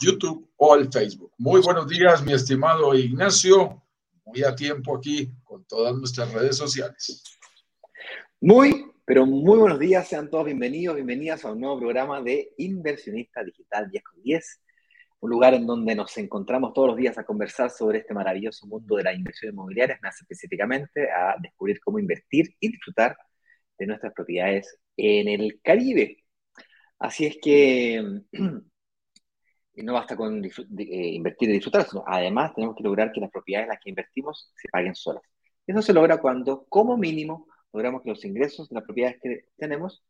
YouTube 0.00 0.48
o 0.56 0.76
el 0.76 0.90
Facebook. 0.92 1.32
Muy 1.38 1.60
buenos 1.60 1.88
días, 1.88 2.24
mi 2.24 2.32
estimado 2.32 2.94
Ignacio. 2.94 3.82
Muy 4.24 4.42
a 4.44 4.54
tiempo 4.54 4.96
aquí 4.96 5.32
con 5.42 5.64
todas 5.64 5.96
nuestras 5.96 6.32
redes 6.32 6.56
sociales. 6.56 7.24
Muy, 8.40 8.84
pero 9.04 9.26
muy 9.26 9.58
buenos 9.58 9.78
días. 9.78 10.06
Sean 10.06 10.30
todos 10.30 10.44
bienvenidos, 10.44 10.94
bienvenidas 10.94 11.44
a 11.44 11.52
un 11.52 11.60
nuevo 11.60 11.80
programa 11.80 12.22
de 12.22 12.52
Inversionista 12.58 13.42
Digital 13.42 13.90
10 13.90 14.04
con 14.04 14.22
10. 14.22 14.60
Un 15.20 15.30
lugar 15.30 15.54
en 15.54 15.66
donde 15.66 15.96
nos 15.96 16.16
encontramos 16.16 16.72
todos 16.74 16.88
los 16.88 16.96
días 16.96 17.18
a 17.18 17.24
conversar 17.24 17.70
sobre 17.70 17.98
este 17.98 18.14
maravilloso 18.14 18.68
mundo 18.68 18.94
de 18.96 19.02
la 19.02 19.12
inversión 19.12 19.52
inmobiliaria, 19.52 19.98
más 20.00 20.20
específicamente 20.20 21.10
a 21.10 21.34
descubrir 21.42 21.80
cómo 21.80 21.98
invertir 21.98 22.54
y 22.60 22.70
disfrutar 22.70 23.16
de 23.76 23.86
nuestras 23.86 24.12
propiedades 24.12 24.78
en 24.96 25.26
el 25.28 25.60
Caribe. 25.60 26.24
Así 27.00 27.26
es 27.26 27.38
que 27.42 28.22
no 29.82 29.94
basta 29.94 30.16
con 30.16 30.44
eh, 30.44 30.50
invertir 30.78 31.50
y 31.50 31.54
disfrutar, 31.54 31.86
sino 31.88 32.04
además 32.06 32.54
tenemos 32.54 32.76
que 32.76 32.82
lograr 32.82 33.12
que 33.12 33.20
las 33.20 33.30
propiedades 33.30 33.66
en 33.66 33.70
las 33.70 33.80
que 33.80 33.90
invertimos 33.90 34.52
se 34.56 34.68
paguen 34.68 34.94
solas. 34.94 35.22
Eso 35.66 35.82
se 35.82 35.92
logra 35.92 36.18
cuando, 36.20 36.64
como 36.68 36.96
mínimo, 36.96 37.46
logramos 37.72 38.02
que 38.02 38.10
los 38.10 38.24
ingresos 38.24 38.68
de 38.68 38.74
las 38.74 38.84
propiedades 38.84 39.18
que 39.22 39.44
tenemos 39.56 40.02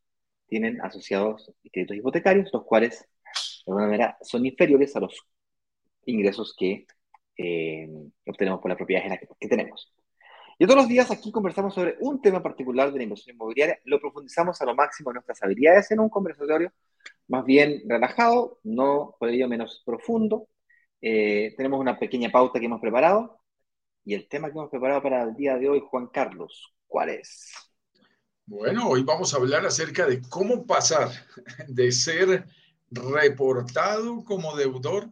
tienen 0.47 0.81
asociados 0.81 1.53
créditos 1.73 1.97
hipotecarios, 1.97 2.51
los 2.53 2.65
cuales, 2.65 3.01
de 3.01 3.73
alguna 3.73 3.87
manera, 3.87 4.19
son 4.23 4.47
inferiores 4.47 4.95
a 4.97 5.01
los 5.01 5.21
ingresos 6.07 6.55
que 6.57 6.87
eh, 7.37 7.89
obtenemos 8.27 8.61
por 8.61 8.71
las 8.71 8.79
propiedades 8.79 9.21
que 9.39 9.49
tenemos. 9.49 9.93
Y 10.61 10.67
todos 10.67 10.79
los 10.81 10.89
días 10.89 11.09
aquí 11.13 11.31
conversamos 11.31 11.73
sobre 11.73 11.97
un 12.01 12.21
tema 12.21 12.43
particular 12.43 12.91
de 12.91 12.99
la 12.99 13.05
inversión 13.05 13.37
inmobiliaria, 13.37 13.79
lo 13.85 14.01
profundizamos 14.01 14.61
a 14.61 14.65
lo 14.65 14.75
máximo 14.75 15.11
en 15.11 15.15
nuestras 15.15 15.41
habilidades 15.45 15.91
en 15.93 16.01
un 16.01 16.09
conversatorio 16.09 16.73
más 17.29 17.45
bien 17.45 17.83
relajado, 17.87 18.59
no 18.65 19.15
por 19.21 19.29
ello 19.29 19.49
menos 19.49 19.83
profundo. 19.87 20.49
Eh, 21.01 21.55
tenemos 21.57 21.79
una 21.79 21.97
pequeña 21.97 22.31
pauta 22.31 22.59
que 22.59 22.67
hemos 22.67 22.81
preparado 22.81 23.41
y 24.05 24.15
el 24.15 24.29
tema 24.29 24.49
que 24.49 24.59
hemos 24.59 24.71
preparado 24.71 25.01
para 25.01 25.23
el 25.23 25.37
día 25.37 25.57
de 25.57 25.69
hoy, 25.69 25.81
Juan 25.89 26.09
Carlos, 26.09 26.75
¿cuál 26.89 27.11
es? 27.11 27.53
Bueno, 28.47 28.89
hoy 28.89 29.05
vamos 29.05 29.35
a 29.35 29.37
hablar 29.37 29.65
acerca 29.65 30.07
de 30.07 30.23
cómo 30.23 30.67
pasar 30.67 31.11
de 31.69 31.93
ser 31.93 32.47
reportado 32.91 34.25
como 34.25 34.57
deudor 34.57 35.09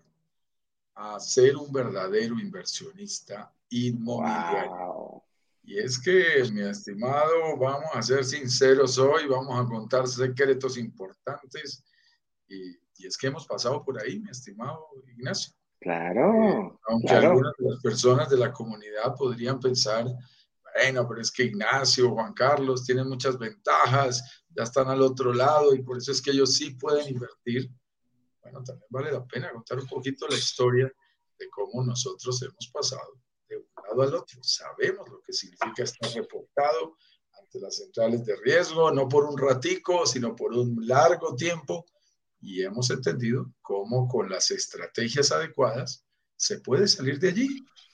a 0.94 1.20
ser 1.20 1.56
un 1.56 1.70
verdadero 1.70 2.40
inversionista 2.40 3.52
inmobiliario. 3.68 4.85
Y 5.66 5.80
es 5.80 5.98
que, 5.98 6.44
mi 6.52 6.62
estimado, 6.62 7.56
vamos 7.58 7.90
a 7.92 8.00
ser 8.00 8.24
sinceros 8.24 8.98
hoy, 8.98 9.26
vamos 9.26 9.60
a 9.60 9.68
contar 9.68 10.06
secretos 10.06 10.78
importantes. 10.78 11.84
Y, 12.46 12.78
es 13.04 13.18
que 13.18 13.26
hemos 13.26 13.46
pasado 13.46 13.84
por 13.84 14.00
ahí, 14.00 14.20
mi 14.20 14.30
estimado 14.30 14.88
Ignacio. 15.08 15.52
Claro. 15.80 16.32
Eh, 16.44 16.78
aunque 16.88 17.12
algunas 17.12 17.52
de 17.58 17.68
las 17.68 17.82
personas 17.82 18.30
de 18.30 18.38
la 18.38 18.52
comunidad 18.52 19.14
podrían 19.16 19.58
pensar, 19.58 20.06
bueno, 20.06 21.06
pero 21.08 21.20
es 21.20 21.32
que 21.32 21.44
Ignacio, 21.44 22.12
Juan 22.12 22.32
Carlos 22.32 22.84
tienen 22.84 23.08
muchas 23.08 23.36
ventajas, 23.36 24.44
ya 24.56 24.62
están 24.62 24.88
al 24.88 25.02
otro 25.02 25.34
lado 25.34 25.74
y 25.74 25.82
por 25.82 25.98
eso 25.98 26.12
es 26.12 26.22
que 26.22 26.30
ellos 26.30 26.54
sí 26.54 26.70
pueden 26.76 27.08
invertir. 27.08 27.68
Bueno, 28.40 28.62
también 28.62 28.86
vale 28.88 29.10
la 29.10 29.26
pena 29.26 29.50
contar 29.50 29.80
un 29.80 29.86
poquito 29.88 30.28
la 30.28 30.36
historia 30.36 30.90
de 31.38 31.50
cómo 31.50 31.84
nosotros 31.84 32.40
hemos 32.42 32.70
pasado 32.72 33.20
al 34.02 34.14
otro. 34.14 34.42
Sabemos 34.42 35.08
lo 35.08 35.20
que 35.20 35.32
significa 35.32 35.84
estar 35.84 36.10
reportado 36.12 36.96
ante 37.38 37.60
las 37.60 37.76
centrales 37.76 38.24
de 38.24 38.36
riesgo, 38.36 38.90
no 38.90 39.08
por 39.08 39.24
un 39.24 39.36
ratico, 39.36 40.06
sino 40.06 40.34
por 40.34 40.52
un 40.52 40.86
largo 40.86 41.34
tiempo. 41.34 41.86
Y 42.40 42.62
hemos 42.62 42.90
entendido 42.90 43.52
cómo 43.62 44.08
con 44.08 44.28
las 44.28 44.50
estrategias 44.50 45.32
adecuadas 45.32 46.04
se 46.36 46.60
puede 46.60 46.86
salir 46.86 47.18
de 47.18 47.28
allí 47.28 47.48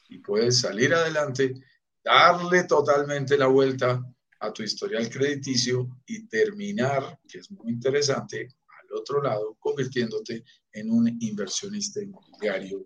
y 0.08 0.18
puedes 0.18 0.60
salir 0.60 0.92
adelante, 0.94 1.54
darle 2.04 2.64
totalmente 2.64 3.38
la 3.38 3.46
vuelta 3.46 4.02
a 4.40 4.52
tu 4.52 4.62
historial 4.62 5.08
crediticio 5.08 5.88
y 6.06 6.26
terminar, 6.26 7.18
que 7.28 7.38
es 7.38 7.50
muy 7.50 7.72
interesante, 7.72 8.48
al 8.66 8.98
otro 8.98 9.22
lado, 9.22 9.56
convirtiéndote 9.60 10.44
en 10.72 10.90
un 10.90 11.08
inversionista 11.20 12.02
inmobiliario 12.02 12.84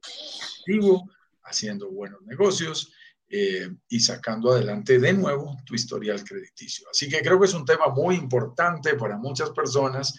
activo 0.58 1.10
haciendo 1.44 1.90
buenos 1.90 2.22
negocios 2.22 2.92
eh, 3.28 3.68
y 3.88 3.98
sacando 3.98 4.52
adelante 4.52 5.00
de 5.00 5.12
nuevo 5.12 5.56
tu 5.64 5.74
historial 5.74 6.22
crediticio. 6.22 6.86
Así 6.88 7.08
que 7.08 7.20
creo 7.22 7.40
que 7.40 7.46
es 7.46 7.54
un 7.54 7.64
tema 7.64 7.88
muy 7.88 8.14
importante 8.14 8.94
para 8.94 9.16
muchas 9.16 9.50
personas, 9.50 10.14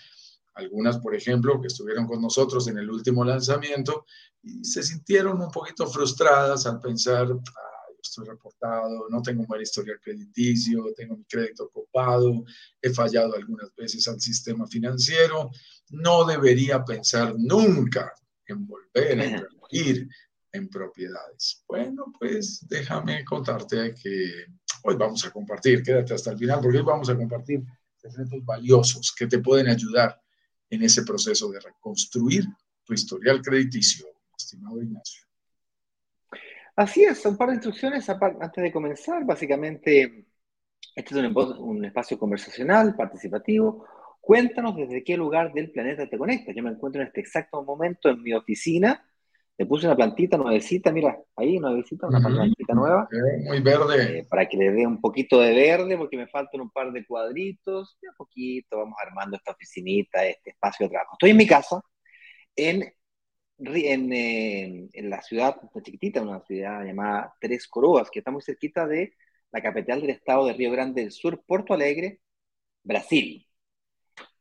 algunas, 0.56 0.98
por 0.98 1.16
ejemplo, 1.16 1.62
que 1.62 1.68
estuvieron 1.68 2.06
con 2.06 2.22
nosotros 2.22 2.68
en 2.68 2.80
el 2.80 2.90
último 2.90 3.24
lanzamiento 3.24 4.06
y 4.44 4.64
se 4.66 4.84
sintieron 4.84 5.42
un 5.42 5.52
poquito 5.52 5.88
frustradas 5.88 6.66
al 6.66 6.82
pensar, 6.82 7.28
ah, 7.32 7.78
estoy 8.02 8.28
reportado, 8.28 9.08
no 9.10 9.22
tengo 9.22 9.42
un 9.42 9.48
buen 9.48 9.62
historial 9.62 10.02
crediticio, 10.02 10.94
tengo 10.96 11.16
mi 11.16 11.24
crédito 11.26 11.70
copado, 11.70 12.44
he 12.82 12.90
fallado 12.90 13.36
algunas 13.36 13.74
veces 13.76 14.06
al 14.10 14.20
sistema 14.20 14.68
financiero, 14.68 15.50
no 15.92 16.26
debería 16.26 16.84
pensar 16.84 17.36
nunca 17.38 18.14
en 18.48 18.68
volver 18.68 19.20
a 19.22 19.26
invertir 19.26 20.10
en 20.58 20.70
propiedades. 20.70 21.64
Bueno, 21.68 22.14
pues 22.20 22.66
déjame 22.68 23.24
contarte 23.24 23.94
que 23.94 24.46
hoy 24.84 24.96
vamos 24.96 25.26
a 25.26 25.32
compartir, 25.32 25.82
quédate 25.84 26.14
hasta 26.14 26.32
el 26.32 26.38
final, 26.38 26.60
porque 26.62 26.78
hoy 26.78 26.84
vamos 26.84 27.10
a 27.10 27.16
compartir 27.16 27.64
secretos 27.96 28.46
valiosos 28.46 29.14
que 29.18 29.28
te 29.28 29.40
pueden 29.40 29.70
ayudar 29.70 30.22
en 30.70 30.84
ese 30.84 31.04
proceso 31.04 31.50
de 31.50 31.60
reconstruir 31.60 32.46
tu 32.84 32.94
historial 32.94 33.42
crediticio, 33.42 34.06
estimado 34.38 34.82
Ignacio. 34.82 35.26
Así 36.76 37.04
es, 37.04 37.26
un 37.26 37.38
par 37.38 37.50
de 37.50 37.56
instrucciones 37.56 38.08
antes 38.10 38.64
de 38.64 38.72
comenzar. 38.72 39.26
Básicamente, 39.26 40.28
este 40.96 41.20
es 41.20 41.26
un, 41.26 41.36
un 41.36 41.86
espacio 41.86 42.20
conversacional, 42.20 42.96
participativo. 42.96 43.86
Cuéntanos 44.22 44.76
desde 44.76 45.04
qué 45.04 45.18
lugar 45.18 45.54
del 45.54 45.72
planeta 45.72 46.08
te 46.08 46.18
conectas. 46.18 46.56
Yo 46.56 46.62
me 46.62 46.70
encuentro 46.70 47.02
en 47.02 47.08
este 47.08 47.22
exacto 47.22 47.64
momento 47.64 48.10
en 48.10 48.22
mi 48.22 48.34
oficina 48.34 49.07
le 49.58 49.66
puse 49.66 49.88
una 49.88 49.96
plantita 49.96 50.38
nuevecita, 50.38 50.92
mira, 50.92 51.18
ahí 51.36 51.58
nuevecita, 51.58 52.08
una 52.08 52.20
plantita 52.20 52.74
nueva. 52.76 53.10
Muy 53.46 53.60
verde. 53.62 54.20
Eh, 54.20 54.28
para 54.30 54.48
que 54.48 54.56
le 54.56 54.72
dé 54.72 54.86
un 54.86 55.02
poquito 55.02 55.40
de 55.40 55.54
verde, 55.54 55.98
porque 55.98 56.16
me 56.16 56.28
faltan 56.28 56.62
un 56.62 56.70
par 56.70 56.92
de 56.92 57.04
cuadritos. 57.06 57.98
De 58.00 58.08
a 58.08 58.12
poquito 58.16 58.78
vamos 58.78 58.96
armando 59.04 59.36
esta 59.36 59.54
oficinita, 59.54 60.24
este 60.26 60.52
espacio 60.52 60.86
de 60.86 60.92
trabajo. 60.92 61.14
Estoy 61.16 61.32
en 61.32 61.38
mi 61.38 61.48
casa, 61.48 61.82
en, 62.56 62.94
en, 63.58 64.14
eh, 64.14 64.90
en 64.94 65.10
la 65.10 65.24
ciudad 65.24 65.58
chiquitita, 65.82 66.22
una 66.22 66.42
ciudad 66.42 66.84
llamada 66.86 67.34
Tres 67.42 67.68
Coroas, 67.68 68.12
que 68.12 68.20
está 68.20 68.30
muy 68.30 68.44
cerquita 68.44 68.86
de 68.86 69.14
la 69.52 69.62
capital 69.64 70.02
del 70.02 70.12
estado 70.12 70.46
de 70.46 70.54
Río 70.54 70.72
Grande 70.72 71.02
del 71.02 71.12
Sur, 71.12 71.44
Porto 71.48 71.74
Alegre, 71.74 72.20
Brasil. 72.84 73.48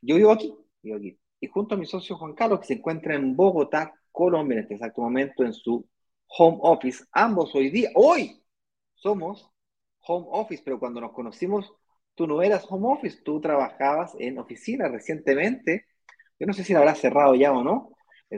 Yo 0.02 0.16
vivo 0.16 0.30
aquí, 0.30 0.54
vivo 0.82 0.98
aquí. 0.98 1.18
Y 1.40 1.46
junto 1.46 1.74
a 1.74 1.78
mi 1.78 1.86
socio 1.86 2.16
Juan 2.16 2.34
Carlos, 2.34 2.60
que 2.60 2.66
se 2.66 2.74
encuentra 2.74 3.14
en 3.14 3.34
Bogotá, 3.34 3.94
Colombia 4.16 4.54
en 4.54 4.62
este 4.62 4.74
exacto 4.74 5.02
momento 5.02 5.44
en 5.44 5.52
su 5.52 5.86
home 6.28 6.58
office. 6.62 7.04
Ambos 7.12 7.54
hoy 7.54 7.68
día, 7.68 7.90
hoy 7.94 8.42
somos 8.94 9.50
home 10.00 10.26
office, 10.30 10.62
pero 10.64 10.80
cuando 10.80 11.02
nos 11.02 11.12
conocimos, 11.12 11.70
tú 12.14 12.26
no 12.26 12.42
eras 12.42 12.64
home 12.66 12.88
office, 12.88 13.20
tú 13.22 13.42
trabajabas 13.42 14.12
en 14.18 14.38
oficina 14.38 14.88
recientemente. 14.88 15.84
Yo 16.40 16.46
no 16.46 16.54
sé 16.54 16.64
si 16.64 16.72
la 16.72 16.78
habrás 16.78 16.98
cerrado 16.98 17.34
ya 17.34 17.52
o 17.52 17.62
no. 17.62 17.90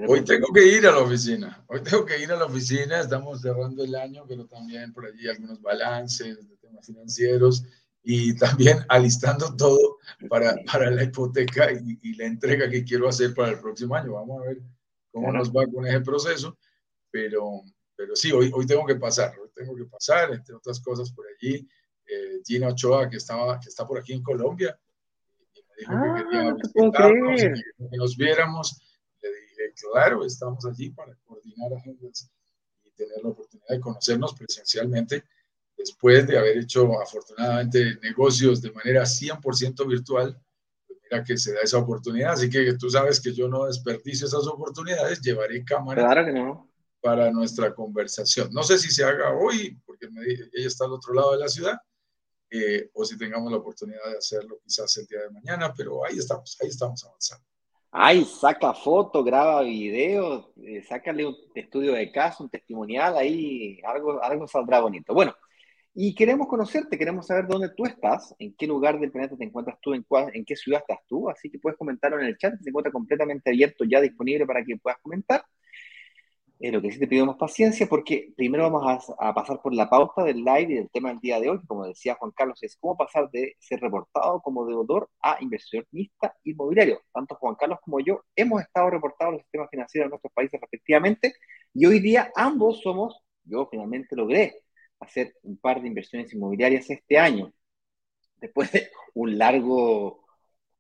Hoy 0.09 0.25
tengo 0.25 0.49
que 0.53 0.67
ir 0.67 0.85
a 0.87 0.91
la 0.91 0.99
oficina, 0.99 1.65
hoy 1.69 1.81
tengo 1.83 2.05
que 2.05 2.21
ir 2.21 2.33
a 2.33 2.37
la 2.37 2.47
oficina, 2.47 3.01
estamos 3.01 3.41
cerrando 3.41 3.85
el 3.85 3.95
año, 3.95 4.25
pero 4.29 4.47
también 4.47 4.93
por 4.93 5.07
allí 5.07 5.29
algunos 5.29 5.63
balances 5.63 6.47
de 6.49 6.57
temas 6.57 6.87
financieros 6.87 7.65
y 8.03 8.37
también 8.37 8.79
alistando 8.89 9.55
todo 9.57 9.99
para, 10.29 10.57
para 10.71 10.91
la 10.91 11.05
hipoteca 11.05 11.71
y, 11.73 12.01
y 12.03 12.15
la 12.17 12.27
entrega 12.27 12.69
que 12.69 12.85
quiero 12.85 13.09
hacer 13.09 13.33
para 13.33 13.53
el 13.53 13.61
próximo 13.61 13.95
año. 13.95 14.15
Vamos 14.15 14.43
a 14.43 14.47
ver 14.49 14.59
cómo 15.19 15.33
nos 15.33 15.51
va 15.51 15.67
con 15.67 15.87
ese 15.87 16.01
proceso, 16.01 16.59
pero, 17.11 17.63
pero 17.97 18.15
sí, 18.15 18.33
hoy, 18.33 18.51
hoy 18.55 18.67
tengo 18.67 18.87
que 18.87 18.97
pasar, 18.97 19.39
hoy 19.39 19.51
tengo 19.55 19.75
que 19.75 19.85
pasar, 19.85 20.33
entre 20.33 20.55
otras 20.55 20.81
cosas 20.81 21.13
por 21.13 21.27
allí. 21.27 21.69
Eh, 22.07 22.41
Gina 22.45 22.69
Ochoa, 22.69 23.11
que, 23.11 23.19
estaba, 23.19 23.61
que 23.61 23.69
está 23.69 23.87
por 23.87 23.99
aquí 23.99 24.15
en 24.15 24.23
Colombia, 24.23 24.79
y 25.55 25.61
me 25.63 25.75
dijo 25.77 26.15
que 26.15 26.25
quería 26.25 26.51
ah, 26.51 27.91
que, 27.91 27.97
nos 27.97 28.17
viéramos. 28.17 28.81
Le 29.21 29.29
dije, 29.29 29.75
claro, 29.75 30.25
estamos 30.25 30.65
allí 30.65 30.91
para 30.91 31.15
coordinar 31.27 31.75
agendas 31.75 32.31
y 32.85 32.91
tener 32.93 33.23
la 33.23 33.31
oportunidad 33.31 33.69
de 33.69 33.81
conocernos 33.81 34.35
presencialmente 34.35 35.25
después 35.77 36.27
de 36.27 36.39
haber 36.39 36.59
hecho 36.59 37.01
afortunadamente 37.01 37.99
negocios 38.03 38.63
de 38.63 38.73
manera 38.73 39.03
100% 39.03 39.87
virtual 39.87 40.41
que 41.27 41.37
se 41.37 41.53
da 41.53 41.61
esa 41.63 41.79
oportunidad. 41.79 42.33
Así 42.33 42.49
que 42.49 42.75
tú 42.75 42.91
sabes 42.91 43.21
que 43.21 43.33
yo 43.33 43.49
no 43.49 43.67
desperdicio 43.67 44.27
esas 44.27 44.47
oportunidades, 44.47 45.21
llevaré 45.21 45.65
cámara 45.65 46.05
claro 46.05 46.25
que 46.27 46.33
no. 46.33 46.69
para 47.01 47.31
nuestra 47.31 47.75
conversación. 47.75 48.49
No 48.53 48.63
sé 48.63 48.79
si 48.79 48.91
se 48.91 49.05
haga 49.05 49.33
hoy, 49.33 49.79
porque 49.87 50.07
ella 50.53 50.67
está 50.67 50.85
al 50.85 50.93
otro 50.93 51.15
lado 51.15 51.33
de 51.33 51.39
la 51.39 51.49
ciudad, 51.49 51.79
eh, 52.51 52.91
o 52.95 53.05
si 53.05 53.19
tengamos 53.19 53.51
la 53.51 53.59
oportunidad 53.59 54.05
de 54.11 54.19
hacerlo 54.19 54.59
quizás 54.65 54.97
el 54.97 55.07
día 55.07 55.23
de 55.23 55.31
mañana, 55.31 55.73
pero 55.77 56.05
ahí 56.05 56.19
estamos, 56.19 56.57
ahí 56.63 56.69
estamos 56.69 57.05
avanzando. 57.05 57.45
Ay, 57.91 58.25
saca 58.25 58.75
foto, 58.75 59.25
graba 59.25 59.63
video, 59.63 60.53
eh, 60.57 60.83
sácale 60.87 61.27
un 61.27 61.37
estudio 61.55 61.95
de 61.95 62.13
caso, 62.13 62.45
un 62.45 62.51
testimonial, 62.51 63.17
ahí 63.17 63.81
algo, 63.83 64.23
algo 64.23 64.47
saldrá 64.47 64.81
bonito. 64.81 65.15
Bueno, 65.15 65.35
y 65.95 66.15
queremos 66.15 66.47
conocerte, 66.49 66.99
queremos 66.99 67.27
saber 67.27 67.47
dónde 67.47 67.71
tú 67.71 67.85
estás, 67.85 68.35
en 68.39 68.55
qué 68.57 68.67
lugar 68.67 69.01
del 69.01 69.11
planeta 69.11 69.37
te 69.37 69.45
encuentras 69.45 69.79
tú, 69.81 69.95
en, 69.95 70.05
en 70.33 70.45
qué 70.45 70.57
ciudad 70.57 70.81
estás 70.81 71.05
tú, 71.09 71.29
así 71.29 71.51
que 71.51 71.59
puedes 71.59 71.79
comentarlo 71.79 72.21
en 72.21 72.27
el 72.27 72.39
chat, 72.39 72.55
se 72.61 72.71
encuentra 72.71 72.93
completamente 72.93 73.51
abierto, 73.51 73.85
ya 73.85 74.01
disponible 74.01 74.47
para 74.47 74.65
que 74.65 74.77
puedas 74.77 74.99
comentar. 75.01 75.43
Eh, 76.61 76.73
lo 76.73 76.83
que 76.83 76.91
sí 76.91 76.99
te 76.99 77.07
pedimos 77.07 77.37
paciencia 77.37 77.87
porque 77.87 78.33
primero 78.37 78.69
vamos 78.69 79.15
a, 79.17 79.33
pasar 79.33 79.61
por 79.63 79.73
la 79.73 79.89
pauta 79.89 80.25
del 80.25 80.39
live 80.39 80.73
y 80.73 80.75
del 80.75 80.91
tema 80.91 81.11
del 81.11 81.21
día 81.21 81.39
de 81.39 81.51
hoy, 81.51 81.61
como 81.67 81.87
decía 81.87 82.17
Juan 82.17 82.33
Carlos, 82.33 82.61
es 82.63 82.77
cómo 82.81 82.97
pasar 82.97 83.31
de 83.31 83.55
ser 83.61 83.81
reportado 83.81 84.41
como 84.41 84.67
deudor 84.67 85.09
a 85.23 85.37
inversionista 85.41 86.35
inmobiliario. 86.43 87.01
Tanto 87.13 87.37
Juan 87.37 87.55
Carlos 87.55 87.79
como 87.81 88.01
yo 88.01 88.25
hemos 88.35 88.61
estado 88.61 88.91
reportados 88.91 89.35
los 89.35 89.43
sistemas 89.43 89.69
financieros 89.71 90.07
de 90.07 90.11
nuestros 90.11 90.33
países 90.33 90.61
respectivamente 90.61 91.35
y 91.73 91.87
hoy 91.87 92.01
día 92.01 92.33
ambos 92.35 92.81
somos, 92.83 93.23
yo 93.45 93.69
finalmente 93.71 94.17
logré 94.17 94.63
hacer 95.01 95.35
un 95.43 95.57
par 95.59 95.81
de 95.81 95.89
inversiones 95.89 96.33
inmobiliarias 96.33 96.89
este 96.91 97.19
año, 97.19 97.53
después 98.37 98.73
de 98.73 98.91
un 99.15 99.39
largo, 99.39 100.25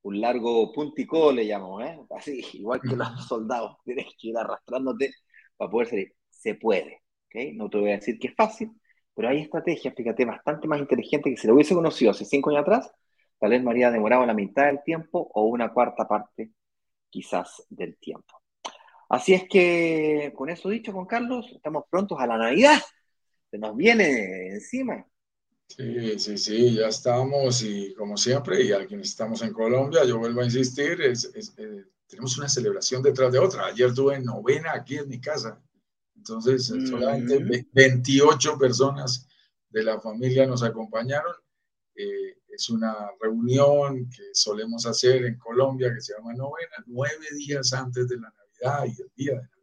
un 0.02 0.20
largo 0.20 0.72
puntico, 0.72 1.32
le 1.32 1.44
llamo, 1.44 1.80
¿eh? 1.80 1.98
así, 2.16 2.44
igual 2.54 2.80
que 2.80 2.96
los 2.96 3.26
soldados, 3.26 3.76
tienes 3.84 4.06
que 4.18 4.28
ir 4.28 4.36
arrastrándote 4.36 5.12
para 5.56 5.70
poder 5.70 5.88
salir. 5.88 6.14
Se 6.28 6.54
puede, 6.54 7.02
¿ok? 7.26 7.54
No 7.54 7.68
te 7.68 7.78
voy 7.78 7.90
a 7.90 7.96
decir 7.96 8.18
que 8.18 8.28
es 8.28 8.34
fácil, 8.34 8.70
pero 9.14 9.28
hay 9.28 9.40
estrategias, 9.40 9.94
fíjate, 9.94 10.24
bastante 10.24 10.68
más 10.68 10.78
inteligentes 10.80 11.34
que 11.34 11.40
si 11.40 11.48
lo 11.48 11.54
hubiese 11.54 11.74
conocido 11.74 12.12
hace 12.12 12.24
cinco 12.24 12.50
años 12.50 12.62
atrás, 12.62 12.92
tal 13.40 13.50
vez 13.50 13.62
me 13.62 13.70
habría 13.70 13.90
demorado 13.90 14.24
la 14.26 14.34
mitad 14.34 14.66
del 14.66 14.82
tiempo 14.84 15.30
o 15.34 15.44
una 15.46 15.72
cuarta 15.72 16.06
parte 16.06 16.52
quizás 17.10 17.64
del 17.68 17.96
tiempo. 17.98 18.40
Así 19.08 19.34
es 19.34 19.48
que, 19.48 20.32
con 20.36 20.50
eso 20.50 20.68
dicho, 20.68 20.92
Juan 20.92 21.06
Carlos, 21.06 21.50
estamos 21.54 21.84
prontos 21.90 22.20
a 22.20 22.26
la 22.26 22.36
Navidad 22.36 22.78
se 23.50 23.58
nos 23.58 23.76
viene 23.76 24.48
encima. 24.48 25.06
Sí, 25.68 26.18
sí, 26.18 26.38
sí, 26.38 26.74
ya 26.74 26.88
estamos 26.88 27.62
y 27.62 27.92
como 27.94 28.16
siempre, 28.16 28.62
y 28.62 28.72
a 28.72 28.86
quienes 28.86 29.08
estamos 29.08 29.42
en 29.42 29.52
Colombia, 29.52 30.04
yo 30.04 30.18
vuelvo 30.18 30.40
a 30.40 30.44
insistir, 30.44 31.00
es, 31.02 31.30
eh, 31.58 31.84
tenemos 32.06 32.38
una 32.38 32.48
celebración 32.48 33.02
detrás 33.02 33.30
de 33.32 33.38
otra. 33.38 33.66
Ayer 33.66 33.92
tuve 33.92 34.18
novena 34.18 34.72
aquí 34.72 34.96
en 34.96 35.08
mi 35.08 35.20
casa, 35.20 35.62
entonces 36.16 36.66
solamente 36.66 37.66
28 37.72 38.58
personas 38.58 39.28
de 39.68 39.82
la 39.82 40.00
familia 40.00 40.46
nos 40.46 40.62
acompañaron. 40.62 41.34
Eh, 41.94 42.38
es 42.48 42.70
una 42.70 42.94
reunión 43.20 44.08
que 44.08 44.30
solemos 44.32 44.86
hacer 44.86 45.24
en 45.24 45.38
Colombia 45.38 45.92
que 45.92 46.00
se 46.00 46.14
llama 46.14 46.32
novena, 46.32 46.82
nueve 46.86 47.26
días 47.36 47.72
antes 47.72 48.08
de 48.08 48.16
la 48.16 48.32
Navidad 48.32 48.86
y 48.86 49.02
el 49.02 49.10
día 49.14 49.34
de 49.34 49.57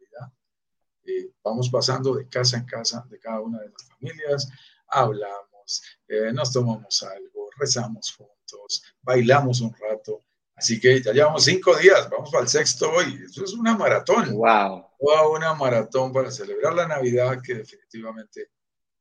eh, 1.06 1.30
vamos 1.42 1.68
pasando 1.70 2.14
de 2.14 2.28
casa 2.28 2.56
en 2.56 2.64
casa 2.64 3.06
de 3.08 3.18
cada 3.18 3.40
una 3.40 3.60
de 3.60 3.70
las 3.70 3.88
familias, 3.88 4.48
hablamos, 4.88 5.82
eh, 6.08 6.32
nos 6.32 6.52
tomamos 6.52 7.02
algo, 7.02 7.48
rezamos 7.58 8.14
juntos, 8.16 8.82
bailamos 9.02 9.60
un 9.60 9.74
rato. 9.74 10.20
Así 10.54 10.80
que 10.80 11.02
ya 11.02 11.12
llevamos 11.12 11.44
cinco 11.44 11.76
días, 11.76 12.08
vamos 12.08 12.30
para 12.30 12.44
el 12.44 12.48
sexto 12.48 12.90
hoy. 12.90 13.20
Eso 13.26 13.44
es 13.44 13.52
una 13.52 13.76
maratón. 13.76 14.32
¡Wow! 14.34 14.86
Una 15.34 15.54
maratón 15.54 16.12
para 16.12 16.30
celebrar 16.30 16.74
la 16.74 16.88
Navidad 16.88 17.42
que 17.44 17.56
definitivamente 17.56 18.48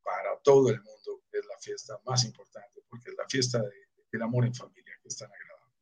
para 0.04 0.38
todo 0.44 0.70
el 0.70 0.82
mundo 0.82 1.24
es 1.32 1.46
la 1.46 1.58
fiesta 1.60 1.98
más 2.06 2.26
importante, 2.26 2.82
porque 2.90 3.10
es 3.10 3.16
la 3.18 3.26
fiesta 3.28 3.64
del 4.12 4.22
amor 4.22 4.46
en 4.46 4.54
familia 4.54 4.94
que 5.02 5.08
es 5.08 5.18
tan 5.18 5.30
agradable. 5.32 5.74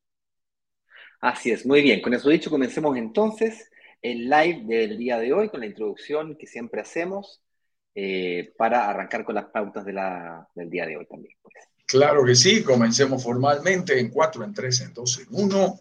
Así 1.20 1.50
es, 1.50 1.66
muy 1.66 1.82
bien. 1.82 2.00
Con 2.00 2.14
eso 2.14 2.28
dicho, 2.28 2.50
comencemos 2.50 2.96
entonces 2.96 3.68
el 4.04 4.28
live 4.28 4.64
del 4.66 4.98
día 4.98 5.18
de 5.18 5.32
hoy 5.32 5.48
con 5.48 5.60
la 5.60 5.66
introducción 5.66 6.36
que 6.36 6.46
siempre 6.46 6.82
hacemos 6.82 7.40
eh, 7.94 8.52
para 8.58 8.90
arrancar 8.90 9.24
con 9.24 9.34
las 9.34 9.46
pautas 9.46 9.86
de 9.86 9.94
la, 9.94 10.46
del 10.54 10.68
día 10.68 10.84
de 10.84 10.98
hoy 10.98 11.06
también. 11.06 11.34
Pues. 11.40 11.54
Claro 11.86 12.22
que 12.22 12.34
sí, 12.34 12.62
comencemos 12.62 13.24
formalmente 13.24 13.98
en 13.98 14.10
4, 14.10 14.44
en 14.44 14.52
3, 14.52 14.80
en 14.82 14.94
2, 14.94 15.20
en 15.20 15.26
1. 15.30 15.80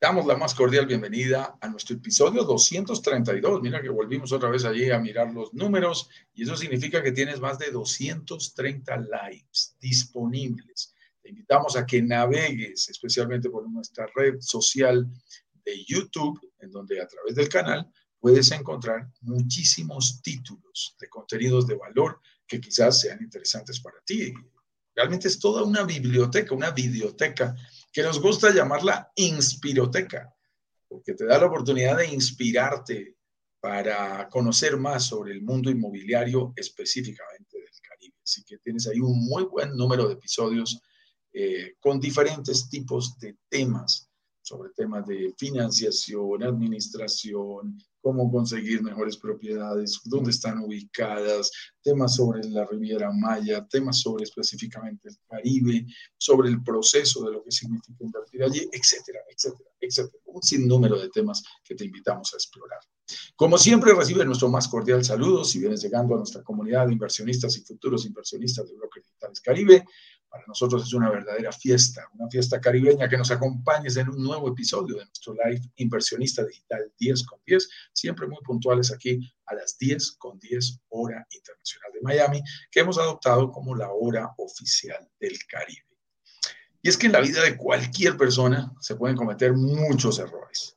Damos 0.00 0.26
la 0.26 0.36
más 0.36 0.54
cordial 0.54 0.86
bienvenida 0.86 1.58
a 1.60 1.68
nuestro 1.68 1.96
episodio 1.96 2.44
232. 2.44 3.60
Mira 3.60 3.82
que 3.82 3.88
volvimos 3.88 4.30
otra 4.30 4.48
vez 4.48 4.64
allí 4.64 4.88
a 4.92 5.00
mirar 5.00 5.32
los 5.32 5.52
números 5.52 6.08
y 6.34 6.44
eso 6.44 6.56
significa 6.56 7.02
que 7.02 7.10
tienes 7.10 7.40
más 7.40 7.58
de 7.58 7.72
230 7.72 8.96
lives 8.98 9.76
disponibles. 9.80 10.94
Te 11.20 11.30
invitamos 11.30 11.76
a 11.76 11.84
que 11.84 12.00
navegues 12.00 12.88
especialmente 12.90 13.50
por 13.50 13.68
nuestra 13.68 14.06
red 14.14 14.36
social 14.38 15.04
de 15.64 15.84
YouTube, 15.84 16.38
en 16.58 16.70
donde 16.70 17.00
a 17.00 17.06
través 17.06 17.34
del 17.34 17.48
canal 17.48 17.90
puedes 18.18 18.50
encontrar 18.50 19.08
muchísimos 19.20 20.20
títulos 20.22 20.96
de 20.98 21.08
contenidos 21.08 21.66
de 21.66 21.76
valor 21.76 22.20
que 22.46 22.60
quizás 22.60 23.00
sean 23.00 23.22
interesantes 23.22 23.80
para 23.80 24.00
ti. 24.04 24.32
Realmente 24.94 25.28
es 25.28 25.38
toda 25.38 25.62
una 25.62 25.84
biblioteca, 25.84 26.54
una 26.54 26.70
videoteca, 26.70 27.54
que 27.92 28.02
nos 28.02 28.20
gusta 28.20 28.52
llamarla 28.52 29.12
inspiroteca, 29.16 30.34
porque 30.88 31.14
te 31.14 31.26
da 31.26 31.38
la 31.38 31.46
oportunidad 31.46 31.98
de 31.98 32.06
inspirarte 32.06 33.16
para 33.60 34.28
conocer 34.28 34.76
más 34.76 35.04
sobre 35.04 35.32
el 35.32 35.42
mundo 35.42 35.70
inmobiliario 35.70 36.52
específicamente 36.56 37.58
del 37.58 37.70
Caribe. 37.82 38.16
Así 38.22 38.44
que 38.44 38.58
tienes 38.58 38.86
ahí 38.86 39.00
un 39.00 39.24
muy 39.24 39.44
buen 39.44 39.76
número 39.76 40.06
de 40.06 40.14
episodios 40.14 40.80
eh, 41.32 41.74
con 41.80 42.00
diferentes 42.00 42.68
tipos 42.68 43.18
de 43.18 43.36
temas 43.48 44.05
sobre 44.46 44.70
temas 44.76 45.04
de 45.06 45.34
financiación, 45.36 46.44
administración, 46.44 47.76
cómo 48.00 48.30
conseguir 48.30 48.80
mejores 48.80 49.16
propiedades, 49.16 50.00
dónde 50.04 50.30
están 50.30 50.60
ubicadas, 50.60 51.50
temas 51.82 52.14
sobre 52.14 52.44
la 52.44 52.64
Riviera 52.64 53.10
Maya, 53.10 53.66
temas 53.66 54.00
sobre 54.00 54.22
específicamente 54.22 55.08
el 55.08 55.16
Caribe, 55.28 55.86
sobre 56.16 56.50
el 56.50 56.62
proceso 56.62 57.24
de 57.24 57.32
lo 57.32 57.42
que 57.42 57.50
significa 57.50 58.04
invertir 58.04 58.44
allí, 58.44 58.68
etcétera, 58.70 59.18
etcétera, 59.28 59.70
etcétera. 59.80 60.22
Un 60.26 60.42
sinnúmero 60.42 60.96
de 60.96 61.08
temas 61.08 61.42
que 61.64 61.74
te 61.74 61.84
invitamos 61.84 62.32
a 62.32 62.36
explorar. 62.36 62.78
Como 63.34 63.58
siempre, 63.58 63.94
recibe 63.94 64.24
nuestro 64.24 64.48
más 64.48 64.68
cordial 64.68 65.04
saludo 65.04 65.44
si 65.44 65.58
vienes 65.58 65.82
llegando 65.82 66.14
a 66.14 66.18
nuestra 66.18 66.44
comunidad 66.44 66.86
de 66.86 66.92
inversionistas 66.92 67.56
y 67.56 67.62
futuros 67.62 68.06
inversionistas 68.06 68.68
de 68.68 68.76
Brokers 68.76 69.06
Digitales 69.06 69.40
Caribe. 69.40 69.84
Para 70.36 70.48
nosotros 70.48 70.82
es 70.82 70.92
una 70.92 71.08
verdadera 71.08 71.50
fiesta, 71.50 72.06
una 72.12 72.28
fiesta 72.28 72.60
caribeña 72.60 73.08
que 73.08 73.16
nos 73.16 73.30
acompañes 73.30 73.96
en 73.96 74.10
un 74.10 74.22
nuevo 74.22 74.50
episodio 74.50 74.96
de 74.96 75.06
nuestro 75.06 75.32
live 75.32 75.62
Inversionista 75.76 76.44
Digital 76.44 76.92
10 76.98 77.22
con 77.24 77.40
10, 77.46 77.68
siempre 77.94 78.26
muy 78.26 78.36
puntuales 78.44 78.92
aquí 78.92 79.18
a 79.46 79.54
las 79.54 79.78
10 79.78 80.12
con 80.18 80.38
10 80.38 80.80
hora 80.90 81.26
internacional 81.30 81.90
de 81.94 82.00
Miami, 82.02 82.42
que 82.70 82.80
hemos 82.80 82.98
adoptado 82.98 83.50
como 83.50 83.74
la 83.74 83.90
hora 83.90 84.34
oficial 84.36 85.08
del 85.18 85.38
Caribe. 85.48 85.86
Y 86.82 86.90
es 86.90 86.98
que 86.98 87.06
en 87.06 87.12
la 87.12 87.22
vida 87.22 87.40
de 87.40 87.56
cualquier 87.56 88.18
persona 88.18 88.70
se 88.78 88.94
pueden 88.94 89.16
cometer 89.16 89.54
muchos 89.54 90.18
errores. 90.18 90.76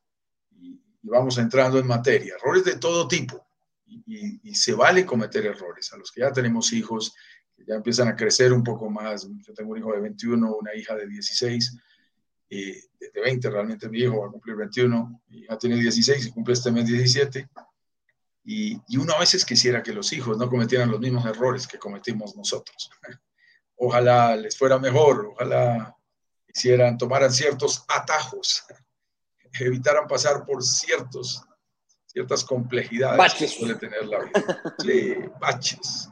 Y, 0.51 0.79
vamos 1.01 1.37
entrando 1.37 1.79
en 1.79 1.85
materia, 1.85 2.35
errores 2.35 2.63
de 2.63 2.77
todo 2.77 3.09
tipo. 3.09 3.45
y 3.85 4.55
se 4.55 4.73
vale 4.73 5.05
cometer 5.05 5.45
errores. 5.45 5.91
A 5.91 5.97
los 5.97 6.11
que 6.11 6.21
ya 6.21 6.31
tenemos 6.31 6.71
hijos, 6.71 7.13
ya 7.65 7.75
empiezan 7.75 8.07
a 8.07 8.15
crecer 8.15 8.51
un 8.53 8.63
poco 8.63 8.89
más. 8.89 9.27
Yo 9.45 9.53
tengo 9.53 9.71
un 9.71 9.77
hijo 9.77 9.93
de 9.93 10.01
21, 10.01 10.55
una 10.55 10.75
hija 10.75 10.95
de 10.95 11.07
16, 11.07 11.77
y 12.49 12.71
de 12.71 13.21
20 13.23 13.49
realmente 13.49 13.87
mi 13.89 13.99
hijo 13.99 14.21
va 14.21 14.27
a 14.27 14.31
cumplir 14.31 14.55
21, 14.55 15.21
mi 15.27 15.39
hija 15.39 15.57
tiene 15.57 15.75
16 15.75 16.27
y 16.27 16.31
cumple 16.31 16.53
este 16.53 16.71
mes 16.71 16.85
17. 16.87 17.49
Y, 18.45 18.81
y, 18.87 18.97
uno 18.97 19.13
a 19.13 19.19
veces 19.19 19.45
quisiera 19.45 19.83
que 19.83 19.93
los 19.93 20.11
hijos 20.11 20.37
no 20.37 20.49
cometieran 20.49 20.89
los 20.89 20.99
mismos 20.99 21.25
errores 21.25 21.67
que 21.67 21.77
cometimos 21.77 22.35
nosotros. 22.35 22.89
Ojalá 23.75 24.35
les 24.35 24.57
fuera 24.57 24.77
mejor, 24.77 25.27
ojalá 25.33 25.95
hicieran, 26.53 26.97
tomaran 26.97 27.31
ciertos 27.31 27.85
atajos, 27.87 28.65
evitaran 29.59 30.05
pasar 30.05 30.45
por 30.45 30.61
ciertos, 30.61 31.41
ciertas 32.05 32.43
complejidades 32.43 33.33
que 33.35 33.47
suele 33.47 33.75
tener 33.75 34.05
la 34.05 34.19
vida. 34.19 34.75
Sí, 34.79 35.15
baches. 35.39 36.09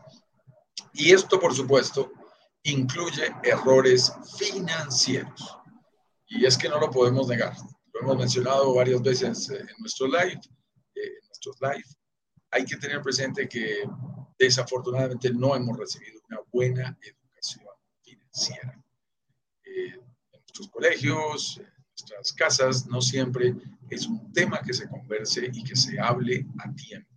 Y 0.94 1.14
esto, 1.14 1.40
por 1.40 1.54
supuesto, 1.54 2.12
incluye 2.64 3.34
errores 3.44 4.12
financieros. 4.38 5.58
Y 6.28 6.46
es 6.46 6.58
que 6.58 6.70
no 6.70 6.80
lo 6.80 6.92
podemos 6.92 7.28
negar. 7.28 7.56
Lo 7.94 8.02
hemos 8.02 8.18
mencionado 8.18 8.74
varias 8.74 9.02
veces 9.02 9.50
en 9.50 9.68
nuestro 9.80 10.08
live, 10.08 10.40
eh, 10.96 11.18
en 11.22 11.28
nuestros 11.28 11.56
live. 11.62 11.86
Hay 12.52 12.66
que 12.66 12.78
tener 12.78 13.02
presente 13.02 13.48
que 13.48 13.84
desafortunadamente 14.38 15.32
no 15.34 15.56
hemos 15.56 15.78
recibido 15.78 16.22
una 16.30 16.40
buena 16.52 16.98
educación 17.02 17.66
financiera. 18.02 18.84
Eh, 19.64 19.94
en 19.94 20.40
nuestros 20.42 20.70
colegios, 20.70 21.58
en 21.58 21.74
nuestras 21.90 22.34
casas, 22.34 22.86
no 22.88 23.02
siempre 23.02 23.56
es 23.90 24.06
un 24.06 24.32
tema 24.34 24.62
que 24.62 24.74
se 24.74 24.88
converse 24.88 25.50
y 25.52 25.64
que 25.64 25.76
se 25.76 26.00
hable 26.00 26.46
a 26.60 26.74
tiempo. 26.74 27.17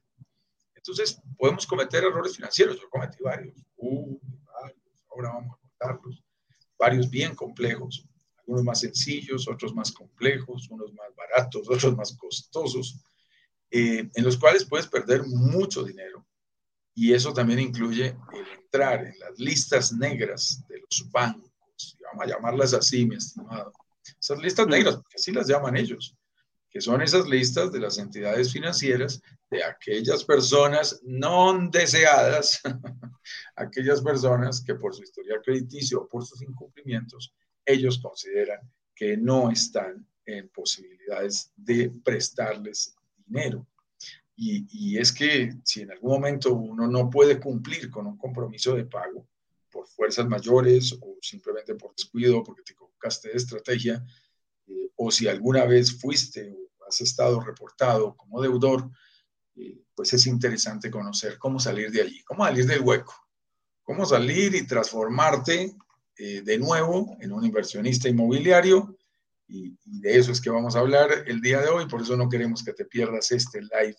Entonces, 0.80 1.20
podemos 1.36 1.66
cometer 1.66 2.04
errores 2.04 2.36
financieros. 2.36 2.80
Yo 2.80 2.88
cometí 2.88 3.22
varios. 3.22 3.54
Uh, 3.76 4.18
varios. 4.60 5.04
Ahora 5.10 5.28
vamos 5.34 5.56
a 5.56 5.60
contarlos. 5.60 6.24
Varios 6.78 7.10
bien 7.10 7.34
complejos. 7.34 8.06
unos 8.46 8.64
más 8.64 8.80
sencillos, 8.80 9.46
otros 9.46 9.72
más 9.74 9.92
complejos, 9.92 10.68
unos 10.70 10.92
más 10.94 11.14
baratos, 11.14 11.68
otros 11.70 11.96
más 11.96 12.16
costosos, 12.16 13.00
eh, 13.70 14.10
en 14.12 14.24
los 14.24 14.36
cuales 14.36 14.64
puedes 14.64 14.88
perder 14.88 15.22
mucho 15.24 15.84
dinero. 15.84 16.26
Y 16.94 17.12
eso 17.12 17.32
también 17.32 17.60
incluye 17.60 18.16
el 18.32 18.46
entrar 18.60 19.06
en 19.06 19.16
las 19.20 19.38
listas 19.38 19.92
negras 19.92 20.64
de 20.68 20.80
los 20.80 21.08
bancos, 21.12 21.96
vamos 22.02 22.24
a 22.24 22.26
llamarlas 22.26 22.74
así, 22.74 23.06
mi 23.06 23.14
estimado. 23.14 23.72
Esas 24.20 24.40
listas 24.40 24.66
negras, 24.66 24.96
porque 24.96 25.16
así 25.16 25.30
las 25.30 25.46
llaman 25.46 25.76
ellos, 25.76 26.16
que 26.70 26.80
son 26.80 27.02
esas 27.02 27.28
listas 27.28 27.72
de 27.72 27.80
las 27.80 27.98
entidades 27.98 28.52
financieras 28.52 29.20
de 29.50 29.64
aquellas 29.64 30.24
personas 30.24 31.00
no 31.02 31.68
deseadas, 31.68 32.60
aquellas 33.56 34.00
personas 34.00 34.62
que 34.62 34.76
por 34.76 34.94
su 34.94 35.02
historial 35.02 35.42
crediticio 35.44 36.02
o 36.02 36.08
por 36.08 36.24
sus 36.24 36.40
incumplimientos, 36.42 37.34
ellos 37.66 37.98
consideran 37.98 38.60
que 38.94 39.16
no 39.16 39.50
están 39.50 40.06
en 40.24 40.48
posibilidades 40.50 41.50
de 41.56 41.90
prestarles 42.04 42.94
dinero. 43.26 43.66
Y, 44.36 44.66
y, 44.70 44.98
es 44.98 45.12
que 45.12 45.52
si 45.64 45.82
en 45.82 45.90
algún 45.90 46.12
momento 46.12 46.54
uno 46.54 46.86
no 46.86 47.10
puede 47.10 47.38
cumplir 47.38 47.90
con 47.90 48.06
un 48.06 48.16
compromiso 48.16 48.74
de 48.74 48.86
pago 48.86 49.26
por 49.70 49.86
fuerzas 49.86 50.26
mayores 50.26 50.96
o 51.00 51.16
simplemente 51.20 51.74
por 51.74 51.94
descuido, 51.94 52.42
porque 52.42 52.62
te 52.62 52.72
equivocaste 52.72 53.28
de 53.28 53.36
estrategia, 53.36 54.02
eh, 54.70 54.90
o 54.96 55.10
si 55.10 55.28
alguna 55.28 55.64
vez 55.64 55.98
fuiste 56.00 56.56
o 56.78 56.84
has 56.86 57.00
estado 57.00 57.40
reportado 57.40 58.16
como 58.16 58.40
deudor, 58.40 58.88
eh, 59.56 59.82
pues 59.94 60.12
es 60.12 60.26
interesante 60.26 60.90
conocer 60.90 61.38
cómo 61.38 61.58
salir 61.58 61.90
de 61.90 62.02
allí, 62.02 62.22
cómo 62.22 62.44
salir 62.44 62.66
del 62.66 62.80
hueco, 62.80 63.14
cómo 63.82 64.06
salir 64.06 64.54
y 64.54 64.66
transformarte 64.66 65.74
eh, 66.16 66.42
de 66.42 66.58
nuevo 66.58 67.16
en 67.20 67.32
un 67.32 67.44
inversionista 67.44 68.08
inmobiliario. 68.08 68.96
Y, 69.48 69.76
y, 69.84 70.00
de 70.00 70.16
eso 70.16 70.30
es 70.30 70.40
que 70.40 70.50
vamos 70.50 70.76
a 70.76 70.78
hablar 70.78 71.24
el 71.26 71.40
día 71.40 71.60
de 71.60 71.68
hoy, 71.68 71.86
por 71.88 72.00
eso 72.00 72.16
no 72.16 72.28
queremos 72.28 72.62
que 72.62 72.72
te 72.72 72.84
pierdas 72.84 73.32
este 73.32 73.60
live 73.60 73.96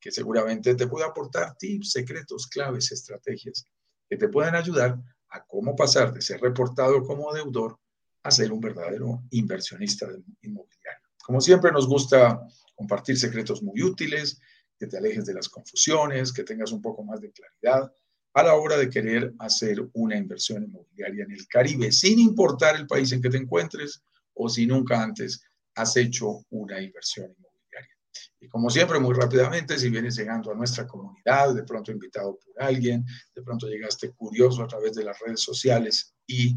que 0.00 0.10
seguramente 0.10 0.74
te 0.74 0.86
puede 0.86 1.04
aportar 1.04 1.56
tips, 1.58 1.90
secretos, 1.92 2.46
claves, 2.46 2.92
estrategias 2.92 3.66
que 4.08 4.16
te 4.16 4.28
pueden 4.28 4.54
ayudar 4.54 4.98
a 5.30 5.44
cómo 5.44 5.74
pasar 5.74 6.12
de 6.12 6.22
ser 6.22 6.40
reportado 6.40 7.02
como 7.02 7.32
deudor 7.32 7.78
a 8.26 8.30
ser 8.30 8.52
un 8.52 8.60
verdadero 8.60 9.22
inversionista 9.30 10.06
inmobiliario. 10.42 11.08
Como 11.24 11.40
siempre 11.40 11.70
nos 11.70 11.86
gusta 11.86 12.40
compartir 12.74 13.16
secretos 13.18 13.62
muy 13.62 13.82
útiles, 13.82 14.40
que 14.78 14.86
te 14.86 14.98
alejes 14.98 15.24
de 15.26 15.34
las 15.34 15.48
confusiones, 15.48 16.32
que 16.32 16.44
tengas 16.44 16.72
un 16.72 16.82
poco 16.82 17.02
más 17.02 17.20
de 17.20 17.32
claridad 17.32 17.92
a 18.34 18.42
la 18.42 18.54
hora 18.54 18.76
de 18.76 18.90
querer 18.90 19.32
hacer 19.38 19.88
una 19.94 20.16
inversión 20.16 20.62
inmobiliaria 20.62 21.24
en 21.24 21.32
el 21.32 21.48
Caribe, 21.48 21.90
sin 21.90 22.18
importar 22.18 22.76
el 22.76 22.86
país 22.86 23.10
en 23.12 23.22
que 23.22 23.30
te 23.30 23.38
encuentres 23.38 24.02
o 24.34 24.48
si 24.48 24.66
nunca 24.66 25.02
antes 25.02 25.42
has 25.74 25.96
hecho 25.96 26.44
una 26.50 26.82
inversión 26.82 27.30
inmobiliaria. 27.30 27.96
Y 28.40 28.48
como 28.48 28.68
siempre, 28.68 29.00
muy 29.00 29.14
rápidamente, 29.14 29.78
si 29.78 29.88
vienes 29.88 30.16
llegando 30.16 30.50
a 30.50 30.54
nuestra 30.54 30.86
comunidad, 30.86 31.54
de 31.54 31.62
pronto 31.62 31.90
invitado 31.90 32.38
por 32.38 32.62
alguien, 32.62 33.06
de 33.34 33.42
pronto 33.42 33.68
llegaste 33.68 34.10
curioso 34.12 34.62
a 34.62 34.66
través 34.66 34.94
de 34.94 35.04
las 35.04 35.18
redes 35.18 35.40
sociales 35.40 36.14
y 36.26 36.56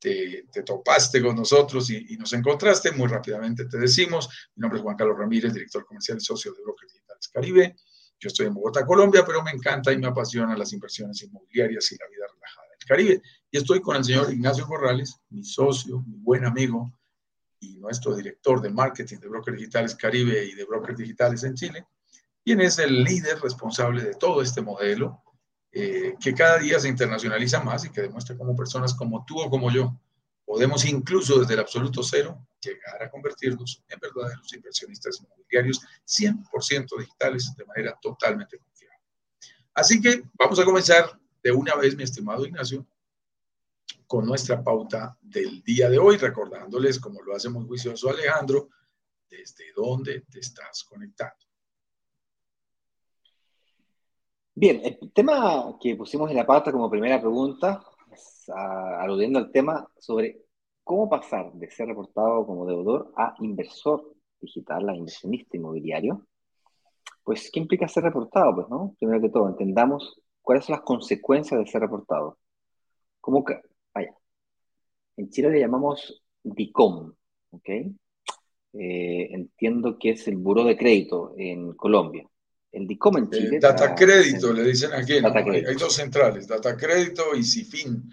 te, 0.00 0.62
topaste 0.64 1.22
con 1.22 1.36
nosotros 1.36 1.90
y, 1.90 2.16
nos 2.16 2.32
encontraste, 2.32 2.90
muy 2.92 3.06
rápidamente 3.06 3.66
te 3.66 3.78
decimos, 3.78 4.28
mi 4.56 4.62
nombre 4.62 4.78
es 4.78 4.82
Juan 4.82 4.96
Carlos 4.96 5.18
Ramírez, 5.18 5.52
director 5.52 5.84
comercial 5.84 6.18
y 6.18 6.24
socio 6.24 6.52
de 6.52 6.62
Brokers 6.62 6.92
Digitales 6.92 7.28
Caribe. 7.28 7.76
Yo 8.18 8.28
estoy 8.28 8.46
en 8.46 8.54
Bogotá, 8.54 8.84
Colombia, 8.84 9.24
pero 9.26 9.42
me 9.42 9.50
encanta 9.50 9.92
y 9.92 9.98
me 9.98 10.08
apasiona 10.08 10.56
las 10.56 10.72
inversiones 10.72 11.22
inmobiliarias 11.22 11.92
y 11.92 11.96
la 11.96 12.06
vida 12.08 12.24
relajada 12.32 12.66
del 12.68 12.86
Caribe. 12.86 13.22
Y 13.50 13.58
estoy 13.58 13.80
con 13.80 13.96
el 13.96 14.04
señor 14.04 14.32
Ignacio 14.32 14.66
Corrales, 14.66 15.16
mi 15.30 15.44
socio, 15.44 16.02
mi 16.06 16.16
buen 16.18 16.44
amigo 16.44 16.92
y 17.60 17.76
nuestro 17.76 18.14
director 18.14 18.60
de 18.60 18.70
marketing 18.70 19.18
de 19.18 19.28
Brokers 19.28 19.56
Digitales 19.56 19.94
Caribe 19.94 20.44
y 20.44 20.54
de 20.54 20.64
Brokers 20.64 20.98
Digitales 20.98 21.44
en 21.44 21.54
Chile, 21.54 21.86
quien 22.42 22.60
es 22.60 22.78
el 22.78 23.04
líder 23.04 23.38
responsable 23.40 24.02
de 24.02 24.14
todo 24.14 24.40
este 24.40 24.62
modelo 24.62 25.22
eh, 25.72 26.16
que 26.20 26.34
cada 26.34 26.58
día 26.58 26.80
se 26.80 26.88
internacionaliza 26.88 27.62
más 27.62 27.84
y 27.84 27.90
que 27.90 28.02
demuestra 28.02 28.36
cómo 28.36 28.56
personas 28.56 28.94
como 28.94 29.24
tú 29.24 29.40
o 29.40 29.48
como 29.48 29.70
yo 29.70 29.96
podemos 30.44 30.84
incluso 30.84 31.38
desde 31.38 31.54
el 31.54 31.60
absoluto 31.60 32.02
cero 32.02 32.44
llegar 32.60 33.00
a 33.02 33.08
convertirnos 33.08 33.84
en 33.88 34.00
verdaderos 34.00 34.52
inversionistas 34.52 35.20
inmobiliarios 35.20 35.80
100% 36.04 36.98
digitales 36.98 37.54
de 37.56 37.64
manera 37.64 37.96
totalmente 38.02 38.58
confiable. 38.58 38.98
Así 39.74 40.00
que 40.00 40.24
vamos 40.34 40.58
a 40.58 40.64
comenzar 40.64 41.18
de 41.42 41.52
una 41.52 41.76
vez, 41.76 41.96
mi 41.96 42.02
estimado 42.02 42.44
Ignacio, 42.44 42.84
con 44.08 44.26
nuestra 44.26 44.62
pauta 44.62 45.16
del 45.20 45.62
día 45.62 45.88
de 45.88 46.00
hoy, 46.00 46.16
recordándoles, 46.16 46.98
como 46.98 47.22
lo 47.22 47.36
hace 47.36 47.48
muy 47.48 47.64
juicioso 47.64 48.10
Alejandro, 48.10 48.70
desde 49.28 49.72
dónde 49.76 50.22
te 50.22 50.40
estás 50.40 50.82
conectando. 50.82 51.46
Bien, 54.60 54.82
el 54.84 55.10
tema 55.14 55.78
que 55.80 55.96
pusimos 55.96 56.28
en 56.28 56.36
la 56.36 56.44
pauta 56.44 56.70
como 56.70 56.90
primera 56.90 57.18
pregunta, 57.18 57.82
aludiendo 58.98 59.38
al 59.38 59.50
tema 59.50 59.88
sobre 59.98 60.42
cómo 60.84 61.08
pasar 61.08 61.50
de 61.54 61.70
ser 61.70 61.88
reportado 61.88 62.44
como 62.44 62.66
deudor 62.66 63.10
a 63.16 63.34
inversor 63.40 64.14
digital, 64.38 64.86
a 64.90 64.94
inversionista 64.94 65.56
inmobiliario. 65.56 66.26
Pues, 67.24 67.50
¿qué 67.50 67.58
implica 67.58 67.88
ser 67.88 68.02
reportado? 68.02 68.54
Pues, 68.54 68.68
¿no? 68.68 68.94
Primero 68.98 69.22
que 69.22 69.30
todo, 69.30 69.48
entendamos 69.48 70.20
cuáles 70.42 70.66
son 70.66 70.74
las 70.74 70.84
consecuencias 70.84 71.58
de 71.58 71.66
ser 71.66 71.80
reportado. 71.80 72.36
¿Cómo 73.18 73.42
que, 73.42 73.62
vaya, 73.94 74.14
en 75.16 75.30
Chile 75.30 75.48
le 75.52 75.60
llamamos 75.60 76.22
DICOM, 76.42 77.14
¿ok? 77.52 77.68
Eh, 78.74 79.28
entiendo 79.32 79.98
que 79.98 80.10
es 80.10 80.28
el 80.28 80.36
Buró 80.36 80.64
de 80.64 80.76
Crédito 80.76 81.32
en 81.38 81.72
Colombia 81.72 82.28
el 82.72 82.86
DICOM 82.86 83.18
en 83.18 83.30
Chile. 83.30 83.58
data 83.60 83.94
crédito, 83.94 84.52
le 84.52 84.64
dicen 84.64 84.92
aquí. 84.92 85.14
Hay, 85.14 85.74
dos 85.74 85.94
centrales, 85.94 86.46
data 86.46 86.76
crédito 86.76 87.34
y 87.34 87.44
CIFIN. 87.44 88.10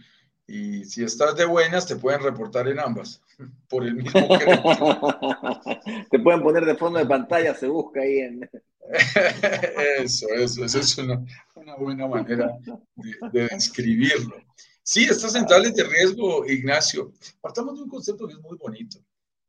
Y 0.48 0.86
si 0.86 1.04
estás 1.04 1.36
de 1.36 1.46
buenas, 1.46 1.86
te 1.86 1.98
pueden 1.98 2.22
reportar 2.22 2.68
en 2.70 2.80
ambas, 2.80 3.22
por 3.70 3.84
el 3.84 3.96
mismo 3.96 4.28
crédito. 4.40 5.10
te 6.10 6.20
pueden 6.20 6.42
poner 6.42 6.66
de 6.66 6.76
fondo 6.76 7.00
de 7.00 7.06
pantalla, 7.06 7.54
se 7.54 7.68
busca 7.68 8.02
ahí 8.02 8.20
en... 8.20 8.50
eso, 10.00 10.28
eso, 10.34 10.64
eso 10.64 10.80
es 10.80 10.98
una, 10.98 11.22
buena 11.78 12.08
manera 12.08 12.50
de, 13.34 13.50
describirlo. 13.50 14.38
Sí, 14.82 15.04
estas 15.04 15.34
centrales 15.34 15.76
de 15.76 15.84
riesgo, 15.84 16.46
Ignacio, 16.46 17.12
partamos 17.42 17.76
de 17.76 17.84
un 17.84 17.90
concepto 17.90 18.26
que 18.26 18.36
es 18.36 18.40
muy 18.40 18.58
bonito 18.58 19.00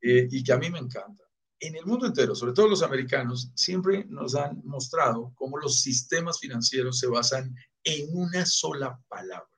eh, 0.03 0.27
y 0.29 0.43
que 0.43 0.53
a 0.53 0.57
mí 0.57 0.69
me 0.71 0.81
encanta 0.81 1.28
en 1.61 1.77
el 1.77 1.87
mundo 1.87 2.07
entero, 2.07 2.35
sobre 2.35 2.53
todo 2.53 2.69
los 2.69 2.83
americanos, 2.83 3.51
siempre 3.55 4.05
nos 4.09 4.35
han 4.35 4.61
mostrado 4.65 5.33
cómo 5.35 5.59
los 5.59 5.81
sistemas 5.81 6.39
financieros 6.39 6.99
se 6.99 7.09
basan 7.09 7.55
en 7.83 8.09
una 8.17 8.47
sola 8.47 9.01
palabra, 9.09 9.49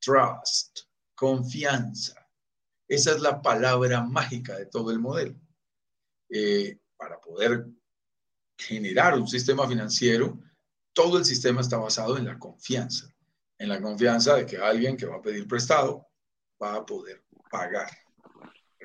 trust, 0.00 0.80
confianza. 1.14 2.14
Esa 2.86 3.12
es 3.12 3.20
la 3.20 3.40
palabra 3.40 4.02
mágica 4.02 4.56
de 4.56 4.66
todo 4.66 4.90
el 4.90 4.98
modelo. 4.98 5.34
Eh, 6.28 6.78
para 6.96 7.18
poder 7.20 7.66
generar 8.58 9.18
un 9.18 9.26
sistema 9.26 9.66
financiero, 9.66 10.38
todo 10.92 11.18
el 11.18 11.24
sistema 11.24 11.60
está 11.60 11.78
basado 11.78 12.18
en 12.18 12.26
la 12.26 12.38
confianza, 12.38 13.08
en 13.58 13.68
la 13.68 13.80
confianza 13.80 14.36
de 14.36 14.46
que 14.46 14.58
alguien 14.58 14.96
que 14.96 15.06
va 15.06 15.16
a 15.16 15.22
pedir 15.22 15.48
prestado 15.48 16.06
va 16.62 16.74
a 16.76 16.86
poder 16.86 17.24
pagar. 17.50 17.90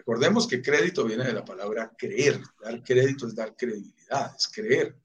Recordemos 0.09 0.47
que 0.47 0.59
crédito 0.59 1.05
viene 1.05 1.23
de 1.23 1.33
la 1.33 1.45
palabra 1.45 1.93
creer. 1.95 2.41
Dar 2.59 2.81
crédito 2.81 3.27
es 3.27 3.35
dar 3.35 3.55
credibilidad, 3.55 4.35
es 4.35 4.47
creer. 4.47 4.95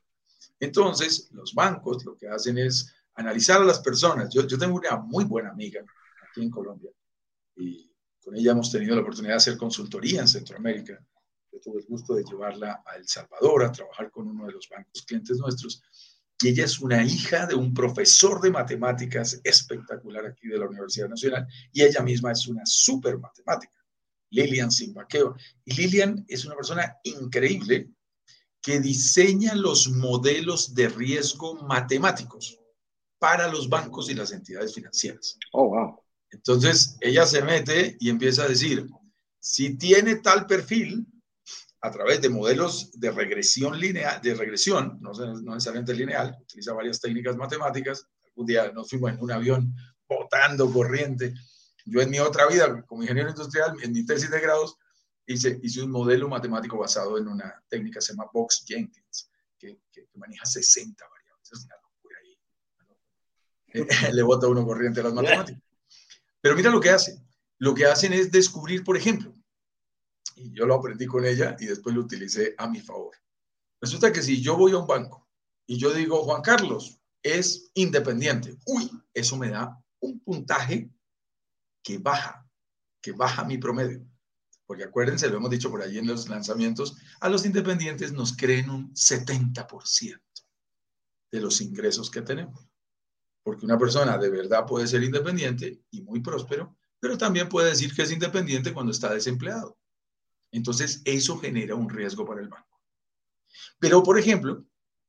Entonces, 0.58 1.28
los 1.32 1.52
bancos 1.52 2.02
lo 2.06 2.16
que 2.16 2.26
hacen 2.26 2.56
es 2.56 2.90
analizar 3.14 3.60
a 3.60 3.66
las 3.66 3.80
personas. 3.80 4.32
Yo, 4.32 4.46
yo 4.46 4.56
tengo 4.56 4.76
una 4.76 4.96
muy 4.96 5.24
buena 5.24 5.50
amiga 5.50 5.84
aquí 6.26 6.40
en 6.40 6.50
Colombia 6.50 6.90
y 7.54 7.92
con 8.18 8.34
ella 8.34 8.52
hemos 8.52 8.72
tenido 8.72 8.94
la 8.96 9.02
oportunidad 9.02 9.34
de 9.34 9.36
hacer 9.36 9.58
consultoría 9.58 10.22
en 10.22 10.28
Centroamérica. 10.28 10.98
Yo 11.52 11.60
tuve 11.60 11.80
el 11.80 11.86
gusto 11.86 12.14
de 12.14 12.24
llevarla 12.24 12.82
a 12.86 12.96
El 12.96 13.06
Salvador 13.06 13.62
a 13.62 13.72
trabajar 13.72 14.10
con 14.10 14.26
uno 14.26 14.46
de 14.46 14.52
los 14.52 14.66
bancos 14.70 15.04
clientes 15.06 15.36
nuestros. 15.36 15.82
Y 16.40 16.48
ella 16.48 16.64
es 16.64 16.80
una 16.80 17.04
hija 17.04 17.44
de 17.44 17.54
un 17.54 17.74
profesor 17.74 18.40
de 18.40 18.50
matemáticas 18.50 19.38
espectacular 19.44 20.24
aquí 20.24 20.48
de 20.48 20.56
la 20.56 20.66
Universidad 20.66 21.10
Nacional 21.10 21.46
y 21.74 21.82
ella 21.82 22.00
misma 22.00 22.32
es 22.32 22.48
una 22.48 22.62
súper 22.64 23.18
matemática. 23.18 23.83
Lilian 24.34 24.70
Simbaqueo. 24.70 25.36
Y 25.64 25.74
Lilian 25.74 26.24
es 26.28 26.44
una 26.44 26.56
persona 26.56 26.96
increíble 27.04 27.90
que 28.60 28.80
diseña 28.80 29.54
los 29.54 29.88
modelos 29.88 30.74
de 30.74 30.88
riesgo 30.88 31.62
matemáticos 31.62 32.58
para 33.18 33.48
los 33.48 33.68
bancos 33.68 34.10
y 34.10 34.14
las 34.14 34.32
entidades 34.32 34.74
financieras. 34.74 35.38
Oh, 35.52 35.68
wow. 35.68 36.00
Entonces, 36.30 36.96
ella 37.00 37.26
se 37.26 37.42
mete 37.42 37.96
y 38.00 38.10
empieza 38.10 38.44
a 38.44 38.48
decir, 38.48 38.86
si 39.38 39.76
tiene 39.76 40.16
tal 40.16 40.46
perfil, 40.46 41.06
a 41.80 41.90
través 41.90 42.22
de 42.22 42.30
modelos 42.30 42.98
de 42.98 43.10
regresión 43.10 43.78
lineal, 43.78 44.20
de 44.22 44.34
regresión, 44.34 44.98
no, 45.02 45.12
no 45.12 45.52
necesariamente 45.52 45.92
lineal, 45.92 46.34
utiliza 46.40 46.72
varias 46.72 46.98
técnicas 46.98 47.36
matemáticas. 47.36 48.06
Algún 48.24 48.46
día 48.46 48.72
nos 48.72 48.88
fuimos 48.88 49.12
en 49.12 49.20
un 49.20 49.30
avión 49.30 49.74
botando 50.08 50.72
corriente 50.72 51.34
yo 51.84 52.00
en 52.00 52.10
mi 52.10 52.18
otra 52.18 52.46
vida, 52.46 52.82
como 52.86 53.02
ingeniero 53.02 53.30
industrial, 53.30 53.76
en 53.82 53.92
mi 53.92 54.04
tesis 54.06 54.30
de 54.30 54.40
grados, 54.40 54.78
hice, 55.26 55.58
hice 55.62 55.82
un 55.82 55.90
modelo 55.90 56.28
matemático 56.28 56.78
basado 56.78 57.18
en 57.18 57.28
una 57.28 57.62
técnica 57.68 57.98
que 57.98 58.06
se 58.06 58.12
llama 58.12 58.30
Box 58.32 58.64
Jenkins, 58.66 59.30
que, 59.58 59.78
que, 59.92 60.08
maneja 60.14 60.44
60 60.44 61.04
variables. 61.08 61.52
Es 61.52 61.64
una 61.64 61.74
locura 61.82 62.16
ahí. 62.22 64.12
Le 64.14 64.22
bota 64.22 64.48
uno 64.48 64.64
corriente 64.64 65.00
a 65.00 65.04
las 65.04 65.14
matemáticas. 65.14 65.62
Pero 66.40 66.56
mira 66.56 66.70
lo 66.70 66.80
que 66.80 66.90
hacen. 66.90 67.26
Lo 67.58 67.74
que 67.74 67.86
hacen 67.86 68.12
es 68.12 68.30
descubrir, 68.30 68.82
por 68.82 68.96
ejemplo, 68.96 69.32
y 70.36 70.52
yo 70.52 70.66
lo 70.66 70.74
aprendí 70.74 71.06
con 71.06 71.24
ella 71.24 71.56
y 71.58 71.66
después 71.66 71.94
lo 71.94 72.02
utilicé 72.02 72.54
a 72.58 72.68
mi 72.68 72.80
favor. 72.80 73.14
Resulta 73.80 74.12
que 74.12 74.22
si 74.22 74.42
yo 74.42 74.56
voy 74.56 74.72
a 74.72 74.78
un 74.78 74.86
banco 74.86 75.28
y 75.66 75.78
yo 75.78 75.92
digo, 75.92 76.24
Juan 76.24 76.42
Carlos 76.42 76.98
es 77.22 77.70
independiente, 77.74 78.56
uy, 78.66 78.90
eso 79.12 79.36
me 79.36 79.50
da 79.50 79.78
un 80.00 80.20
puntaje 80.20 80.90
que 81.84 81.98
baja, 81.98 82.44
que 83.00 83.12
baja 83.12 83.44
mi 83.44 83.58
promedio. 83.58 84.04
Porque 84.66 84.84
acuérdense, 84.84 85.28
lo 85.28 85.36
hemos 85.36 85.50
dicho 85.50 85.70
por 85.70 85.82
allí 85.82 85.98
en 85.98 86.06
los 86.06 86.28
lanzamientos, 86.28 86.96
a 87.20 87.28
los 87.28 87.44
independientes 87.44 88.12
nos 88.12 88.34
creen 88.34 88.70
un 88.70 88.92
70% 88.94 90.20
de 91.30 91.40
los 91.40 91.60
ingresos 91.60 92.10
que 92.10 92.22
tenemos. 92.22 92.66
Porque 93.42 93.66
una 93.66 93.78
persona 93.78 94.16
de 94.16 94.30
verdad 94.30 94.64
puede 94.66 94.86
ser 94.86 95.02
independiente 95.02 95.82
y 95.90 96.00
muy 96.00 96.20
próspero, 96.20 96.74
pero 96.98 97.18
también 97.18 97.50
puede 97.50 97.68
decir 97.68 97.94
que 97.94 98.02
es 98.02 98.10
independiente 98.10 98.72
cuando 98.72 98.90
está 98.90 99.12
desempleado. 99.12 99.78
Entonces, 100.50 101.02
eso 101.04 101.36
genera 101.36 101.74
un 101.74 101.90
riesgo 101.90 102.24
para 102.24 102.40
el 102.40 102.48
banco. 102.48 102.80
Pero, 103.78 104.02
por 104.02 104.18
ejemplo, 104.18 104.64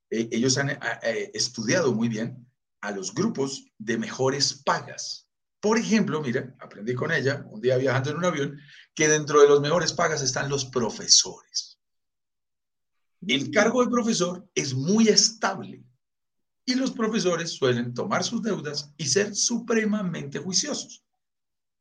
eh, 0.10 0.28
ellos 0.32 0.58
han 0.58 0.72
eh, 0.72 1.32
estudiado 1.34 1.94
muy 1.94 2.10
bien 2.10 2.46
a 2.82 2.92
los 2.92 3.14
grupos 3.14 3.66
de 3.78 3.98
mejores 3.98 4.62
pagas. 4.66 5.25
Por 5.66 5.80
ejemplo, 5.80 6.22
mira, 6.22 6.56
aprendí 6.60 6.94
con 6.94 7.12
ella 7.12 7.44
un 7.50 7.60
día 7.60 7.76
viajando 7.78 8.12
en 8.12 8.18
un 8.18 8.26
avión 8.26 8.60
que 8.94 9.08
dentro 9.08 9.42
de 9.42 9.48
los 9.48 9.62
mejores 9.62 9.94
pagas 9.94 10.22
están 10.22 10.48
los 10.48 10.66
profesores. 10.66 11.80
El 13.26 13.50
cargo 13.50 13.84
de 13.84 13.90
profesor 13.90 14.48
es 14.54 14.76
muy 14.76 15.08
estable 15.08 15.84
y 16.66 16.76
los 16.76 16.92
profesores 16.92 17.50
suelen 17.50 17.96
tomar 17.96 18.24
sus 18.24 18.44
deudas 18.44 18.94
y 18.96 19.08
ser 19.08 19.36
supremamente 19.36 20.38
juiciosos. 20.38 21.04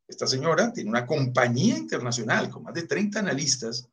Esta 0.09 0.27
señora 0.27 0.73
tiene 0.73 0.89
una 0.89 1.05
compañía 1.05 1.77
internacional 1.77 2.49
con 2.49 2.63
más 2.63 2.73
de 2.73 2.87
30 2.87 3.19
analistas 3.19 3.87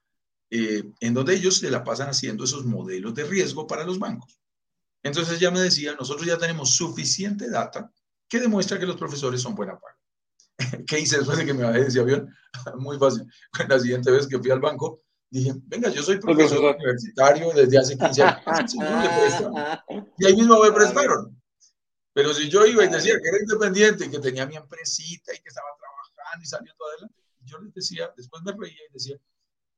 eh, 0.49 0.83
en 1.01 1.13
donde 1.13 1.35
ellos 1.35 1.57
se 1.57 1.69
la 1.69 1.83
pasan 1.83 2.07
haciendo 2.07 2.45
esos 2.45 2.63
modelos 2.63 3.13
de 3.13 3.25
riesgo 3.25 3.67
para 3.67 3.83
los 3.83 3.99
bancos. 3.99 4.39
Entonces 5.03 5.35
ella 5.35 5.51
me 5.51 5.59
decía, 5.59 5.97
nosotros 5.99 6.25
ya 6.25 6.37
tenemos 6.37 6.77
suficiente 6.77 7.49
data 7.49 7.91
que 8.31 8.39
demuestra 8.39 8.79
que 8.79 8.85
los 8.85 8.95
profesores 8.95 9.41
son 9.41 9.53
buena 9.53 9.77
paga. 9.77 9.99
¿Qué 10.87 11.01
hice 11.01 11.17
después 11.17 11.37
de 11.37 11.45
que 11.45 11.53
me 11.53 11.65
bajé 11.65 11.81
de 11.81 11.87
ese 11.87 11.99
avión? 11.99 12.33
Muy 12.79 12.97
fácil. 12.97 13.27
La 13.67 13.77
siguiente 13.77 14.09
vez 14.09 14.25
que 14.25 14.39
fui 14.39 14.49
al 14.49 14.61
banco, 14.61 15.01
dije, 15.29 15.51
venga, 15.65 15.89
yo 15.89 16.01
soy 16.01 16.17
profesor 16.17 16.73
universitario 16.73 17.51
desde 17.53 17.77
hace 17.77 17.97
15 17.97 18.23
años. 18.23 18.75
y 20.17 20.25
ahí 20.25 20.35
mismo 20.35 20.61
me 20.61 20.71
prestaron. 20.71 21.37
Pero 22.13 22.33
si 22.33 22.49
yo 22.49 22.65
iba 22.65 22.85
y 22.85 22.89
decía 22.89 23.19
que 23.21 23.27
era 23.27 23.39
independiente, 23.41 24.09
que 24.09 24.19
tenía 24.19 24.45
mi 24.45 24.55
empresita 24.55 25.33
y 25.33 25.39
que 25.39 25.49
estaba 25.49 25.67
trabajando 25.77 26.43
y 26.43 26.45
saliendo 26.45 26.85
adelante, 26.85 27.21
yo 27.41 27.59
les 27.59 27.73
decía, 27.73 28.13
después 28.15 28.41
me 28.43 28.53
reía 28.53 28.81
y 28.89 28.93
decía, 28.93 29.17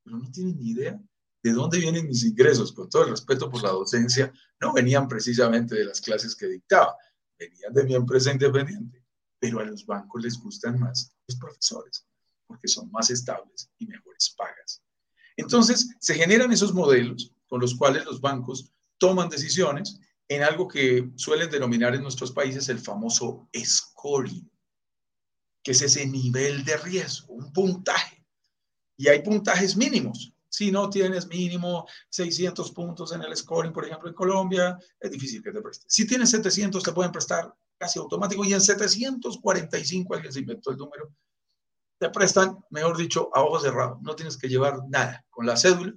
pero 0.04 0.18
no 0.18 0.30
tienen 0.30 0.56
ni 0.58 0.70
idea 0.70 1.00
de 1.42 1.52
dónde 1.52 1.78
vienen 1.78 2.06
mis 2.06 2.24
ingresos, 2.24 2.72
con 2.72 2.88
todo 2.88 3.02
el 3.04 3.10
respeto 3.10 3.50
por 3.50 3.62
la 3.62 3.70
docencia, 3.70 4.32
no 4.60 4.72
venían 4.72 5.08
precisamente 5.08 5.74
de 5.74 5.84
las 5.84 6.00
clases 6.00 6.34
que 6.34 6.46
dictaba, 6.46 6.96
de 7.70 7.84
mi 7.84 7.94
empresa 7.94 8.32
independiente, 8.32 9.04
pero 9.38 9.60
a 9.60 9.64
los 9.64 9.84
bancos 9.84 10.22
les 10.22 10.38
gustan 10.38 10.78
más 10.78 11.14
los 11.26 11.38
profesores, 11.38 12.06
porque 12.46 12.68
son 12.68 12.90
más 12.90 13.10
estables 13.10 13.70
y 13.78 13.86
mejores 13.86 14.34
pagas. 14.36 14.82
Entonces, 15.36 15.90
se 16.00 16.14
generan 16.14 16.52
esos 16.52 16.72
modelos 16.72 17.32
con 17.46 17.60
los 17.60 17.74
cuales 17.74 18.04
los 18.04 18.20
bancos 18.20 18.72
toman 18.98 19.28
decisiones 19.28 19.98
en 20.28 20.42
algo 20.42 20.68
que 20.68 21.10
suelen 21.16 21.50
denominar 21.50 21.94
en 21.94 22.02
nuestros 22.02 22.32
países 22.32 22.68
el 22.68 22.78
famoso 22.78 23.48
scoring, 23.56 24.50
que 25.62 25.72
es 25.72 25.82
ese 25.82 26.06
nivel 26.06 26.64
de 26.64 26.76
riesgo, 26.76 27.34
un 27.34 27.52
puntaje. 27.52 28.24
Y 28.96 29.08
hay 29.08 29.22
puntajes 29.22 29.76
mínimos. 29.76 30.33
Si 30.54 30.70
no 30.70 30.88
tienes 30.88 31.26
mínimo 31.26 31.84
600 32.10 32.70
puntos 32.70 33.10
en 33.12 33.22
el 33.22 33.36
scoring, 33.36 33.72
por 33.72 33.84
ejemplo, 33.84 34.08
en 34.08 34.14
Colombia, 34.14 34.78
es 35.00 35.10
difícil 35.10 35.42
que 35.42 35.50
te 35.50 35.60
presten. 35.60 35.90
Si 35.90 36.06
tienes 36.06 36.30
700, 36.30 36.80
te 36.80 36.92
pueden 36.92 37.10
prestar 37.10 37.52
casi 37.76 37.98
automático. 37.98 38.44
Y 38.44 38.52
en 38.52 38.60
745, 38.60 40.14
alguien 40.14 40.32
se 40.32 40.38
inventó 40.38 40.70
el 40.70 40.76
número, 40.76 41.12
te 41.98 42.08
prestan, 42.08 42.56
mejor 42.70 42.96
dicho, 42.96 43.30
a 43.34 43.42
ojos 43.42 43.62
cerrados. 43.62 44.00
No 44.00 44.14
tienes 44.14 44.36
que 44.36 44.48
llevar 44.48 44.78
nada 44.88 45.26
con 45.28 45.44
la 45.44 45.56
cédula, 45.56 45.92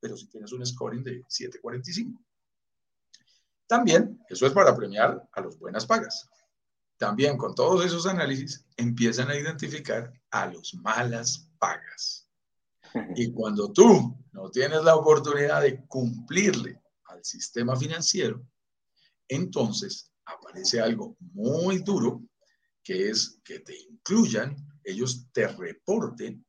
pero 0.00 0.18
si 0.18 0.26
tienes 0.26 0.52
un 0.52 0.66
scoring 0.66 1.02
de 1.02 1.24
745. 1.26 2.22
También, 3.66 4.22
eso 4.28 4.46
es 4.46 4.52
para 4.52 4.76
premiar 4.76 5.26
a 5.32 5.40
los 5.40 5.58
buenas 5.58 5.86
pagas. 5.86 6.28
También 6.98 7.38
con 7.38 7.54
todos 7.54 7.82
esos 7.86 8.06
análisis 8.06 8.66
empiezan 8.76 9.30
a 9.30 9.36
identificar 9.36 10.12
a 10.30 10.44
los 10.44 10.74
malas 10.74 11.48
pagas. 11.58 12.23
Y 13.16 13.32
cuando 13.32 13.72
tú 13.72 14.16
no 14.32 14.50
tienes 14.50 14.82
la 14.82 14.96
oportunidad 14.96 15.62
de 15.62 15.84
cumplirle 15.86 16.80
al 17.04 17.24
sistema 17.24 17.76
financiero, 17.76 18.46
entonces 19.28 20.12
aparece 20.24 20.80
algo 20.80 21.16
muy 21.20 21.78
duro, 21.78 22.22
que 22.82 23.10
es 23.10 23.40
que 23.44 23.60
te 23.60 23.76
incluyan, 23.78 24.56
ellos 24.82 25.28
te 25.32 25.48
reporten 25.48 26.44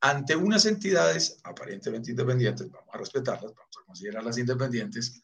ante 0.00 0.36
unas 0.36 0.64
entidades 0.66 1.38
aparentemente 1.42 2.10
independientes, 2.10 2.70
vamos 2.70 2.94
a 2.94 2.98
respetarlas, 2.98 3.52
vamos 3.54 3.76
a 3.80 3.84
considerarlas 3.84 4.38
independientes, 4.38 5.22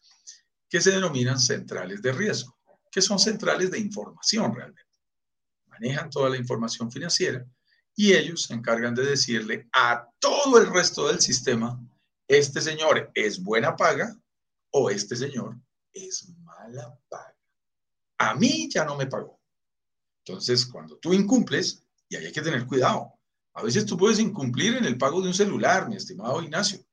que 0.68 0.80
se 0.80 0.90
denominan 0.90 1.38
centrales 1.38 2.02
de 2.02 2.12
riesgo, 2.12 2.58
que 2.90 3.00
son 3.00 3.18
centrales 3.18 3.70
de 3.70 3.78
información 3.78 4.52
realmente. 4.54 4.82
Manejan 5.66 6.10
toda 6.10 6.28
la 6.28 6.36
información 6.36 6.90
financiera 6.90 7.46
y 7.96 8.12
ellos 8.12 8.42
se 8.42 8.54
encargan 8.54 8.94
de 8.94 9.04
decirle 9.04 9.68
a 9.72 10.08
todo 10.18 10.58
el 10.58 10.72
resto 10.72 11.08
del 11.08 11.20
sistema, 11.20 11.80
este 12.28 12.60
señor 12.60 13.10
es 13.14 13.42
buena 13.42 13.76
paga 13.76 14.16
o 14.70 14.90
este 14.90 15.16
señor 15.16 15.56
es 15.92 16.28
mala 16.40 16.98
paga. 17.08 17.36
A 18.18 18.34
mí 18.34 18.68
ya 18.72 18.84
no 18.84 18.96
me 18.96 19.06
pagó. 19.06 19.40
Entonces, 20.26 20.66
cuando 20.66 20.96
tú 20.96 21.12
incumples, 21.12 21.82
y 22.08 22.16
ahí 22.16 22.26
hay 22.26 22.32
que 22.32 22.42
tener 22.42 22.66
cuidado, 22.66 23.12
a 23.54 23.62
veces 23.62 23.86
tú 23.86 23.96
puedes 23.96 24.18
incumplir 24.18 24.76
en 24.76 24.84
el 24.84 24.98
pago 24.98 25.20
de 25.20 25.28
un 25.28 25.34
celular, 25.34 25.88
mi 25.88 25.96
estimado 25.96 26.42
Ignacio, 26.42 26.84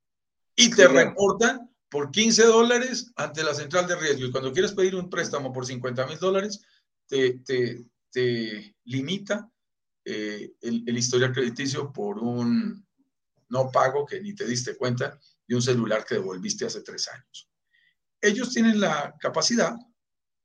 y 0.56 0.70
te 0.70 0.88
reportan 0.88 1.72
por 1.90 2.10
15 2.10 2.46
dólares 2.46 3.12
ante 3.18 3.44
la 3.44 3.54
central 3.54 3.86
de 3.86 3.98
riesgo. 3.98 4.26
Y 4.26 4.32
cuando 4.32 4.54
quieres 4.54 4.72
pedir 4.72 4.96
un 4.96 5.10
préstamo 5.10 5.52
por 5.52 5.66
50 5.66 6.08
mil 6.08 6.18
dólares, 6.20 6.62
te, 7.08 7.40
te, 7.40 7.84
te, 8.12 8.76
limita 8.86 9.51
eh, 10.06 10.54
el, 10.62 10.84
el, 10.88 10.98
historial 10.98 11.32
crediticio 11.32 11.92
por 11.92 12.20
un 12.20 12.86
no 13.50 13.70
pago 13.72 14.06
que 14.06 14.22
ni 14.22 14.34
te 14.34 14.48
diste 14.48 14.76
cuenta 14.76 15.20
de 15.48 15.56
un 15.56 15.62
celular 15.62 16.06
que 16.06 16.16
devolviste 16.16 16.66
hace 16.66 16.82
tres 16.82 17.08
años. 17.10 17.50
Ellos 18.20 18.52
tienen 18.52 18.80
la 18.80 19.16
capacidad 19.20 19.76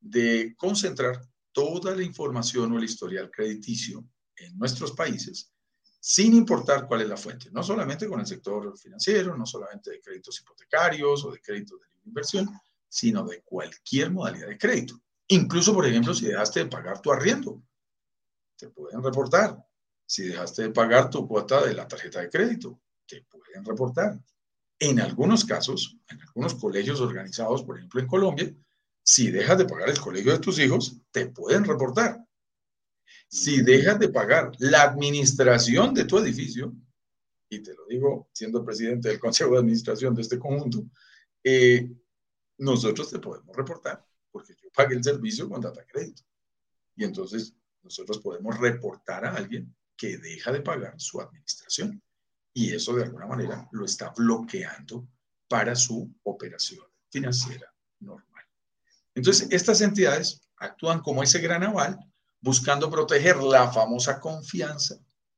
de 0.00 0.54
concentrar 0.56 1.20
toda 1.52 1.94
la 1.94 2.02
información 2.02 2.72
o 2.72 2.78
el 2.78 2.84
historial 2.84 3.30
crediticio 3.30 4.04
en 4.36 4.58
nuestros 4.58 4.92
países 4.92 5.52
sin 6.08 6.34
importar 6.34 6.86
cuál 6.86 7.00
es 7.00 7.08
la 7.08 7.16
fuente, 7.16 7.50
no 7.50 7.64
solamente 7.64 8.06
con 8.06 8.20
el 8.20 8.26
sector 8.26 8.78
financiero, 8.78 9.36
no 9.36 9.44
solamente 9.44 9.90
de 9.90 10.00
créditos 10.00 10.40
hipotecarios 10.40 11.24
o 11.24 11.32
de 11.32 11.40
créditos 11.40 11.80
de 11.80 11.86
inversión, 12.04 12.48
sino 12.88 13.26
de 13.26 13.42
cualquier 13.42 14.12
modalidad 14.12 14.46
de 14.46 14.56
crédito. 14.56 15.02
Incluso, 15.26 15.74
por 15.74 15.84
ejemplo, 15.84 16.14
si 16.14 16.26
dejaste 16.26 16.60
de 16.60 16.70
pagar 16.70 17.02
tu 17.02 17.10
arriendo, 17.10 17.60
te 18.56 18.68
pueden 18.68 19.02
reportar. 19.02 19.56
Si 20.06 20.24
dejaste 20.24 20.62
de 20.62 20.70
pagar 20.70 21.10
tu 21.10 21.26
cuota 21.26 21.64
de 21.64 21.74
la 21.74 21.86
tarjeta 21.86 22.20
de 22.20 22.30
crédito, 22.30 22.80
te 23.06 23.22
pueden 23.22 23.64
reportar. 23.64 24.18
En 24.78 25.00
algunos 25.00 25.44
casos, 25.44 25.96
en 26.08 26.20
algunos 26.20 26.54
colegios 26.54 27.00
organizados, 27.00 27.62
por 27.62 27.78
ejemplo 27.78 28.00
en 28.00 28.06
Colombia, 28.06 28.54
si 29.02 29.30
dejas 29.30 29.58
de 29.58 29.66
pagar 29.66 29.88
el 29.88 30.00
colegio 30.00 30.32
de 30.32 30.38
tus 30.38 30.58
hijos, 30.58 30.96
te 31.10 31.26
pueden 31.26 31.64
reportar. 31.64 32.24
Si 33.28 33.62
dejas 33.62 33.98
de 33.98 34.08
pagar 34.08 34.52
la 34.58 34.82
administración 34.82 35.94
de 35.94 36.04
tu 36.04 36.18
edificio, 36.18 36.74
y 37.48 37.60
te 37.60 37.74
lo 37.74 37.86
digo 37.86 38.28
siendo 38.32 38.64
presidente 38.64 39.08
del 39.08 39.20
Consejo 39.20 39.52
de 39.52 39.58
Administración 39.58 40.14
de 40.14 40.22
este 40.22 40.38
conjunto, 40.38 40.84
eh, 41.42 41.88
nosotros 42.58 43.10
te 43.10 43.18
podemos 43.18 43.54
reportar, 43.56 44.04
porque 44.30 44.54
yo 44.60 44.68
pagué 44.74 44.96
el 44.96 45.04
servicio 45.04 45.48
con 45.48 45.60
data 45.60 45.84
crédito. 45.86 46.22
Y 46.96 47.04
entonces 47.04 47.54
nosotros 47.86 48.18
podemos 48.18 48.58
reportar 48.58 49.24
a 49.24 49.34
alguien 49.34 49.74
que 49.96 50.18
deja 50.18 50.50
de 50.50 50.60
pagar 50.60 51.00
su 51.00 51.20
administración. 51.20 52.02
Y 52.52 52.74
eso 52.74 52.94
de 52.94 53.04
alguna 53.04 53.26
manera 53.26 53.68
lo 53.70 53.84
está 53.84 54.12
bloqueando 54.16 55.08
para 55.48 55.76
su 55.76 56.12
operación 56.24 56.84
financiera 57.10 57.72
normal. 58.00 58.44
Entonces, 59.14 59.48
estas 59.50 59.80
entidades 59.80 60.40
actúan 60.56 61.00
como 61.00 61.22
ese 61.22 61.38
gran 61.38 61.62
aval 61.62 61.98
buscando 62.40 62.90
proteger 62.90 63.36
la 63.36 63.70
famosa 63.70 64.20
confianza 64.20 64.96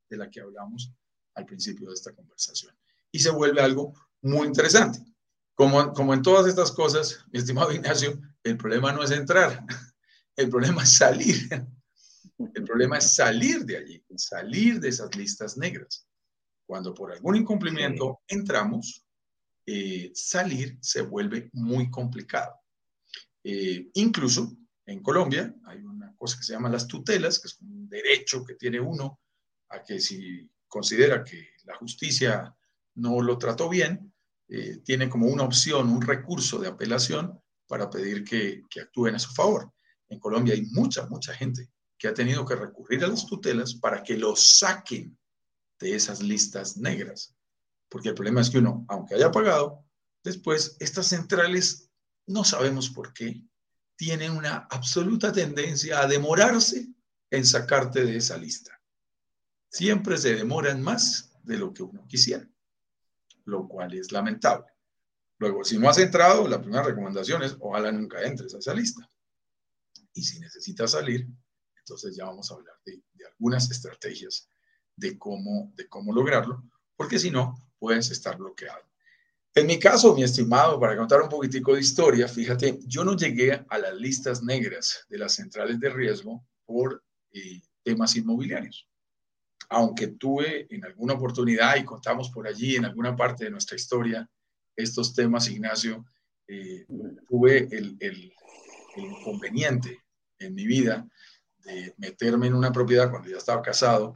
de 0.09 0.17
la 0.17 0.31
que 0.31 0.41
hablamos 0.41 0.91
al 1.35 1.45
principio 1.45 1.89
de 1.89 1.95
esta 1.95 2.15
conversación. 2.15 2.75
y 3.11 3.21
se 3.21 3.31
vuelve 3.31 3.63
algo 3.63 3.95
muy 4.23 4.47
interesante. 4.47 5.01
Como, 5.55 5.93
como 5.93 6.15
en 6.15 6.23
todas 6.23 6.47
estas 6.47 6.73
cosas, 6.73 7.25
mi 7.31 7.39
estimado 7.39 7.73
Ignacio, 7.73 8.21
el 8.43 8.57
problema 8.57 8.93
no 8.93 9.03
es 9.03 9.11
entrar, 9.11 9.65
el 10.37 10.49
problema 10.49 10.83
es 10.83 10.97
salir. 10.97 11.49
El 12.39 12.65
problema 12.65 12.99
es 12.99 13.15
salir 13.17 13.65
de 13.65 13.77
allí, 13.77 14.05
salir 14.17 14.79
de 14.79 14.89
esas 14.89 15.15
listas 15.17 15.57
negras. 15.57 16.07
Cuando 16.65 16.95
por 16.95 17.11
algún 17.11 17.35
incumplimiento 17.35 18.21
entramos, 18.29 19.05
eh, 19.67 20.13
salir 20.15 20.79
se 20.81 21.03
vuelve 21.03 21.51
muy 21.53 21.91
complicado. 21.91 22.55
Eh, 23.43 23.91
incluso 23.95 24.57
en 24.87 25.03
Colombia 25.03 25.53
hay 25.65 25.79
una 25.79 26.15
cosa 26.15 26.37
que 26.37 26.45
se 26.45 26.53
llama 26.53 26.69
las 26.69 26.87
tutelas, 26.87 27.41
que 27.41 27.49
es 27.49 27.61
un 27.61 27.89
derecho 27.89 28.45
que 28.45 28.55
tiene 28.55 28.79
uno 28.79 29.21
a 29.71 29.83
que 29.83 29.99
si 29.99 30.49
considera 30.69 31.25
que 31.25 31.51
la 31.65 31.75
justicia 31.77 32.55
no 32.95 33.21
lo 33.21 33.37
trató 33.37 33.69
bien, 33.69 34.13
eh, 34.49 34.79
tiene 34.85 35.09
como 35.09 35.27
una 35.27 35.43
opción, 35.43 35.89
un 35.89 36.03
recurso 36.03 36.59
de 36.59 36.69
apelación 36.69 37.41
para 37.67 37.91
pedir 37.91 38.25
que, 38.25 38.63
que 38.71 38.81
actúen 38.81 39.17
a 39.17 39.19
su 39.19 39.33
favor. 39.33 39.73
En 40.09 40.21
Colombia 40.21 40.55
hay 40.55 40.63
mucha, 40.63 41.07
mucha 41.07 41.35
gente 41.35 41.69
que 41.99 42.09
ha 42.09 42.15
tenido 42.15 42.47
que 42.47 42.55
recurrir 42.55 43.05
a 43.05 43.09
las 43.09 43.27
tutelas 43.27 43.75
para 43.75 44.03
que 44.03 44.17
lo 44.17 44.37
saquen 44.37 45.19
de 45.81 45.95
esas 45.95 46.23
listas 46.23 46.77
negras. 46.77 47.35
Porque 47.89 48.11
el 48.11 48.15
problema 48.15 48.41
es 48.41 48.51
que 48.51 48.59
uno, 48.59 48.85
aunque 48.89 49.15
haya 49.15 49.31
pagado, 49.31 49.85
después 50.23 50.77
estas 50.79 51.07
centrales, 51.07 51.91
no 52.27 52.45
sabemos 52.45 52.91
por 52.91 53.13
qué, 53.13 53.43
tienen 53.97 54.33
una 54.33 54.69
absoluta 54.71 55.33
tendencia 55.33 56.01
a 56.01 56.07
demorarse 56.07 56.89
en 57.31 57.45
sacarte 57.45 58.05
de 58.05 58.17
esa 58.17 58.37
lista. 58.37 58.81
Siempre 59.71 60.17
se 60.19 60.35
demoran 60.35 60.81
más 60.81 61.33
de 61.43 61.59
lo 61.59 61.73
que 61.73 61.83
uno 61.83 62.07
quisiera, 62.07 62.49
lo 63.45 63.67
cual 63.67 63.95
es 63.95 64.13
lamentable. 64.13 64.67
Luego, 65.39 65.65
si 65.65 65.79
no 65.79 65.89
has 65.89 65.99
entrado, 65.99 66.47
la 66.47 66.61
primera 66.61 66.83
recomendación 66.83 67.43
es 67.43 67.57
ojalá 67.61 67.91
nunca 67.91 68.23
entres 68.23 68.55
a 68.55 68.59
esa 68.59 68.75
lista. 68.75 69.09
Y 70.13 70.23
si 70.23 70.41
necesitas 70.41 70.93
salir, 70.93 71.29
entonces 71.89 72.15
ya 72.15 72.27
vamos 72.27 72.51
a 72.51 72.55
hablar 72.55 72.75
de, 72.85 73.01
algunas 73.27 73.71
estrategias 73.71 74.49
de 74.95 75.17
cómo, 75.17 75.73
de 75.75 75.89
cómo 75.89 76.13
lograrlo, 76.13 76.63
porque 76.97 77.19
si 77.19 77.31
no, 77.31 77.57
puedes 77.79 78.11
estar 78.11 78.37
bloqueado. 78.37 78.83
En 79.55 79.67
mi 79.67 79.79
caso, 79.79 80.15
mi 80.15 80.23
estimado, 80.23 80.79
para 80.79 80.97
contar 80.97 81.23
un 81.23 81.31
poquitico 81.31 81.75
de 81.75 81.81
historia, 81.81 82.29
fíjate, 82.29 82.79
yo 82.85 83.05
no 83.05 83.17
llegué 83.17 83.65
a 83.69 83.79
las 83.79 83.95
listas 83.95 84.43
negras 84.43 85.07
de 85.09 85.19
las 85.19 85.33
centrales 85.33 85.81
de 85.81 85.89
riesgo 85.89 86.45
por 86.67 87.03
eh, 87.33 87.63
temas 87.83 88.15
inmobiliarios. 88.17 88.87
Aunque 89.71 90.09
tuve 90.09 90.67
en 90.69 90.85
alguna 90.85 91.15
oportunidad 91.15 91.77
y 91.77 91.85
contamos 91.85 92.31
por 92.31 92.47
allí 92.47 92.77
en 92.77 92.85
alguna 92.85 93.17
parte 93.17 93.45
de 93.45 93.51
nuestra 93.51 93.77
historia 93.77 94.29
estos 94.77 95.15
temas, 95.15 95.49
Ignacio, 95.49 96.05
eh, 96.47 96.87
tuve 97.29 97.69
el, 97.71 97.97
el, 98.01 98.33
el 98.97 99.05
inconveniente 99.05 100.03
en 100.39 100.55
mi 100.55 100.67
vida 100.67 101.09
de 101.69 101.95
meterme 101.99 102.47
en 102.47 102.55
una 102.55 102.73
propiedad 102.73 103.11
cuando 103.11 103.29
ya 103.29 103.37
estaba 103.37 103.61
casado, 103.63 104.15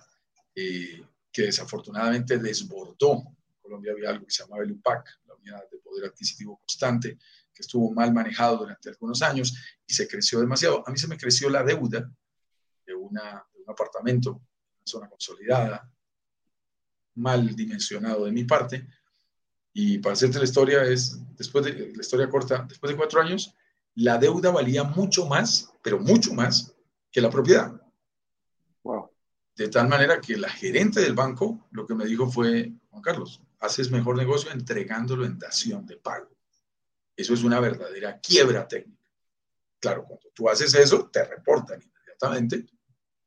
eh, 0.54 1.04
que 1.30 1.42
desafortunadamente 1.42 2.38
desbordó. 2.38 3.22
En 3.48 3.60
Colombia 3.60 3.92
había 3.92 4.10
algo 4.10 4.26
que 4.26 4.32
se 4.32 4.42
llamaba 4.42 4.62
el 4.62 4.72
UPAC, 4.72 5.20
la 5.26 5.34
unidad 5.34 5.62
de 5.70 5.78
poder 5.78 6.06
adquisitivo 6.06 6.58
constante, 6.58 7.18
que 7.52 7.62
estuvo 7.62 7.90
mal 7.92 8.12
manejado 8.12 8.58
durante 8.58 8.88
algunos 8.88 9.22
años 9.22 9.54
y 9.86 9.92
se 9.92 10.08
creció 10.08 10.40
demasiado. 10.40 10.82
A 10.86 10.90
mí 10.90 10.98
se 10.98 11.08
me 11.08 11.18
creció 11.18 11.50
la 11.50 11.62
deuda 11.62 12.10
de, 12.86 12.94
una, 12.94 13.44
de 13.52 13.62
un 13.62 13.70
apartamento, 13.70 14.30
una 14.32 14.86
zona 14.86 15.08
consolidada, 15.08 15.90
mal 17.14 17.54
dimensionado 17.54 18.24
de 18.24 18.32
mi 18.32 18.44
parte. 18.44 18.86
Y 19.74 19.98
para 19.98 20.14
hacerte 20.14 20.38
la 20.38 20.44
historia, 20.44 20.82
es, 20.84 21.18
después 21.36 21.64
de 21.64 21.92
la 21.94 22.00
historia 22.00 22.28
corta, 22.28 22.64
después 22.68 22.90
de 22.90 22.96
cuatro 22.96 23.20
años, 23.20 23.54
la 23.94 24.16
deuda 24.16 24.50
valía 24.50 24.84
mucho 24.84 25.26
más, 25.26 25.70
pero 25.82 25.98
mucho 25.98 26.32
más 26.32 26.71
que 27.12 27.20
la 27.20 27.30
propiedad. 27.30 27.72
De 29.54 29.68
tal 29.68 29.86
manera 29.86 30.20
que 30.20 30.36
la 30.36 30.48
gerente 30.48 31.00
del 31.00 31.14
banco 31.14 31.68
lo 31.72 31.86
que 31.86 31.94
me 31.94 32.06
dijo 32.06 32.28
fue, 32.28 32.72
Juan 32.88 33.02
Carlos, 33.02 33.42
haces 33.60 33.90
mejor 33.90 34.16
negocio 34.16 34.50
entregándolo 34.50 35.26
en 35.26 35.38
dación 35.38 35.86
de 35.86 35.98
pago. 35.98 36.30
Eso 37.14 37.34
es 37.34 37.44
una 37.44 37.60
verdadera 37.60 38.18
quiebra 38.18 38.66
técnica. 38.66 39.04
Claro, 39.78 40.04
cuando 40.04 40.30
tú 40.34 40.48
haces 40.48 40.74
eso, 40.74 41.10
te 41.12 41.24
reportan 41.24 41.82
inmediatamente, 41.82 42.66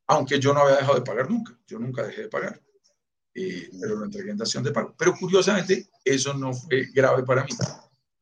aunque 0.08 0.40
yo 0.40 0.54
no 0.54 0.62
había 0.62 0.78
dejado 0.78 0.96
de 0.96 1.06
pagar 1.06 1.30
nunca. 1.30 1.58
Yo 1.68 1.78
nunca 1.78 2.04
dejé 2.04 2.24
de 2.24 2.30
pagar. 2.30 2.60
Eh, 3.34 3.70
pero 3.80 3.96
lo 3.96 4.06
entregué 4.06 4.32
en 4.32 4.38
dación 4.38 4.64
de 4.64 4.72
pago. 4.72 4.96
Pero 4.98 5.14
curiosamente, 5.14 5.90
eso 6.04 6.34
no 6.34 6.54
fue 6.54 6.86
grave 6.94 7.24
para 7.24 7.44
mí. 7.44 7.52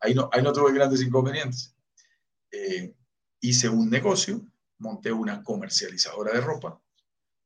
Ahí 0.02 0.14
no, 0.14 0.30
ahí 0.34 0.42
no 0.42 0.52
tuve 0.52 0.74
grandes 0.74 1.02
inconvenientes. 1.02 1.74
Eh, 2.52 2.94
hice 3.40 3.70
un 3.70 3.90
negocio 3.90 4.46
monté 4.84 5.12
una 5.12 5.42
comercializadora 5.42 6.34
de 6.34 6.42
ropa, 6.42 6.80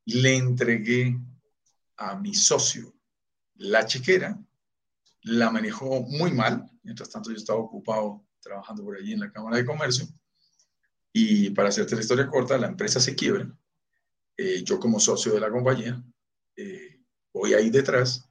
le 0.06 0.36
entregué 0.36 1.18
a 1.98 2.16
mi 2.16 2.34
socio 2.34 2.94
la 3.56 3.86
chequera, 3.86 4.38
la 5.22 5.52
manejó 5.52 6.02
muy 6.02 6.32
mal, 6.32 6.70
mientras 6.84 7.10
tanto 7.10 7.30
yo 7.30 7.38
estaba 7.38 7.60
ocupado 7.60 8.26
trabajando 8.40 8.84
por 8.84 8.98
allí 8.98 9.14
en 9.14 9.22
la 9.22 9.32
Cámara 9.32 9.58
de 9.58 9.66
Comercio, 9.66 10.08
y 11.14 11.50
para 11.52 11.70
hacerte 11.70 11.96
la 11.96 12.02
historia 12.02 12.28
corta, 12.28 12.58
la 12.58 12.68
empresa 12.68 13.00
se 13.00 13.16
quiebra, 13.16 13.48
eh, 14.36 14.64
yo 14.64 14.80
como 14.80 15.00
socio 15.00 15.34
de 15.34 15.40
la 15.40 15.52
compañía, 15.52 16.04
eh, 16.56 17.02
voy 17.34 17.54
ahí 17.54 17.70
detrás 17.70 18.28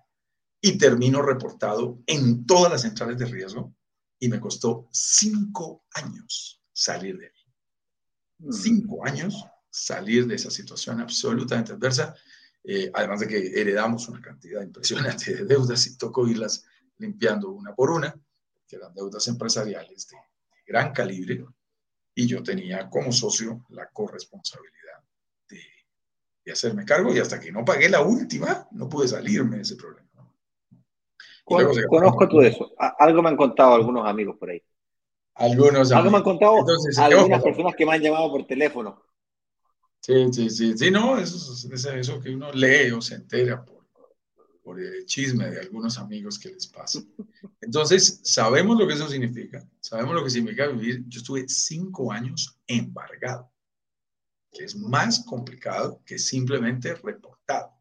y 0.61 0.79
termino 0.79 1.23
reportado 1.23 2.03
en 2.07 2.45
todas 2.45 2.73
las 2.73 2.83
centrales 2.83 3.19
de 3.19 3.27
riesgo 3.27 3.75
y 4.19 4.29
me 4.29 4.41
costó 4.41 4.89
cinco 4.91 5.85
años 5.95 6.63
salir 6.73 7.19
de 7.19 7.27
ahí 7.27 7.36
cinco 8.51 9.05
años 9.07 9.45
salir 9.71 10.27
de 10.27 10.37
esa 10.37 10.51
situación 10.51 11.01
absolutamente 11.01 11.73
adversa, 11.73 12.15
eh, 12.65 12.91
además 12.95 13.21
de 13.21 13.29
que 13.29 13.61
heredamos 13.61 14.09
una 14.09 14.21
cantidad 14.21 14.63
impresionante 14.63 15.35
de 15.35 15.45
deudas 15.45 15.87
y 15.87 15.97
tocó 15.97 16.27
irlas 16.27 16.65
limpiando 16.99 17.51
una 17.51 17.75
por 17.75 17.91
una, 17.91 18.15
que 18.67 18.77
eran 18.77 18.95
deudas 18.95 19.29
empresariales 19.29 20.09
de, 20.09 20.17
gran 20.67 20.93
calibre, 20.93 21.45
y 22.15 22.27
yo 22.27 22.43
tenía 22.43 22.89
como 22.91 23.13
socio 23.13 23.65
la 23.69 23.89
corresponsabilidad 23.91 25.01
de, 25.49 25.61
de, 26.45 26.53
hacerme 26.53 26.85
cargo, 26.85 27.15
y 27.15 27.21
hasta 27.21 27.39
que 27.39 27.53
no 27.53 27.65
pagué 27.65 27.89
la 27.89 28.01
última, 28.01 28.67
no 28.73 28.89
pude 28.89 29.07
salirme 29.07 29.57
de 29.57 29.63
ese 29.63 29.77
problema. 29.77 30.07
Conozco 31.47 32.29
todo 32.29 32.43
eso. 32.43 32.73
Algo 32.99 33.23
me 33.23 33.29
han 33.29 33.37
contado 33.37 33.75
algunos 33.75 34.07
amigos 34.07 34.37
por 34.37 34.51
ahí. 34.51 34.61
Algunos. 35.37 35.93
Algo 35.93 36.11
me 36.11 36.17
han 36.19 36.23
contado 36.23 36.65
algunas 36.99 37.43
personas 37.43 37.75
que 37.77 37.85
me 37.85 37.93
han 37.93 38.01
llamado 38.01 38.31
por 38.31 38.47
teléfono. 38.47 39.03
Sí, 40.01 40.33
sí, 40.33 40.51
sí. 40.51 40.79
Sí, 40.79 40.91
no, 40.91 41.19
eso 41.19 41.37
es 41.37 41.85
eso 41.85 42.21
que 42.21 42.35
uno 42.35 42.53
lee 42.53 42.91
o 42.93 43.03
se 43.03 43.17
entera 43.17 43.63
por, 43.65 43.85
por 44.63 44.81
el 44.81 45.05
chisme 45.05 45.51
de 45.51 45.61
algunos 45.61 45.99
amigos 45.99 46.39
que 46.39 46.51
les 46.51 46.67
pasa. 46.67 47.03
Entonces, 47.61 48.21
sabemos 48.23 48.79
lo 48.79 48.87
que 48.87 48.95
eso 48.95 49.09
significa. 49.09 49.69
Sabemos 49.81 50.15
lo 50.15 50.25
que 50.25 50.31
significa 50.31 50.69
vivir. 50.69 51.05
Yo 51.07 51.19
estuve 51.19 51.49
cinco 51.49 52.13
años 52.13 52.59
embargado, 52.67 53.53
que 54.51 54.65
es 54.65 54.75
más 54.75 55.25
complicado 55.25 56.01
que 56.07 56.19
simplemente 56.19 56.95
reportado, 56.95 57.73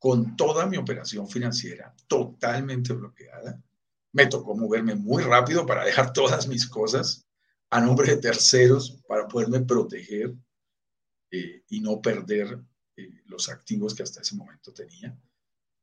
con 0.00 0.36
toda 0.36 0.66
mi 0.66 0.78
operación 0.78 1.28
financiera 1.28 1.94
totalmente 2.08 2.92
bloqueada 2.92 3.62
me 4.16 4.26
tocó 4.26 4.56
moverme 4.56 4.94
muy 4.94 5.22
rápido 5.22 5.66
para 5.66 5.84
dejar 5.84 6.10
todas 6.14 6.48
mis 6.48 6.66
cosas 6.66 7.26
a 7.68 7.82
nombre 7.82 8.08
de 8.08 8.16
terceros 8.16 9.02
para 9.06 9.28
poderme 9.28 9.60
proteger 9.60 10.32
eh, 11.30 11.62
y 11.68 11.80
no 11.80 12.00
perder 12.00 12.58
eh, 12.96 13.20
los 13.26 13.50
activos 13.50 13.94
que 13.94 14.04
hasta 14.04 14.22
ese 14.22 14.34
momento 14.34 14.72
tenía. 14.72 15.14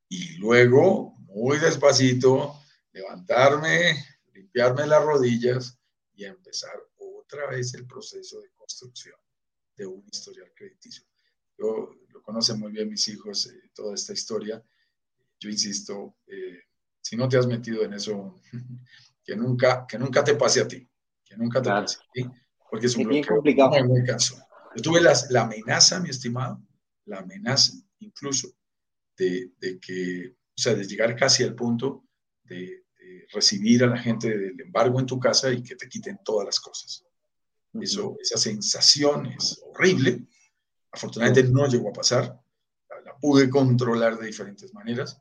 Y 0.09 0.37
luego, 0.37 1.13
muy 1.19 1.59
despacito, 1.59 2.59
levantarme, 2.91 4.03
limpiarme 4.33 4.87
las 4.87 5.03
rodillas 5.03 5.77
y 6.15 6.25
empezar 6.25 6.73
otra 6.97 7.51
vez 7.51 7.75
el 7.75 7.85
proceso 7.85 8.41
de 8.41 8.49
construcción 8.55 9.15
de 9.75 9.85
un 9.85 10.03
historial 10.11 10.51
crediticio. 10.55 11.03
Yo 11.55 11.91
lo 12.09 12.23
conocen 12.23 12.59
muy 12.59 12.71
bien 12.71 12.89
mis 12.89 13.07
hijos, 13.09 13.45
eh, 13.45 13.69
toda 13.75 13.93
esta 13.93 14.13
historia. 14.13 14.63
Yo 15.39 15.51
insisto, 15.51 16.15
si 17.03 17.17
no 17.17 17.27
te 17.27 17.37
has 17.37 17.45
metido 17.45 17.83
en 17.83 17.93
eso, 17.93 18.41
que 19.23 19.35
nunca, 19.35 19.85
que 19.87 19.99
nunca 19.99 20.23
te 20.23 20.35
pase 20.35 20.61
a 20.61 20.67
ti, 20.67 20.87
que 21.23 21.37
nunca 21.37 21.61
te 21.61 21.69
pase 21.69 21.97
a 21.99 22.11
ti, 22.11 22.25
porque 22.69 22.87
es 22.87 22.95
un 22.95 23.07
bien 23.07 23.23
complicado. 23.23 23.71
muy, 23.83 24.01
muy 24.01 24.07
Yo 24.07 24.81
tuve 24.81 25.01
las, 25.01 25.29
la 25.29 25.41
amenaza, 25.41 25.99
mi 25.99 26.09
estimado, 26.09 26.61
la 27.05 27.19
amenaza 27.19 27.73
incluso 27.99 28.49
de, 29.17 29.51
de, 29.59 29.79
que, 29.79 30.29
o 30.29 30.61
sea, 30.61 30.73
de 30.73 30.85
llegar 30.85 31.15
casi 31.15 31.43
al 31.43 31.55
punto 31.55 32.05
de, 32.43 32.81
recibir 33.31 33.83
a 33.83 33.87
la 33.87 33.97
gente 33.97 34.29
del 34.37 34.59
embargo 34.61 34.99
en 34.99 35.05
tu 35.05 35.19
casa 35.19 35.51
y 35.51 35.63
que 35.63 35.75
te 35.75 35.89
quiten 35.89 36.19
todas 36.23 36.45
las 36.45 36.59
cosas. 36.59 37.03
Eso, 37.81 38.15
esa 38.21 38.37
sensación 38.37 39.25
es 39.25 39.59
horrible. 39.65 40.27
Afortunadamente 40.91 41.49
no 41.49 41.65
llegó 41.67 41.89
a 41.89 41.93
pasar, 41.93 42.39
la 43.03 43.17
pude 43.17 43.49
controlar 43.49 44.19
de 44.19 44.27
diferentes 44.27 44.71
maneras, 44.73 45.19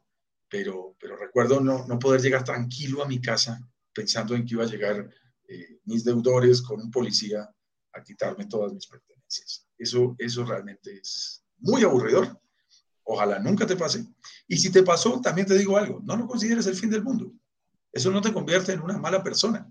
pero, 0.52 0.94
pero 1.00 1.16
recuerdo 1.16 1.62
no, 1.62 1.86
no 1.86 1.98
poder 1.98 2.20
llegar 2.20 2.44
tranquilo 2.44 3.02
a 3.02 3.08
mi 3.08 3.22
casa 3.22 3.58
pensando 3.90 4.34
en 4.34 4.44
que 4.44 4.52
iba 4.52 4.64
a 4.64 4.66
llegar 4.66 5.08
eh, 5.48 5.80
mis 5.86 6.04
deudores 6.04 6.60
con 6.60 6.78
un 6.78 6.90
policía 6.90 7.50
a 7.94 8.02
quitarme 8.02 8.44
todas 8.44 8.70
mis 8.70 8.86
pertenencias. 8.86 9.66
Eso, 9.78 10.14
eso 10.18 10.44
realmente 10.44 10.94
es 10.94 11.42
muy 11.56 11.82
aburridor. 11.84 12.38
Ojalá 13.04 13.38
nunca 13.38 13.66
te 13.66 13.76
pase. 13.76 14.04
Y 14.46 14.58
si 14.58 14.70
te 14.70 14.82
pasó, 14.82 15.22
también 15.22 15.46
te 15.46 15.56
digo 15.56 15.78
algo, 15.78 16.00
no 16.04 16.18
lo 16.18 16.26
consideres 16.26 16.66
el 16.66 16.76
fin 16.76 16.90
del 16.90 17.02
mundo. 17.02 17.32
Eso 17.90 18.10
no 18.10 18.20
te 18.20 18.30
convierte 18.30 18.72
en 18.72 18.82
una 18.82 18.98
mala 18.98 19.22
persona. 19.22 19.66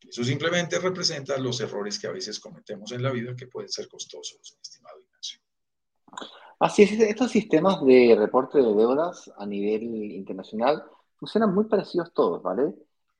Eso 0.00 0.24
simplemente 0.24 0.78
representa 0.78 1.36
los 1.36 1.60
errores 1.60 1.98
que 1.98 2.06
a 2.06 2.12
veces 2.12 2.40
cometemos 2.40 2.92
en 2.92 3.02
la 3.02 3.10
vida 3.10 3.36
que 3.36 3.46
pueden 3.46 3.68
ser 3.68 3.88
costosos, 3.88 4.56
estimado 4.62 4.98
Ignacio. 5.00 5.40
Así 6.60 6.82
es, 6.82 6.92
estos 6.92 7.30
sistemas 7.30 7.82
de 7.84 8.14
reporte 8.18 8.58
de 8.58 8.74
deudas 8.74 9.32
a 9.38 9.46
nivel 9.46 9.82
internacional 10.12 10.84
funcionan 11.16 11.54
muy 11.54 11.64
parecidos 11.64 12.12
todos, 12.12 12.42
¿vale? 12.42 12.64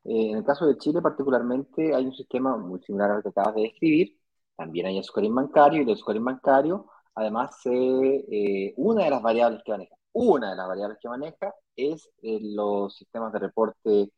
Eh, 0.04 0.30
en 0.30 0.36
el 0.36 0.44
caso 0.44 0.66
de 0.66 0.76
Chile 0.76 1.00
particularmente 1.00 1.94
hay 1.94 2.04
un 2.04 2.14
sistema 2.14 2.56
muy 2.58 2.80
similar 2.80 3.10
al 3.10 3.22
que 3.22 3.30
acabas 3.30 3.54
de 3.54 3.62
describir, 3.62 4.18
también 4.56 4.86
hay 4.86 4.98
el 4.98 5.04
scoring 5.04 5.34
bancario 5.34 5.82
y 5.82 5.90
el 5.90 5.96
scoring 5.96 6.24
bancario, 6.24 6.86
además 7.14 7.58
eh, 7.64 8.74
una 8.76 9.04
de 9.04 9.10
las 9.10 9.22
variables 9.22 9.62
que 9.64 9.72
maneja, 9.72 9.96
una 10.12 10.50
de 10.50 10.56
las 10.56 10.68
variables 10.68 10.98
que 11.00 11.08
maneja 11.08 11.54
es 11.74 12.10
eh, 12.22 12.38
los 12.42 12.94
sistemas 12.94 13.32
de 13.32 13.38
reporte 13.38 14.12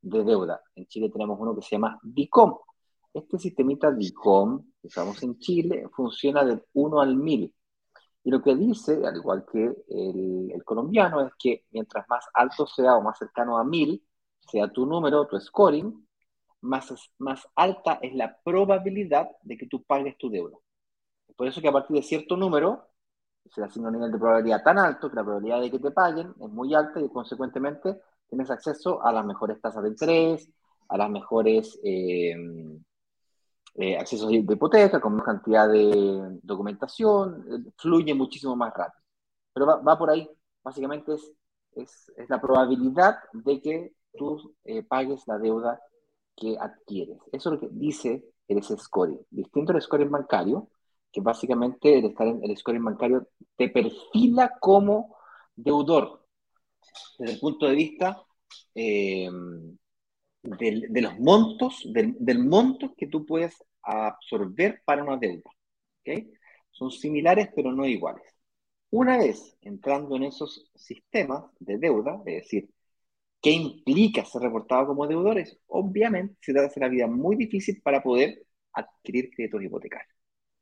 de 0.00 0.24
deuda. 0.24 0.62
En 0.76 0.86
Chile 0.86 1.10
tenemos 1.10 1.38
uno 1.40 1.56
que 1.56 1.62
se 1.62 1.70
llama 1.70 1.98
DICOM. 2.02 2.56
Este 3.12 3.36
sistemita 3.36 3.90
DICOM 3.90 4.62
que 4.80 4.86
usamos 4.86 5.20
en 5.24 5.38
Chile 5.40 5.88
funciona 5.92 6.44
del 6.44 6.62
1 6.72 7.00
al 7.00 7.16
1000. 7.16 7.52
Y 8.22 8.30
lo 8.30 8.42
que 8.42 8.54
dice, 8.54 9.06
al 9.06 9.16
igual 9.16 9.46
que 9.50 9.74
el, 9.88 10.62
colombiano, 10.64 11.26
es 11.26 11.32
que 11.38 11.64
mientras 11.70 12.06
más 12.08 12.26
alto 12.34 12.66
sea 12.66 12.96
o 12.96 13.02
más 13.02 13.18
cercano 13.18 13.58
a 13.58 13.64
1000 13.64 14.02
sea 14.40 14.68
tu 14.72 14.84
número, 14.86 15.26
tu 15.26 15.38
scoring, 15.40 16.06
más, 16.62 16.92
más 17.18 17.48
alta 17.54 17.98
es 18.02 18.14
la 18.14 18.36
probabilidad 18.44 19.30
de 19.42 19.56
que 19.56 19.66
tú 19.66 19.82
pagues 19.84 20.18
tu 20.18 20.28
deuda. 20.30 20.58
Por 21.36 21.46
eso 21.46 21.60
que 21.60 21.68
a 21.68 21.72
partir 21.72 21.96
de 21.96 22.02
cierto 22.02 22.36
número 22.36 22.90
se 23.50 23.60
le 23.60 23.66
asigna 23.66 23.88
un 23.88 23.94
nivel 23.94 24.12
de 24.12 24.18
probabilidad 24.18 24.62
tan 24.62 24.78
alto 24.78 25.08
que 25.08 25.16
la 25.16 25.24
probabilidad 25.24 25.60
de 25.60 25.70
que 25.70 25.78
te 25.78 25.90
paguen 25.90 26.34
es 26.40 26.50
muy 26.50 26.74
alta 26.74 27.00
y 27.00 27.08
consecuentemente 27.08 28.00
tienes 28.28 28.50
acceso 28.50 29.02
a 29.02 29.12
las 29.12 29.24
mejores 29.24 29.60
tasas 29.60 29.82
de 29.82 29.88
interés, 29.88 30.50
a 30.88 30.98
las 30.98 31.10
mejores 31.10 31.78
eh, 31.82 32.34
eh, 33.74 33.96
accesos 33.96 34.28
de 34.28 34.36
hipoteca, 34.36 35.00
con 35.00 35.14
más 35.16 35.24
cantidad 35.24 35.68
de 35.68 36.38
documentación, 36.42 37.44
eh, 37.50 37.72
fluye 37.76 38.14
muchísimo 38.14 38.56
más 38.56 38.72
rápido. 38.74 39.02
Pero 39.52 39.66
va, 39.66 39.98
por 39.98 40.10
ahí, 40.10 40.28
básicamente 40.62 41.14
es, 41.14 41.32
es, 42.16 42.28
la 42.28 42.40
probabilidad 42.40 43.18
de 43.32 43.60
que 43.60 43.92
tú 44.16 44.54
pagues 44.88 45.26
la 45.26 45.38
deuda 45.38 45.80
que 46.36 46.56
adquieres. 46.58 47.18
Eso 47.32 47.50
es 47.50 47.54
lo 47.54 47.60
que 47.60 47.68
dice 47.72 48.24
el 48.48 48.62
scoring. 48.62 49.20
Distinto 49.30 49.72
al 49.72 49.82
scoring 49.82 50.10
bancario, 50.10 50.70
que 51.12 51.20
básicamente 51.20 51.98
el, 51.98 52.06
estar 52.06 52.26
en 52.26 52.42
el 52.42 52.56
scoring 52.56 52.84
bancario 52.84 53.28
te 53.56 53.68
perfila 53.68 54.56
como 54.60 55.16
deudor 55.54 56.26
desde 57.18 57.34
el 57.34 57.40
punto 57.40 57.66
de 57.66 57.74
vista 57.74 58.22
eh, 58.74 59.30
de, 60.42 61.00
los 61.02 61.18
montos, 61.18 61.82
del, 61.92 62.38
monto 62.38 62.94
que 62.96 63.06
tú 63.06 63.26
puedes 63.26 63.62
absorber 63.82 64.82
para 64.84 65.04
una 65.04 65.16
deuda. 65.16 65.50
¿okay? 66.00 66.32
Son 66.70 66.90
similares 66.90 67.48
pero 67.54 67.72
no 67.72 67.86
iguales. 67.86 68.24
Una 68.90 69.18
vez 69.18 69.56
entrando 69.60 70.16
en 70.16 70.24
esos 70.24 70.70
sistemas 70.74 71.44
de 71.60 71.78
deuda, 71.78 72.22
es 72.26 72.42
decir, 72.44 72.70
¿qué 73.40 73.52
implica 73.52 74.24
ser 74.24 74.42
reportado 74.42 74.88
como 74.88 75.06
deudores? 75.06 75.58
Obviamente 75.68 76.36
se 76.40 76.52
te 76.52 76.60
hace 76.60 76.80
la 76.80 76.88
vida 76.88 77.06
muy 77.06 77.36
difícil 77.36 77.80
para 77.82 78.02
poder 78.02 78.46
adquirir 78.72 79.30
créditos 79.30 79.62
hipotecarios. 79.62 80.14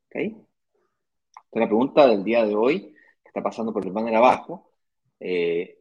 ¿okay? 0.07 0.27
Entonces, 0.27 1.61
la 1.61 1.67
pregunta 1.67 2.07
del 2.07 2.25
día 2.25 2.45
de 2.45 2.55
hoy, 2.55 2.95
que 3.23 3.29
está 3.29 3.43
pasando 3.43 3.73
por 3.73 3.85
el 3.87 3.93
banner 3.93 4.14
abajo, 4.17 4.73
eh, 5.21 5.79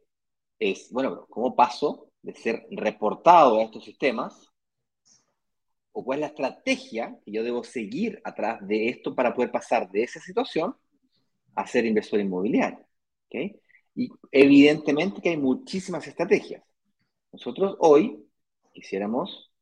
es, 0.58 0.90
bueno, 0.92 1.26
¿cómo 1.28 1.54
paso 1.54 2.07
de 2.22 2.34
ser 2.34 2.66
reportado 2.70 3.58
a 3.58 3.64
estos 3.64 3.84
sistemas? 3.84 4.50
¿O 5.92 6.04
cuál 6.04 6.18
es 6.18 6.20
la 6.20 6.26
estrategia 6.28 7.18
que 7.24 7.32
yo 7.32 7.42
debo 7.42 7.64
seguir 7.64 8.20
atrás 8.24 8.66
de 8.66 8.88
esto 8.88 9.14
para 9.14 9.34
poder 9.34 9.50
pasar 9.50 9.90
de 9.90 10.02
esa 10.02 10.20
situación 10.20 10.76
a 11.54 11.66
ser 11.66 11.86
inversor 11.86 12.20
inmobiliario? 12.20 12.86
¿Okay? 13.26 13.60
Y 13.94 14.10
evidentemente 14.30 15.20
que 15.20 15.30
hay 15.30 15.36
muchísimas 15.36 16.06
estrategias. 16.06 16.62
Nosotros 17.32 17.76
hoy 17.80 18.24
quisiéramos 18.72 19.52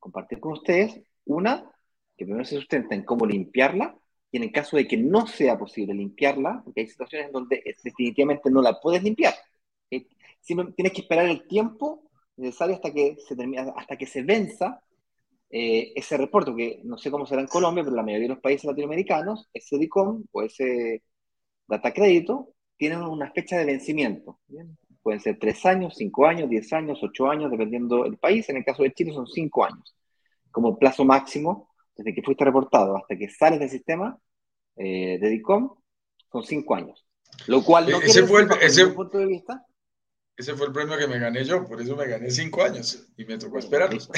compartir 0.00 0.40
con 0.40 0.52
ustedes 0.52 1.00
una 1.24 1.70
que 2.16 2.24
primero 2.24 2.44
se 2.44 2.56
sustenta 2.56 2.94
en 2.94 3.04
cómo 3.04 3.24
limpiarla 3.24 3.96
y 4.30 4.38
en 4.38 4.42
el 4.42 4.52
caso 4.52 4.76
de 4.76 4.86
que 4.86 4.96
no 4.96 5.26
sea 5.26 5.56
posible 5.56 5.94
limpiarla, 5.94 6.60
porque 6.64 6.80
hay 6.80 6.86
situaciones 6.88 7.28
en 7.28 7.32
donde 7.32 7.62
definitivamente 7.82 8.50
no 8.50 8.60
la 8.60 8.78
puedes 8.80 9.02
limpiar, 9.02 9.34
tienes 9.90 10.92
que 10.92 11.00
esperar 11.00 11.26
el 11.26 11.46
tiempo 11.46 12.08
necesario 12.36 12.74
hasta 12.74 12.92
que 12.92 13.16
se, 13.26 13.36
termine, 13.36 13.72
hasta 13.76 13.96
que 13.96 14.06
se 14.06 14.22
venza 14.22 14.82
eh, 15.50 15.92
ese 15.96 16.16
reporte, 16.16 16.54
que 16.54 16.80
no 16.84 16.98
sé 16.98 17.10
cómo 17.10 17.26
será 17.26 17.40
en 17.40 17.48
Colombia, 17.48 17.82
pero 17.82 17.96
la 17.96 18.02
mayoría 18.02 18.28
de 18.28 18.34
los 18.34 18.42
países 18.42 18.64
latinoamericanos, 18.64 19.48
ese 19.52 19.78
DICOM 19.78 20.24
o 20.30 20.42
ese 20.42 21.02
data 21.66 21.92
crédito 21.92 22.54
tienen 22.76 23.02
una 23.02 23.30
fecha 23.32 23.56
de 23.58 23.64
vencimiento. 23.64 24.38
Pueden 25.02 25.20
ser 25.20 25.38
tres 25.38 25.64
años, 25.66 25.94
cinco 25.96 26.26
años, 26.26 26.48
diez 26.48 26.72
años, 26.72 26.98
ocho 27.02 27.28
años, 27.28 27.50
dependiendo 27.50 28.04
del 28.04 28.18
país. 28.18 28.48
En 28.48 28.58
el 28.58 28.64
caso 28.64 28.82
de 28.82 28.92
Chile 28.92 29.12
son 29.12 29.26
cinco 29.26 29.64
años. 29.64 29.96
Como 30.50 30.78
plazo 30.78 31.04
máximo, 31.04 31.70
desde 31.96 32.14
que 32.14 32.22
fuiste 32.22 32.44
reportado 32.44 32.96
hasta 32.96 33.16
que 33.16 33.28
sales 33.28 33.58
del 33.58 33.70
sistema 33.70 34.18
eh, 34.76 35.18
de 35.20 35.28
DICOM, 35.28 35.74
son 36.30 36.44
cinco 36.44 36.74
años. 36.74 37.04
Lo 37.46 37.64
cual 37.64 37.84
no 37.90 37.98
ese 37.98 38.24
quiere 38.26 38.42
decir, 38.58 38.84
ese... 38.84 38.86
punto 38.88 39.18
de 39.18 39.26
vista, 39.26 39.64
ese 40.38 40.54
fue 40.54 40.68
el 40.68 40.72
premio 40.72 40.96
que 40.96 41.08
me 41.08 41.18
gané 41.18 41.44
yo, 41.44 41.66
por 41.66 41.80
eso 41.80 41.96
me 41.96 42.06
gané 42.06 42.30
cinco 42.30 42.62
años 42.62 43.08
y 43.16 43.24
me 43.24 43.36
tocó 43.36 43.58
esperarlos. 43.58 44.08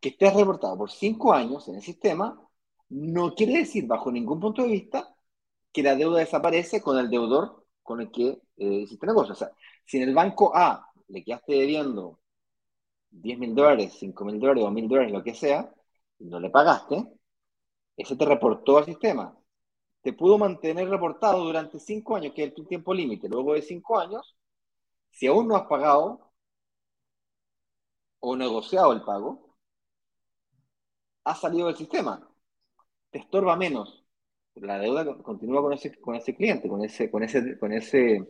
que 0.00 0.08
estés 0.10 0.34
reportado 0.34 0.76
por 0.76 0.90
cinco 0.90 1.32
años 1.32 1.68
en 1.68 1.76
el 1.76 1.82
sistema 1.82 2.38
no 2.88 3.34
quiere 3.34 3.58
decir, 3.58 3.86
bajo 3.86 4.12
ningún 4.12 4.40
punto 4.40 4.62
de 4.62 4.68
vista, 4.68 5.14
que 5.72 5.82
la 5.82 5.96
deuda 5.96 6.20
desaparece 6.20 6.80
con 6.80 6.98
el 6.98 7.10
deudor 7.10 7.64
con 7.82 8.00
el 8.00 8.10
que 8.10 8.38
eh, 8.56 8.64
hiciste 8.82 9.06
negocio. 9.06 9.32
O 9.34 9.36
sea, 9.36 9.52
si 9.84 9.98
en 9.98 10.08
el 10.08 10.14
banco 10.14 10.52
A 10.54 10.90
le 11.08 11.22
quedaste 11.24 11.52
debiendo 11.52 12.20
10 13.10 13.38
mil 13.38 13.54
dólares, 13.54 13.94
5 13.98 14.24
mil 14.24 14.40
dólares 14.40 14.64
o 14.64 14.70
mil 14.70 14.88
dólares, 14.88 15.12
lo 15.12 15.22
que 15.22 15.34
sea, 15.34 15.72
y 16.18 16.26
no 16.26 16.40
le 16.40 16.50
pagaste, 16.50 17.06
ese 17.96 18.16
te 18.16 18.24
reportó 18.24 18.78
al 18.78 18.84
sistema. 18.86 19.36
Te 20.02 20.12
pudo 20.12 20.38
mantener 20.38 20.88
reportado 20.88 21.44
durante 21.44 21.80
cinco 21.80 22.16
años, 22.16 22.32
que 22.34 22.44
es 22.44 22.54
tu 22.54 22.64
tiempo 22.64 22.94
límite. 22.94 23.28
Luego 23.28 23.54
de 23.54 23.62
cinco 23.62 23.98
años, 23.98 24.35
si 25.16 25.26
aún 25.26 25.48
no 25.48 25.56
has 25.56 25.66
pagado 25.66 26.30
o 28.20 28.36
negociado 28.36 28.92
el 28.92 29.02
pago, 29.02 29.56
has 31.24 31.40
salido 31.40 31.68
del 31.68 31.76
sistema. 31.76 32.28
Te 33.10 33.20
estorba 33.20 33.56
menos. 33.56 34.04
La 34.56 34.78
deuda 34.78 35.16
continúa 35.22 35.62
con 35.62 35.72
ese, 35.72 35.98
con 36.00 36.16
ese 36.16 36.34
cliente, 36.36 36.68
con 36.68 36.84
ese, 36.84 37.10
con, 37.10 37.22
ese, 37.22 37.58
con 37.58 37.72
ese 37.72 38.26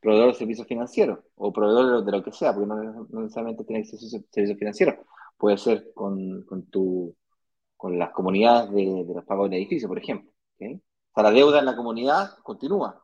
proveedor 0.00 0.32
de 0.32 0.38
servicios 0.38 0.66
financieros 0.66 1.20
o 1.36 1.52
proveedor 1.52 2.04
de 2.04 2.12
lo, 2.12 2.22
que 2.24 2.32
sea, 2.32 2.52
porque 2.52 2.66
no, 2.66 3.06
necesariamente 3.20 3.64
tiene 3.64 3.82
que 3.82 3.96
ser 3.96 4.22
servicios 4.30 4.58
financieros. 4.58 4.96
Puede 5.36 5.56
ser 5.56 5.92
con, 5.94 6.42
con, 6.46 6.66
tu, 6.66 7.14
con 7.76 7.96
las 7.96 8.10
comunidades 8.10 8.72
de, 8.72 9.04
los 9.14 9.24
pagos 9.24 9.50
del 9.50 9.60
edificio, 9.60 9.86
por 9.86 9.98
ejemplo. 9.98 10.32
La 11.14 11.30
deuda 11.30 11.60
en 11.60 11.66
la 11.66 11.76
comunidad 11.76 12.38
continúa. 12.42 13.03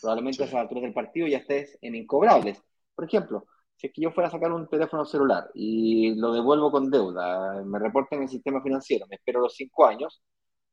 Probablemente 0.00 0.42
a 0.42 0.46
esa 0.46 0.60
altura 0.60 0.82
del 0.82 0.94
partido 0.94 1.26
ya 1.26 1.38
estés 1.38 1.78
en 1.80 1.94
incobrables. 1.94 2.62
Por 2.94 3.04
ejemplo, 3.04 3.46
si 3.76 3.86
es 3.86 3.92
que 3.94 4.02
yo 4.02 4.10
fuera 4.10 4.28
a 4.28 4.30
sacar 4.30 4.52
un 4.52 4.68
teléfono 4.68 5.04
celular 5.04 5.50
y 5.54 6.14
lo 6.16 6.32
devuelvo 6.32 6.70
con 6.70 6.90
deuda, 6.90 7.62
me 7.64 7.78
reportan 7.78 8.18
en 8.18 8.22
el 8.24 8.28
sistema 8.28 8.62
financiero, 8.62 9.06
me 9.08 9.16
espero 9.16 9.40
los 9.40 9.54
cinco 9.54 9.86
años, 9.86 10.22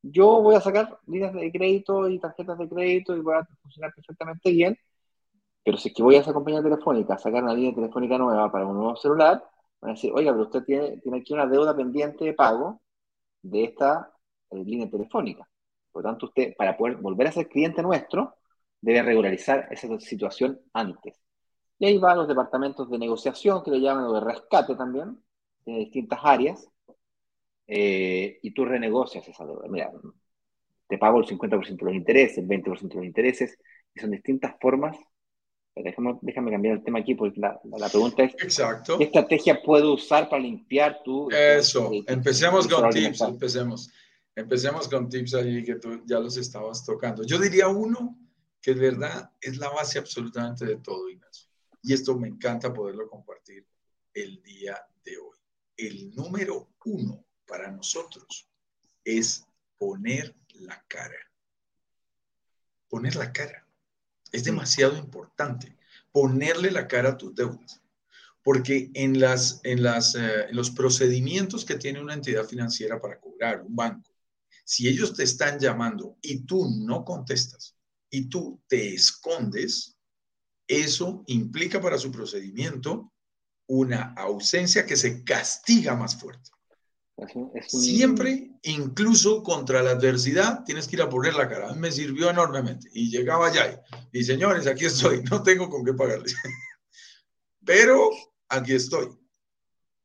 yo 0.02 0.42
voy 0.42 0.56
a 0.56 0.62
sacar 0.62 1.00
líneas 1.08 1.34
de 1.34 1.52
crédito 1.52 2.08
y 2.10 2.20
tarjetas 2.20 2.58
de 2.58 2.70
crédito 2.70 3.16
y 3.16 3.22
voy 3.22 3.36
a 3.36 3.48
funcionar 3.62 3.94
perfectamente 3.96 4.52
bien. 4.52 4.78
Pero 5.64 5.78
si 5.78 5.90
es 5.90 5.96
que 5.96 6.04
voy 6.04 6.16
a 6.16 6.20
esa 6.20 6.34
compañía 6.34 6.62
telefónica 6.64 7.16
a 7.16 7.18
sacar 7.18 7.44
una 7.44 7.54
línea 7.54 7.76
telefónica 7.76 8.18
nueva 8.18 8.52
para 8.52 8.66
un 8.66 8.78
nuevo 8.78 8.96
celular, 8.96 9.44
van 9.82 9.92
a 9.92 9.94
decir, 9.94 10.12
oiga, 10.14 10.32
pero 10.32 10.44
usted 10.44 10.64
tiene, 10.64 10.98
tiene 10.98 11.20
aquí 11.20 11.34
una 11.34 11.46
deuda 11.46 11.76
pendiente 11.76 12.26
de 12.26 12.34
pago 12.34 12.82
de 13.42 13.66
esta 13.66 14.14
eh, 14.52 14.64
línea 14.64 14.90
telefónica. 14.90 15.48
Por 15.92 16.04
lo 16.04 16.10
tanto, 16.10 16.28
usted, 16.28 16.56
para 16.58 16.78
poder 16.78 16.98
volver 16.98 17.28
a 17.28 17.32
ser 17.32 17.50
cliente 17.50 17.82
nuestro, 17.82 18.37
debe 18.82 19.02
regularizar 19.02 19.68
esa 19.72 20.00
situación 20.00 20.60
antes. 20.74 21.20
Y 21.80 21.86
ahí 21.86 21.98
van 21.98 22.18
los 22.18 22.28
departamentos 22.28 22.90
de 22.90 22.98
negociación, 22.98 23.64
que 23.64 23.72
le 23.72 23.82
llaman, 23.82 24.06
o 24.06 24.14
de 24.14 24.22
rescate 24.22 24.76
también, 24.76 25.18
de 25.66 25.74
distintas 25.74 26.20
áreas, 26.24 26.68
eh, 27.68 28.40
y 28.42 28.52
tú 28.52 28.66
renegocias 28.66 29.28
esa 29.28 29.46
deuda. 29.46 29.68
Mira, 29.68 29.92
te 30.88 30.98
pago 30.98 31.20
el 31.20 31.26
50% 31.26 31.78
de 31.78 31.86
los 31.86 31.96
intereses, 31.96 32.38
el 32.38 32.48
20% 32.48 32.88
de 32.90 32.96
los 32.96 33.06
intereses, 33.06 33.58
y 33.94 34.00
son 34.00 34.12
distintas 34.12 34.56
formas 34.60 34.98
déjame, 35.84 36.18
déjame, 36.22 36.52
cambiar 36.52 36.78
el 36.78 36.84
tema 36.84 37.00
aquí, 37.00 37.16
porque 37.16 37.40
la, 37.40 37.60
la, 37.78 37.90
pregunta 37.90 38.24
es, 38.24 38.34
Exacto. 38.42 38.98
¿qué 38.98 39.06
estrategia 39.06 39.62
puedo 39.62 39.94
usar 39.94 40.30
para 40.30 40.42
limpiar 40.42 41.02
tu... 41.04 41.30
Eso, 41.32 41.92
empecemos 42.08 42.68
con 42.68 42.90
tips, 42.90 43.22
empecemos. 43.22 43.92
Empecemos 44.36 44.88
con 44.88 45.10
tips 45.10 45.34
allí 45.34 45.64
que 45.64 45.76
tú 45.76 46.02
ya 46.06 46.20
los 46.20 46.38
estabas 46.38 46.86
tocando. 46.86 47.24
Yo 47.24 47.40
diría 47.40 47.68
uno 47.68 48.18
que 48.62 48.74
de 48.74 48.82
verdad 48.82 49.32
es 49.42 49.58
la 49.58 49.70
base 49.70 50.00
absolutamente 50.00 50.66
de 50.66 50.78
todo, 50.78 51.10
Ignacio. 51.10 51.50
Y 51.84 51.94
esto 51.94 52.18
me 52.18 52.28
encanta 52.28 52.74
poderlo 52.74 53.08
compartir 53.08 53.66
el 54.14 54.42
día 54.42 54.78
de 55.04 55.18
hoy. 55.18 55.38
El 55.76 56.14
número 56.16 56.70
uno 56.86 57.26
para 57.46 57.72
nosotros 57.72 58.50
es 59.04 59.46
poner 59.78 60.36
la 60.54 60.84
cara. 60.88 61.16
Poner 62.90 63.16
la 63.16 63.32
cara. 63.32 63.66
Es 64.32 64.44
demasiado 64.44 64.98
importante 64.98 65.78
ponerle 66.12 66.72
la 66.72 66.88
cara 66.88 67.10
a 67.10 67.18
tus 67.18 67.36
deudas. 67.36 67.80
Porque 68.44 68.90
en, 68.96 69.20
las, 69.20 69.60
en, 69.64 69.84
las, 69.84 70.16
eh, 70.16 70.46
en 70.50 70.56
los 70.56 70.72
procedimientos 70.72 71.64
que 71.64 71.76
tiene 71.76 72.02
una 72.02 72.16
entidad 72.16 72.46
financiera 72.46 73.00
para 73.00 73.20
cobrar, 73.20 73.62
un 73.62 73.76
banco, 73.76 74.10
si 74.64 74.88
ellos 74.88 75.14
te 75.14 75.24
están 75.24 75.60
llamando 75.60 76.18
y 76.22 76.40
tú 76.40 76.68
no 76.86 77.06
contestas 77.06 77.77
y 78.10 78.30
tú 78.30 78.62
te 78.68 78.94
escondes, 78.94 79.98
eso 80.68 81.24
implica 81.28 81.82
para 81.82 81.98
su 81.98 82.12
procedimiento 82.12 83.12
una 83.68 84.14
ausencia 84.14 84.86
que 84.86 84.96
se 84.96 85.24
castiga 85.24 85.96
más 85.96 86.20
fuerte. 86.20 86.50
Siempre, 87.68 88.52
incluso 88.62 89.42
contra 89.42 89.82
la 89.82 89.92
adversidad, 89.92 90.64
tienes 90.64 90.88
que 90.88 90.98
ir 90.98 91.02
a 91.02 91.10
poner 91.10 91.34
la 91.34 91.50
cara. 91.50 91.74
Me 91.74 91.92
sirvió 91.92 92.30
enormemente. 92.30 92.90
Y 92.94 93.10
llegaba 93.10 93.48
allá 93.48 93.82
y, 94.12 94.24
señores, 94.24 94.68
aquí 94.68 94.86
estoy, 94.86 95.24
no 95.24 95.42
tengo 95.42 95.70
con 95.70 95.84
qué 95.84 95.94
pagarles. 95.94 96.36
Pero 97.66 98.12
aquí 98.50 98.74
estoy. 98.74 99.08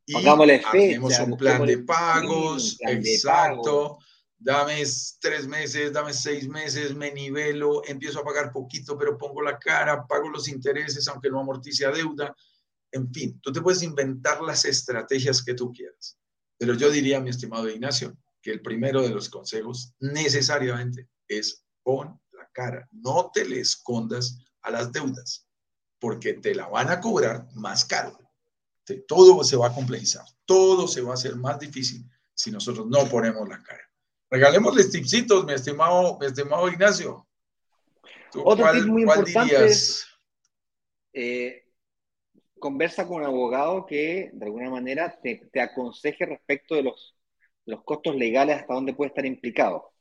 Y 0.07 0.17
hacemos 0.17 1.19
un 1.21 1.37
plan 1.37 1.65
de 1.67 1.79
pagos, 1.79 2.79
exacto. 2.81 3.99
Dame 4.45 4.83
tres 5.21 5.47
meses, 5.47 5.93
dame 5.93 6.13
seis 6.13 6.49
meses, 6.49 6.95
me 6.95 7.13
nivelo, 7.13 7.83
empiezo 7.87 8.21
a 8.21 8.25
pagar 8.25 8.53
poquito, 8.53 8.99
pero 8.99 9.17
pongo 9.17 9.43
la 9.43 9.59
cara, 9.59 10.07
pago 10.07 10.29
los 10.29 10.49
intereses, 10.49 11.07
aunque 11.09 11.31
no 11.31 11.41
amortice 11.41 11.87
a 11.87 11.93
deuda. 11.93 12.35
En 12.91 13.13
fin, 13.13 13.41
tú 13.41 13.53
te 13.53 13.61
puedes 13.61 13.83
inventar 13.83 14.43
las 14.43 14.65
estrategias 14.65 15.43
que 15.43 15.55
tú 15.55 15.73
quieras 15.73 16.19
pero 16.63 16.75
yo 16.75 16.93
diría, 16.93 17.19
mi 17.19 17.29
estimado 17.29 17.69
Ignacio, 17.69 18.17
que 18.41 18.53
el 18.53 18.63
primero 18.63 19.03
de 19.03 19.09
los 19.09 19.29
consejos 19.29 19.97
necesariamente 19.99 21.09
es 21.27 21.65
pon 21.83 22.21
la 22.31 22.49
cara, 22.53 22.89
no 22.93 23.33
te 23.35 23.45
le 23.45 23.59
escondas 23.59 24.39
a 24.61 24.71
las 24.71 24.93
deudas, 24.93 25.45
porque 25.99 26.35
te 26.35 26.55
la 26.55 26.69
van 26.69 26.89
a 26.91 27.01
cobrar 27.01 27.49
más 27.55 27.85
caro. 27.85 28.17
Todo 29.09 29.43
se 29.43 29.57
va 29.57 29.67
a 29.67 29.75
complejizar, 29.75 30.25
todo 30.45 30.87
se 30.87 31.01
va 31.01 31.11
a 31.11 31.15
hacer 31.15 31.35
más 31.35 31.59
difícil 31.59 32.09
si 32.33 32.53
nosotros 32.53 32.87
no 32.87 33.09
ponemos 33.09 33.49
la 33.49 33.61
cara. 33.61 33.83
Regalémosles 34.33 34.91
tipsitos, 34.91 35.45
mi 35.45 35.53
estimado, 35.53 36.19
mi 36.19 36.25
estimado 36.25 36.67
Ignacio. 36.67 37.27
Otro 38.35 38.73
tip 38.73 38.87
muy 38.87 39.03
importante 39.03 39.67
es 39.67 40.07
eh, 41.13 41.65
conversa 42.59 43.07
con 43.07 43.19
un 43.19 43.27
abogado 43.27 43.85
que 43.85 44.31
de 44.33 44.47
alguna 44.47 44.71
manera 44.71 45.21
te, 45.23 45.61
aconseje 45.61 46.25
respecto 46.25 46.75
de 46.75 46.85
los, 46.85 47.15
los, 47.67 47.85
costos 47.85 48.17
legales 48.17 48.57
hasta 48.57 48.73
dónde 48.73 48.95
puede 48.95 49.09
estar 49.09 49.27
implicado. 49.27 49.93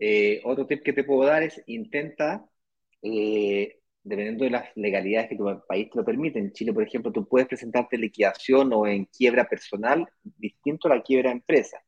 Eh, 0.00 0.40
otro 0.42 0.66
tip 0.66 0.82
que 0.82 0.92
te 0.92 1.04
puedo 1.04 1.28
dar 1.28 1.44
es 1.44 1.62
intenta, 1.66 2.44
eh, 3.00 3.78
dependiendo 4.02 4.42
de 4.42 4.50
las 4.50 4.70
legalidades 4.74 5.28
que 5.28 5.36
tu 5.36 5.44
país 5.68 5.88
te 5.88 5.98
lo 5.98 6.04
permite, 6.04 6.40
en 6.40 6.52
Chile, 6.52 6.72
por 6.72 6.82
ejemplo, 6.82 7.12
tú 7.12 7.28
puedes 7.28 7.46
presentarte 7.46 7.94
en 7.94 8.02
liquidación 8.02 8.72
o 8.72 8.88
en 8.88 9.04
quiebra 9.04 9.48
personal 9.48 10.04
distinto 10.24 10.88
a 10.88 10.96
la 10.96 11.02
quiebra 11.04 11.30
empresa. 11.30 11.78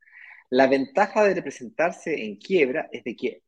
La 0.50 0.66
ventaja 0.66 1.24
de 1.24 1.42
presentarse 1.42 2.24
en 2.24 2.36
quiebra 2.36 2.88
es 2.92 3.04
de 3.04 3.16
que, 3.16 3.42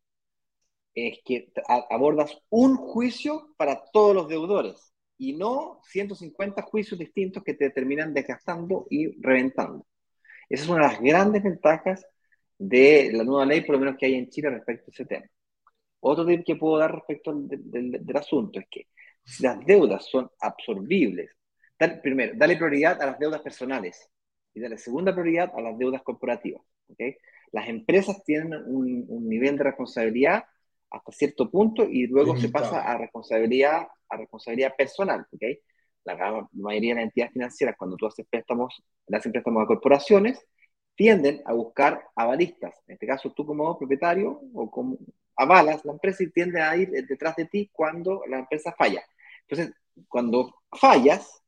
es 0.95 1.19
que 1.25 1.53
abordas 1.91 2.39
un 2.49 2.77
juicio 2.77 3.55
para 3.57 3.83
todos 3.93 4.15
los 4.15 4.29
deudores 4.29 4.93
y 5.19 5.33
no 5.35 5.81
150 5.85 6.63
juicios 6.63 6.99
distintos 6.99 7.43
que 7.43 7.55
te 7.55 7.71
terminan 7.71 8.15
desgastando 8.15 8.87
y 8.89 9.21
reventando. 9.21 9.87
Esa 10.49 10.65
es 10.65 10.69
una 10.69 10.87
de 10.87 10.93
las 10.93 11.01
grandes 11.01 11.43
ventajas 11.43 12.07
de 12.59 13.11
la 13.13 13.25
nueva 13.25 13.47
ley, 13.47 13.63
por 13.63 13.75
lo 13.75 13.81
menos 13.81 13.97
que 13.99 14.07
hay 14.07 14.15
en 14.15 14.31
Chile 14.31 14.51
respecto 14.51 14.91
a 14.91 14.93
ese 14.93 15.05
tema. 15.05 15.27
Otro 16.01 16.27
tip 16.27 16.45
que 16.45 16.57
puedo 16.57 16.79
dar 16.79 16.95
respecto 16.95 17.31
al, 17.31 17.49
del, 17.49 18.17
asunto 18.17 18.61
es 18.61 18.67
que 18.71 18.89
si 19.25 19.43
las 19.43 19.65
deudas 19.67 20.07
son 20.07 20.31
absorbibles, 20.41 21.31
primero, 22.03 22.35
dale 22.37 22.57
prioridad 22.57 23.01
a 23.03 23.07
las 23.07 23.19
deudas 23.19 23.41
personales 23.41 24.09
y 24.55 24.61
dale 24.61 24.79
segunda 24.79 25.13
prioridad 25.13 25.53
a 25.57 25.61
las 25.61 25.79
deudas 25.79 26.03
corporativas. 26.03 26.63
¿Okay? 26.89 27.17
Las 27.53 27.69
empresas 27.69 28.23
tienen 28.25 28.55
un, 28.67 29.05
un 29.09 29.29
nivel 29.29 29.57
de 29.57 29.65
responsabilidad 29.65 30.45
hasta 30.93 31.13
cierto 31.13 31.51
punto 31.51 31.85
y 31.85 32.07
luego 32.07 32.37
se 32.37 32.51
pasa 32.51 32.83
a 32.83 32.99
responsabilidad, 32.99 33.89
a 34.09 34.17
responsabilidad 34.17 34.75
personal, 34.77 35.27
¿ok? 35.33 35.43
La 36.05 36.49
mayoría 36.53 36.91
de 36.91 36.95
las 36.97 37.05
entidades 37.05 37.33
financieras, 37.33 37.77
cuando 37.79 37.97
tú 37.97 38.07
haces 38.07 38.27
préstamos, 38.29 38.83
le 39.07 39.17
hacen 39.17 39.33
préstamos 39.33 39.63
a 39.63 39.67
corporaciones, 39.67 40.45
tienden 40.95 41.41
a 41.47 41.55
buscar 41.55 42.05
avalistas. 42.15 42.75
En 42.87 42.95
este 42.95 43.07
caso, 43.07 43.33
tú 43.33 43.47
como 43.47 43.79
propietario 43.79 44.41
o 44.53 44.71
como 44.71 44.99
avalas 45.37 45.85
la 45.85 45.93
empresa 45.93 46.23
y 46.23 46.31
tienden 46.31 46.63
a 46.63 46.77
ir 46.77 46.91
detrás 46.91 47.37
de 47.37 47.47
ti 47.47 47.71
cuando 47.73 48.23
la 48.29 48.41
empresa 48.41 48.75
falla. 48.77 49.03
Entonces, 49.49 49.75
cuando 50.09 50.55
fallas, 50.71 51.43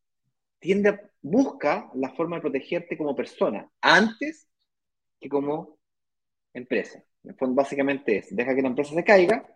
tiende 0.58 0.98
busca 1.20 1.90
la 1.94 2.10
forma 2.10 2.36
de 2.36 2.42
protegerte 2.42 2.96
como 2.96 3.16
persona 3.16 3.68
antes 3.80 4.46
que 5.24 5.30
como 5.30 5.78
empresa. 6.52 7.02
En 7.24 7.30
el 7.30 7.36
fondo, 7.36 7.54
básicamente 7.54 8.18
es, 8.18 8.36
deja 8.36 8.54
que 8.54 8.62
la 8.62 8.68
empresa 8.68 8.94
se 8.94 9.04
caiga, 9.04 9.46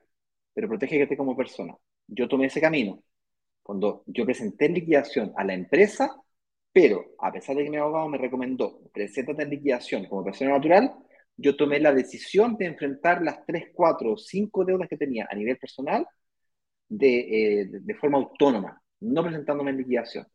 pero 0.55 0.75
esté 0.75 1.17
como 1.17 1.37
persona. 1.37 1.77
Yo 2.07 2.27
tomé 2.27 2.47
ese 2.47 2.61
camino. 2.61 3.03
Cuando 3.63 4.03
yo 4.07 4.25
presenté 4.25 4.67
en 4.67 4.75
liquidación 4.75 5.33
a 5.37 5.45
la 5.45 5.53
empresa, 5.55 6.17
pero 6.73 7.05
a 7.19 7.31
pesar 7.31 7.57
de 7.57 7.65
que 7.65 7.71
mi 7.71 7.77
abogado 7.77 8.09
me 8.09 8.19
recomendó, 8.19 8.81
preséntate 8.93 9.43
en 9.43 9.51
liquidación 9.51 10.07
como 10.07 10.25
persona 10.25 10.53
natural, 10.53 10.95
yo 11.37 11.55
tomé 11.57 11.81
la 11.81 11.93
decisión 11.93 12.57
de 12.57 12.67
enfrentar 12.67 13.23
las 13.23 13.45
3, 13.47 13.67
4 13.75 14.13
o 14.13 14.17
5 14.17 14.65
deudas 14.65 14.89
que 14.89 14.97
tenía 14.97 15.29
a 15.31 15.37
nivel 15.37 15.59
personal 15.59 16.07
de, 16.89 17.61
eh, 17.61 17.69
de 17.71 17.95
forma 17.95 18.19
autónoma, 18.19 18.83
no 19.01 19.23
presentándome 19.23 19.71
en 19.73 19.79
liquidación. 19.79 20.27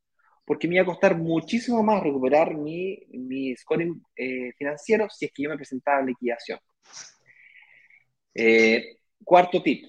Porque 0.45 0.67
me 0.67 0.75
iba 0.75 0.83
a 0.83 0.87
costar 0.87 1.17
muchísimo 1.17 1.81
más 1.83 2.03
recuperar 2.03 2.55
mi, 2.55 2.99
mi 3.11 3.55
scoring 3.55 4.03
eh, 4.15 4.51
financiero 4.57 5.09
si 5.09 5.25
es 5.25 5.31
que 5.31 5.43
yo 5.43 5.49
me 5.49 5.55
presentaba 5.55 6.01
en 6.01 6.07
liquidación. 6.07 6.59
Eh, 8.33 8.97
cuarto 9.23 9.61
tip. 9.61 9.85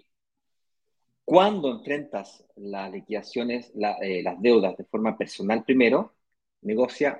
Cuando 1.25 1.71
enfrentas 1.71 2.45
las 2.57 2.93
liquidaciones, 2.93 3.73
eh, 4.03 4.23
las 4.23 4.41
deudas 4.41 4.77
de 4.77 4.85
forma 4.85 5.17
personal 5.17 5.65
primero, 5.65 6.15
negocia, 6.63 7.19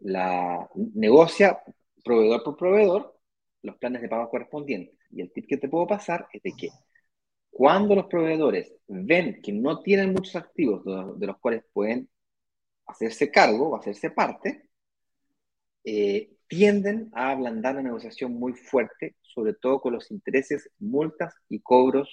la, 0.00 0.68
negocia 0.74 1.62
proveedor 2.04 2.42
por 2.44 2.56
proveedor 2.56 3.18
los 3.62 3.76
planes 3.76 4.02
de 4.02 4.08
pago 4.08 4.30
correspondientes. 4.30 4.96
Y 5.10 5.20
el 5.20 5.32
tip 5.32 5.46
que 5.48 5.56
te 5.56 5.68
puedo 5.68 5.86
pasar 5.86 6.28
es 6.32 6.42
de 6.42 6.52
que 6.56 6.68
cuando 7.50 7.94
los 7.94 8.06
proveedores 8.06 8.72
ven 8.86 9.40
que 9.42 9.52
no 9.52 9.80
tienen 9.80 10.12
muchos 10.12 10.36
activos 10.36 10.84
de, 10.84 11.26
los 11.26 11.38
cuales 11.38 11.64
pueden 11.72 12.08
hacerse 12.86 13.30
cargo 13.30 13.70
o 13.70 13.76
hacerse 13.76 14.10
parte, 14.10 14.68
eh, 15.84 16.36
tienden 16.48 17.10
a 17.12 17.30
ablandar 17.30 17.74
la 17.74 17.82
negociación 17.82 18.34
muy 18.34 18.52
fuerte, 18.52 19.16
sobre 19.22 19.54
todo 19.54 19.80
con 19.80 19.92
los 19.92 20.10
intereses, 20.10 20.70
multas 20.78 21.34
y 21.48 21.60
cobros 21.60 22.08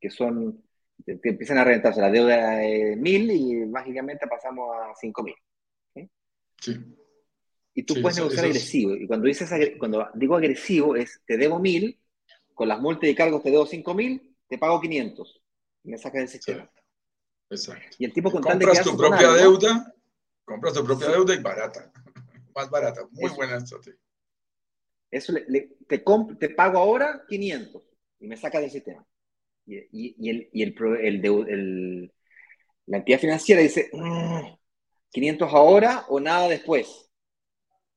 que 0.00 0.10
son, 0.10 0.62
que 1.06 1.18
empiezan 1.22 1.58
a 1.58 1.64
reventarse 1.64 2.00
la 2.00 2.10
deuda 2.10 2.56
de 2.56 2.96
mil 2.96 3.30
y 3.30 3.66
mágicamente 3.66 4.26
pasamos 4.26 4.74
a 4.76 4.94
cinco 5.00 5.22
mil. 5.22 5.34
¿sí? 6.60 6.76
Y 7.74 7.82
tú 7.84 7.94
puedes 8.02 8.18
negociar 8.18 8.46
agresivo. 8.46 8.94
Y 8.94 9.06
cuando, 9.06 9.26
dices, 9.26 9.50
cuando 9.78 10.08
digo 10.14 10.36
agresivo 10.36 10.96
es, 10.96 11.22
te 11.24 11.36
debo 11.36 11.58
mil, 11.58 11.98
con 12.54 12.68
las 12.68 12.80
multas 12.80 13.08
y 13.08 13.14
cargos 13.14 13.42
te 13.42 13.50
debo 13.50 13.66
cinco 13.66 13.94
mil, 13.94 14.36
te 14.48 14.58
pago 14.58 14.80
500. 14.80 15.42
Y 15.84 15.88
me 15.88 15.98
sacas 15.98 16.20
del 16.20 16.28
sistema. 16.28 16.70
Exacto. 17.48 17.96
Y 17.98 18.04
el 18.04 18.12
tipo 18.12 18.30
con 18.30 18.42
compras 18.42 18.82
tu 18.82 18.96
propia 18.96 19.32
deuda, 19.32 19.94
compras 20.44 20.74
tu 20.74 20.84
propia 20.84 21.08
deuda 21.08 21.34
y 21.34 21.42
barata 21.42 21.92
más 22.54 22.70
barata. 22.70 23.06
Muy 23.10 23.30
buena 23.30 23.56
estrategia. 23.56 23.98
Eso 25.10 25.32
le, 25.32 25.76
te, 25.86 26.02
te 26.38 26.48
pago 26.50 26.78
ahora 26.78 27.24
500 27.28 27.82
y 28.20 28.26
me 28.26 28.36
saca 28.36 28.60
del 28.60 28.70
sistema. 28.70 29.06
Y, 29.66 29.76
y, 29.76 30.16
y, 30.18 30.30
el, 30.30 30.48
y 30.52 30.62
el, 30.62 30.74
el, 31.48 32.12
la 32.86 32.96
entidad 32.98 33.18
financiera 33.18 33.60
dice, 33.60 33.90
500 35.10 35.50
mm, 35.50 35.54
ahora 35.54 36.06
o 36.08 36.18
nada 36.18 36.48
después. 36.48 37.10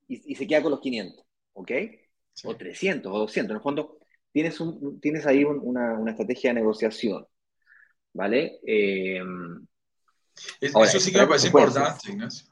Y, 0.07 0.35
se 0.35 0.45
queda 0.45 0.61
con 0.61 0.71
los 0.71 0.81
500, 0.81 1.25
¿ok? 1.53 1.71
O 2.43 2.55
300 2.55 3.11
o 3.11 3.19
200. 3.19 3.49
En 3.49 3.55
el 3.55 3.63
fondo, 3.63 3.97
tienes, 4.31 4.59
un, 4.59 4.99
tienes 4.99 5.25
ahí 5.25 5.43
una, 5.45 5.97
una, 5.97 6.11
estrategia 6.11 6.49
de 6.49 6.55
negociación, 6.55 7.25
¿vale? 8.13 8.59
Eh, 8.67 9.21
eso 10.59 10.99
sí 10.99 11.11
que 11.11 11.19
me 11.19 11.27
parece 11.27 11.47
importante, 11.47 12.11
Ignacio. 12.11 12.47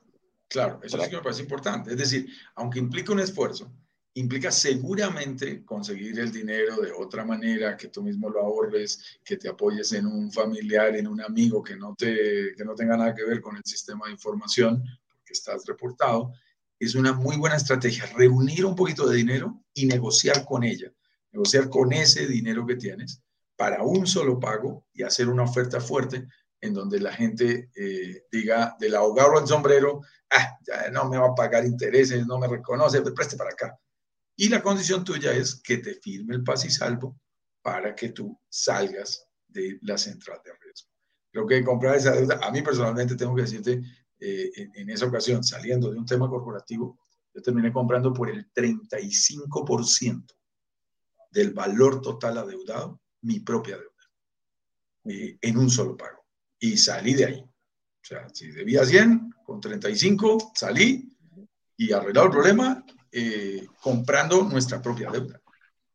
Claro, 0.48 0.80
eso 0.84 1.02
sí 1.02 1.10
que 1.10 1.16
me 1.16 1.24
parece 1.24 1.42
importante. 1.42 1.92
Es 1.92 1.98
decir, 1.98 2.28
aunque 2.56 2.80
implica 2.80 3.12
un 3.12 3.20
esfuerzo, 3.20 3.72
implica 4.16 4.52
seguramente 4.52 5.66
conseguir 5.66 6.20
el 6.20 6.32
dinero 6.32 6.78
de 6.78 6.92
otra 6.92 7.26
manera, 7.26 7.76
que 7.76 7.88
tú 7.88 8.04
mismo 8.04 8.30
lo 8.30 8.42
ahorres, 8.42 9.20
que 9.24 9.38
te 9.38 9.50
apoyes 9.50 9.92
en 9.94 10.06
un 10.06 10.32
familiar, 10.32 10.96
en 10.96 11.08
un 11.08 11.22
amigo 11.22 11.64
que 11.64 11.76
no, 11.76 11.96
te, 11.96 12.54
que 12.56 12.64
no 12.64 12.76
tenga 12.76 12.96
nada 12.96 13.16
que 13.16 13.24
ver 13.24 13.42
con 13.42 13.58
el 13.58 13.64
sistema 13.66 14.06
de 14.06 14.12
información, 14.12 14.84
porque 15.08 15.34
estás 15.34 15.66
reportado. 15.66 16.34
Es 16.80 16.96
una 16.96 17.14
muy 17.14 17.38
buena 17.38 17.56
estrategia 17.56 18.06
reunir 18.16 18.66
un 18.66 18.76
poquito 18.76 19.08
de 19.08 19.16
dinero 19.16 19.64
y 19.74 19.86
negociar 19.86 20.46
con 20.46 20.64
ella, 20.64 20.92
negociar 21.32 21.70
con 21.70 21.94
ese 21.94 22.28
dinero 22.28 22.66
que 22.68 22.76
tienes 22.76 23.22
para 23.56 23.84
un 23.84 24.06
solo 24.06 24.40
pago 24.40 24.86
y 24.94 25.04
hacer 25.04 25.30
una 25.30 25.44
oferta 25.44 25.80
fuerte 25.80 26.28
en 26.64 26.74
donde 26.74 26.98
la 26.98 27.12
gente 27.12 27.70
eh, 27.76 28.24
diga 28.32 28.78
del 28.80 28.96
ahogado 28.96 29.38
al 29.38 29.46
sombrero, 29.46 30.02
ah, 30.30 30.58
ya 30.66 30.90
no 30.92 31.10
me 31.10 31.18
va 31.18 31.28
a 31.28 31.36
pagar 31.36 31.66
intereses, 31.66 32.26
no 32.26 32.40
me 32.40 32.48
reconoce, 32.48 33.02
preste 33.02 33.36
para 33.36 33.50
acá. 33.50 33.78
Y 34.38 34.48
la 34.48 34.64
condición 34.64 35.04
tuya 35.04 35.34
es 35.34 35.56
que 35.56 35.80
te 35.80 35.96
firme 35.96 36.36
el 36.36 36.44
paz 36.44 36.64
y 36.64 36.70
salvo 36.70 37.20
para 37.62 37.94
que 37.94 38.10
tú 38.10 38.40
salgas 38.48 39.28
de 39.46 39.78
la 39.82 39.98
central 39.98 40.40
de 40.46 40.54
riesgo. 40.54 40.90
Creo 41.34 41.46
que 41.46 41.66
comprar 41.66 41.98
esa 41.98 42.14
deuda, 42.14 42.40
a 42.42 42.50
mí 42.50 42.62
personalmente 42.62 43.18
tengo 43.18 43.36
que 43.36 43.42
decirte, 43.42 43.82
eh, 44.22 44.50
en, 44.76 44.90
esa 44.90 45.06
ocasión, 45.06 45.44
saliendo 45.44 45.92
de 45.92 45.98
un 45.98 46.06
tema 46.06 46.30
corporativo, 46.30 46.98
yo 47.34 47.42
terminé 47.42 47.74
comprando 47.74 48.14
por 48.14 48.30
el 48.30 48.50
35% 48.54 50.34
del 51.30 51.52
valor 51.52 52.02
total 52.02 52.38
adeudado 52.38 53.02
mi 53.22 53.42
propia 53.42 53.78
deuda 53.78 53.90
eh, 55.04 55.38
en 55.42 55.58
un 55.58 55.70
solo 55.70 55.98
pago. 55.98 56.23
Y 56.64 56.78
salí 56.78 57.14
de 57.14 57.26
ahí. 57.26 57.40
O 57.42 58.06
sea, 58.06 58.26
si 58.32 58.48
debía 58.48 58.86
100, 58.86 59.34
con 59.46 59.60
35 59.60 60.54
salí 60.56 61.14
y 61.76 61.92
arreglado 61.92 62.28
el 62.28 62.32
problema 62.32 62.86
eh, 63.12 63.68
comprando 63.82 64.44
nuestra 64.44 64.82
propia 64.82 65.12
deuda, 65.12 65.42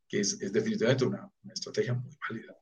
que 0.06 0.20
es, 0.20 0.38
es 0.42 0.52
definitivamente 0.52 1.06
una, 1.06 1.32
una, 1.42 1.54
estrategia 1.54 1.94
muy 1.94 2.12
válida. 2.28 2.54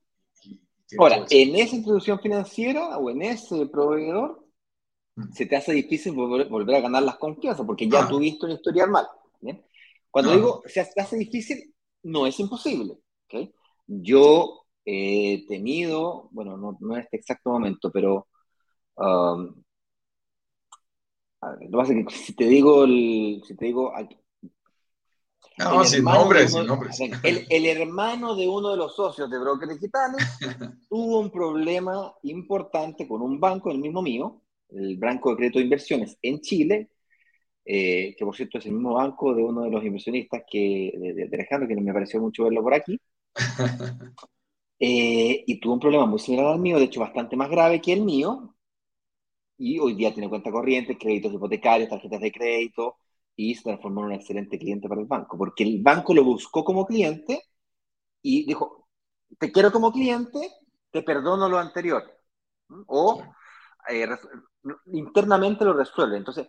Ahora, 0.98 1.26
en 1.28 1.57
esa 1.57 1.74
institución 1.74 2.20
financiera 2.20 2.96
o 2.96 3.11
en 3.11 3.22
ese 3.22 3.66
proveedor, 3.66 4.46
mm. 5.16 5.32
se 5.32 5.46
te 5.46 5.57
hace 5.57 5.72
difícil 5.72 6.12
volver, 6.12 6.48
volver, 6.48 6.76
a 6.76 6.82
ganar 6.82 7.02
las 7.02 7.16
confianzas 7.16 7.66
porque 7.66 7.88
ya 7.88 8.04
ah. 8.04 8.09
tuviste 8.09 8.46
un 8.46 8.52
historial 8.52 8.88
mal. 8.88 9.09
Cuando 10.12 10.30
ah. 10.30 10.36
digo 10.36 10.62
se 10.64 10.80
hace 10.80 11.16
difícil, 11.16 11.74
no 12.04 12.24
es 12.24 12.38
imposible. 12.38 12.98
¿okay? 13.24 13.52
Yo 13.88 14.65
he 14.87 15.45
tenido, 15.49 16.28
bueno, 16.30 16.57
no, 16.57 16.78
no 16.80 16.95
en 16.95 17.03
este 17.03 17.16
exacto 17.16 17.51
momento, 17.51 17.91
pero 17.91 18.28
um, 18.97 19.53
lo 21.43 21.59
que 21.59 21.68
pasa 21.76 21.93
es 21.93 22.07
que 22.07 22.14
si 22.14 22.34
te 22.34 22.47
digo, 22.47 22.84
el, 22.84 23.43
si 23.45 23.57
te 23.57 23.66
digo 23.66 23.93
no, 25.59 25.84
sin 25.84 26.05
nombres, 26.05 26.53
sin 26.53 26.66
nombres. 26.66 27.01
El, 27.01 27.47
el, 27.49 27.66
hermano 27.66 28.37
de 28.37 28.49
uno 28.49 28.70
de 28.70 28.76
los 28.76 28.95
socios 28.95 29.30
de 29.30 29.39
Brokers 29.39 29.74
Digitales 29.74 30.39
tuvo 30.89 31.20
un 31.20 31.30
problema 31.30 32.14
importante 32.24 33.09
con 33.09 33.22
un 33.22 33.41
banco, 33.41 33.70
el 33.70 33.78
mismo 33.78 34.03
mío, 34.03 34.43
el 34.68 34.99
Banco 34.99 35.30
de 35.30 35.37
Crédito 35.37 35.59
de 35.59 35.64
Inversiones 35.64 36.18
en 36.22 36.41
Chile, 36.41 36.91
eh, 37.64 38.14
que 38.16 38.24
por 38.24 38.37
cierto 38.37 38.59
es 38.59 38.66
el 38.66 38.72
mismo 38.72 38.95
banco 38.95 39.34
de 39.34 39.43
uno 39.43 39.62
de 39.62 39.70
los 39.70 39.84
inversionistas 39.84 40.43
que, 40.49 40.93
de, 40.95 41.26
de 41.26 41.37
Alejandro, 41.37 41.66
que 41.66 41.74
me 41.74 41.93
pareció 41.93 42.20
mucho 42.20 42.45
verlo 42.45 42.62
por 42.62 42.74
aquí. 42.74 43.01
Eh, 44.79 45.45
y 45.47 45.61
tuvo 45.61 45.74
un 45.74 45.81
problema 45.81 46.07
muy 46.07 46.18
similar 46.18 46.47
al 46.49 46.59
mío, 46.59 46.79
de 46.79 46.85
hecho 46.85 47.01
bastante 47.01 47.37
más 47.37 47.51
grave 47.51 47.81
que 47.81 47.93
el 47.93 48.03
mío, 48.03 48.55
y 49.59 49.79
hoy 49.79 49.95
día 49.95 50.12
tiene 50.12 50.29
cuenta 50.29 50.51
corriente, 50.51 50.99
créditos 50.99 51.33
hipotecarios, 51.33 51.89
tarjetas 51.89 52.20
de 52.20 52.33
crédito, 52.33 52.97
y 53.35 53.55
se 53.55 53.62
transformó 53.64 54.01
en 54.01 54.07
un 54.07 54.12
excelente 54.12 54.59
cliente 54.59 54.89
para 54.89 55.01
el 55.01 55.07
banco, 55.07 55.39
porque 55.39 55.64
el 55.64 55.83
banco 55.83 56.14
lo 56.14 56.24
buscó 56.24 56.64
como 56.64 56.87
cliente 56.87 57.43
y 58.22 58.47
dijo, 58.47 58.89
te 59.39 59.53
quiero 59.53 59.72
como 59.72 59.93
cliente, 59.93 60.51
te 60.91 61.03
perdono 61.03 61.49
lo 61.49 61.59
anterior. 61.59 62.05
O 62.87 63.22
eh, 63.89 64.09
internamente 64.87 65.64
lo 65.64 65.74
resuelve. 65.74 66.16
Entonces, 66.16 66.49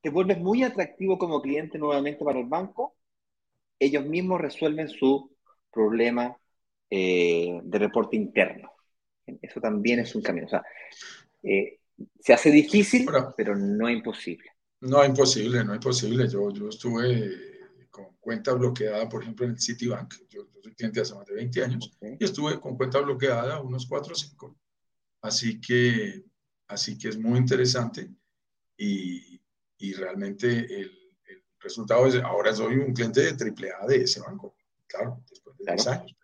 te 0.00 0.10
vuelves 0.10 0.38
muy 0.38 0.62
atractivo 0.62 1.18
como 1.18 1.42
cliente 1.42 1.78
nuevamente 1.78 2.24
para 2.24 2.40
el 2.40 2.46
banco, 2.46 2.96
ellos 3.78 4.04
mismos 4.04 4.40
resuelven 4.40 4.88
su 4.88 5.36
problema 5.72 6.36
eh, 6.90 7.60
de 7.62 7.78
reporte 7.78 8.16
interno. 8.16 8.72
Eso 9.42 9.60
también 9.60 10.00
es 10.00 10.14
un 10.14 10.22
camino. 10.22 10.46
O 10.46 10.50
sea, 10.50 10.62
eh, 11.42 11.80
se 12.20 12.32
hace 12.32 12.50
difícil, 12.50 13.06
pero 13.36 13.56
no 13.56 13.88
imposible. 13.90 14.50
No, 14.80 15.04
imposible, 15.04 15.64
no 15.64 15.74
imposible. 15.74 16.28
Yo, 16.28 16.50
yo 16.50 16.68
estuve 16.68 17.48
con 17.90 18.16
cuenta 18.20 18.52
bloqueada, 18.52 19.08
por 19.08 19.22
ejemplo, 19.22 19.44
en 19.44 19.52
el 19.52 19.60
Citibank. 19.60 20.14
Yo, 20.28 20.46
soy 20.62 20.74
cliente 20.74 21.00
hace 21.00 21.14
más 21.14 21.26
de 21.26 21.34
20 21.34 21.64
años 21.64 21.98
y 22.00 22.24
estuve 22.24 22.60
con 22.60 22.76
cuenta 22.76 23.00
bloqueada 23.00 23.60
unos 23.60 23.86
4 23.86 24.12
o 24.12 24.16
5. 24.16 24.56
Así 25.22 25.60
que, 25.60 26.24
así 26.68 26.96
que 26.96 27.08
es 27.08 27.18
muy 27.18 27.38
interesante 27.38 28.08
y, 28.76 29.40
y 29.78 29.92
realmente 29.94 30.48
el, 30.48 30.92
el, 31.26 31.42
resultado 31.58 32.06
es, 32.06 32.14
ahora 32.16 32.54
soy 32.54 32.76
un 32.76 32.92
cliente 32.94 33.20
de 33.20 33.30
AAA 33.30 33.86
de 33.88 33.96
ese 34.02 34.20
banco. 34.20 34.54
Claro, 34.86 35.22
después 35.28 35.56
de 35.58 35.72
10 35.72 35.86
años, 35.88 36.16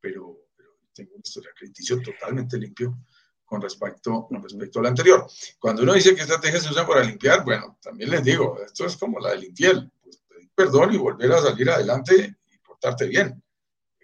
pero, 0.00 0.48
pero, 0.56 0.70
tengo 0.94 1.14
un 1.14 1.22
historial 1.24 1.54
crediticio 1.56 2.00
totalmente 2.02 2.58
limpio 2.58 2.98
con 3.44 3.60
respecto, 3.60 4.26
con 4.28 4.42
respecto 4.42 4.78
al 4.78 4.86
anterior. 4.86 5.26
Cuando 5.58 5.82
uno 5.82 5.94
dice 5.94 6.14
que 6.14 6.22
estrategias 6.22 6.62
se 6.62 6.70
usan 6.70 6.86
para 6.86 7.02
limpiar, 7.02 7.44
bueno, 7.44 7.78
también 7.82 8.10
les 8.10 8.22
digo, 8.22 8.58
esto 8.64 8.86
es 8.86 8.96
como 8.96 9.18
la 9.18 9.30
del 9.30 9.44
infiel, 9.44 9.90
pues, 10.02 10.22
pedir 10.28 10.50
perdón 10.54 10.94
y 10.94 10.98
volver 10.98 11.32
a 11.32 11.42
salir 11.42 11.68
adelante 11.70 12.36
y 12.50 12.58
portarte 12.58 13.06
bien. 13.06 13.42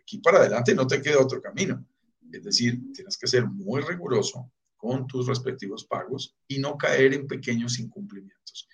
Aquí 0.01 0.19
para 0.19 0.39
adelante 0.39 0.75
no 0.75 0.87
te 0.87 1.01
queda 1.01 1.21
otro 1.21 1.41
camino. 1.41 1.85
Es 2.33 2.45
decir, 2.45 2.81
tienes 2.93 3.17
que 3.17 3.27
ser 3.27 3.47
muy 3.47 3.83
riguroso 3.83 4.51
con 4.77 5.07
tus 5.07 5.27
respectivos 5.27 5.85
pagos 5.85 6.37
y 6.49 6.59
no 6.59 6.77
caer 6.77 7.15
en 7.15 7.27
pequeños 7.27 7.79
incumplimientos. 7.79 8.69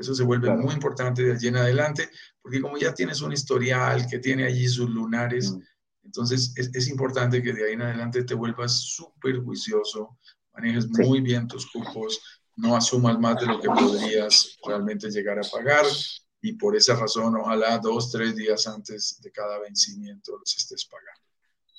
Eso, 0.00 0.14
se 0.14 0.22
vuelve 0.22 0.50
muy 0.56 0.74
importante 0.74 1.22
de 1.22 1.32
allí 1.32 1.48
en 1.48 1.56
adelante, 1.56 2.08
porque 2.40 2.60
como 2.60 2.78
ya 2.78 2.94
tienes 2.94 3.20
un 3.20 3.32
historial 3.32 4.06
que 4.08 4.18
tiene 4.18 4.44
allí 4.44 4.66
sus 4.66 4.88
lunares, 4.88 5.52
mm. 5.52 5.60
Entonces, 6.06 6.54
es, 6.56 6.88
importante 6.88 7.42
que 7.42 7.52
de 7.52 7.66
ahí 7.66 7.72
en 7.72 7.82
adelante 7.82 8.22
te 8.22 8.34
vuelvas 8.34 8.80
súper 8.80 9.42
juicioso, 9.42 10.18
manejes 10.54 10.88
muy 10.88 11.20
bien 11.20 11.48
tus 11.48 11.70
cupos, 11.70 12.20
no 12.54 12.76
asumas 12.76 13.18
más 13.18 13.40
de 13.40 13.46
lo 13.46 13.60
que 13.60 13.68
podrías 13.68 14.56
realmente 14.64 15.10
llegar 15.10 15.38
a 15.38 15.42
pagar 15.42 15.84
y 16.40 16.52
por 16.52 16.76
esa 16.76 16.94
razón, 16.94 17.34
ojalá 17.36 17.78
dos, 17.78 18.12
tres 18.12 18.36
días 18.36 18.68
antes 18.68 19.20
de 19.20 19.32
cada 19.32 19.58
vencimiento 19.58 20.38
los 20.38 20.56
estés 20.56 20.86
pagando, 20.86 21.28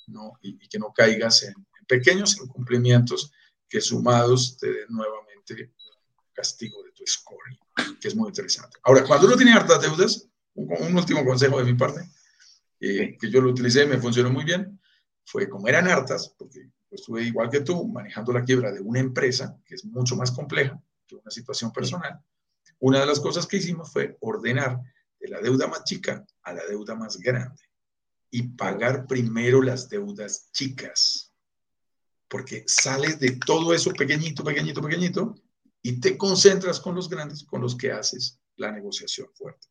¿no? 0.08 0.38
Y, 0.42 0.68
que 0.68 0.78
no 0.78 0.92
caigas 0.94 1.44
en, 1.44 1.54
pequeños 1.88 2.38
incumplimientos 2.38 3.32
que 3.70 3.80
sumados 3.80 4.58
te 4.58 4.68
den 4.68 4.88
nuevamente 4.90 5.74
castigo 6.34 6.84
de 6.84 6.92
tu 6.92 7.08
scoring, 7.08 7.58
que 8.02 8.10
es 8.10 8.16
muy 8.16 8.28
interesante. 8.28 8.78
Ahora, 8.84 9.06
cuando 9.06 9.26
uno 9.28 9.38
tiene 9.38 9.54
hartas 9.54 9.82
deudas, 9.82 10.28
un 10.54 10.98
último 10.98 11.24
consejo 11.24 11.60
de 11.60 11.72
mi 11.72 11.78
parte, 11.78 12.02
eh, 12.80 13.18
que 13.20 13.30
yo 13.30 13.42
lo 13.42 13.50
utilicé 13.50 13.86
me 13.86 13.98
funcionó 13.98 14.30
muy 14.30 14.44
bien, 14.44 14.80
fue 15.26 15.50
como 15.50 15.68
eran 15.68 15.88
hartas, 15.88 16.34
porque 16.38 16.70
estuve 16.90 17.24
igual 17.24 17.50
que 17.50 17.62
tú, 17.62 17.88
manejando 17.88 18.32
la 18.32 18.44
quiebra 18.44 18.72
de 18.72 18.82
una 18.82 19.00
empresa 19.00 19.58
que 19.66 19.76
es 19.76 19.86
mucho 19.86 20.16
más 20.16 20.32
compleja 20.32 20.82
que 21.06 21.16
una 21.16 21.32
situación 21.32 21.72
personal. 21.72 22.20
Una 22.80 23.00
de 23.00 23.06
las 23.06 23.20
cosas 23.20 23.48
que 23.48 23.58
hicimos 23.58 23.92
fue 23.92 24.18
ordenar 24.22 24.80
de 25.20 25.28
la 25.30 25.42
deuda 25.42 25.68
más 25.68 25.84
chica 25.84 26.26
a 26.44 26.54
la 26.54 26.66
deuda 26.66 26.96
más 26.96 27.18
grande 27.18 27.62
y 28.30 28.44
pagar 28.44 29.08
primero 29.08 29.62
las 29.62 29.90
deudas 29.90 30.52
chicas, 30.52 31.34
porque 32.28 32.64
sales 32.68 33.20
de 33.20 33.38
todo 33.46 33.74
eso 33.74 33.92
pequeñito, 33.92 34.44
pequeñito, 34.44 34.82
pequeñito 34.82 35.36
y 35.82 36.00
te 36.00 36.18
concentras 36.18 36.80
con 36.80 36.96
los 36.96 37.10
grandes, 37.10 37.44
con 37.44 37.62
los 37.62 37.76
que 37.76 37.92
haces 37.92 38.40
la 38.58 38.72
negociación 38.72 39.28
fuerte. 39.34 39.68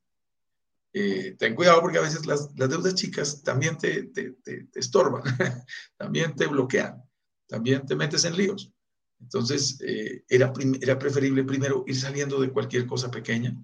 Eh, 0.99 1.37
ten 1.39 1.55
cuidado 1.55 1.83
porque 1.83 1.99
a 1.99 2.01
veces 2.01 2.25
las, 2.25 2.49
las 2.57 2.71
deudas 2.71 2.95
chicas 2.95 3.43
también 3.43 3.77
te, 3.77 4.05
te, 4.05 4.33
te, 4.43 4.67
estorban, 4.75 5.23
también 5.99 6.35
te 6.35 6.47
bloquean, 6.47 7.05
también 7.47 7.85
te 7.85 7.95
metes 7.95 8.25
en 8.25 8.35
líos. 8.35 8.73
Entonces, 9.21 9.79
eh, 9.83 10.25
era, 10.27 10.55
era 10.81 10.99
preferible 10.99 11.45
primero 11.45 11.85
ir 11.87 12.01
saliendo 12.01 12.41
de 12.41 12.51
cualquier 12.51 12.87
cosa 12.87 13.11
pequeña 13.11 13.55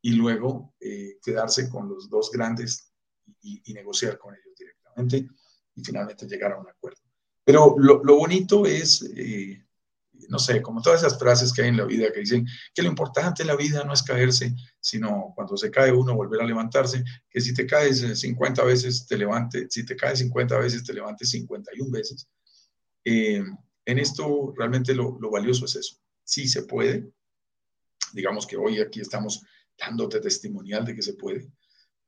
y 0.00 0.12
luego 0.12 0.74
eh, 0.80 1.18
quedarse 1.22 1.68
con 1.68 1.86
los 1.86 2.08
dos 2.08 2.30
grandes 2.30 2.90
y, 3.42 3.74
negociar 3.74 4.16
con 4.16 4.34
ellos 4.34 4.56
directamente 4.58 5.28
y 5.74 5.84
finalmente 5.84 6.26
llegar 6.26 6.52
a 6.52 6.60
un 6.60 6.68
acuerdo. 6.70 7.02
Pero 7.44 7.74
lo, 7.76 8.02
lo 8.02 8.16
bonito 8.16 8.64
es 8.64 9.02
no 10.28 10.38
sé, 10.38 10.62
como 10.62 10.82
todas 10.82 11.02
esas 11.02 11.18
frases 11.18 11.52
que 11.52 11.62
hay 11.62 11.68
en 11.68 11.76
la 11.76 11.84
vida 11.84 12.12
que 12.12 12.20
dicen 12.20 12.46
que 12.74 12.82
lo 12.82 12.88
importante 12.88 13.42
en 13.42 13.48
la 13.48 13.56
vida 13.56 13.84
no 13.84 13.92
es 13.92 14.02
caerse, 14.02 14.54
sino 14.80 15.32
cuando 15.34 15.56
se 15.56 15.70
cae 15.70 15.92
uno 15.92 16.14
volver 16.14 16.40
a 16.40 16.46
levantarse, 16.46 17.04
que 17.28 17.40
si 17.40 17.54
te 17.54 17.66
caes 17.66 18.00
50 18.18 18.64
veces 18.64 19.06
te 19.06 19.16
levante, 19.16 19.66
si 19.70 19.84
te 19.84 19.96
caes 19.96 20.18
50 20.20 20.58
veces 20.58 20.84
te 20.84 20.92
levantes 20.92 21.30
51 21.30 21.90
veces. 21.90 22.28
Eh, 23.04 23.42
en 23.84 23.98
esto 23.98 24.52
realmente 24.56 24.94
lo, 24.94 25.18
lo, 25.20 25.30
valioso 25.30 25.64
es 25.64 25.76
eso, 25.76 25.96
sí 26.22 26.46
se 26.46 26.62
puede. 26.62 27.10
Digamos 28.12 28.46
que 28.46 28.56
hoy 28.56 28.80
aquí 28.80 29.00
estamos 29.00 29.42
dándote 29.78 30.20
testimonial 30.20 30.84
de 30.84 30.94
que 30.94 31.02
se 31.02 31.14
puede, 31.14 31.50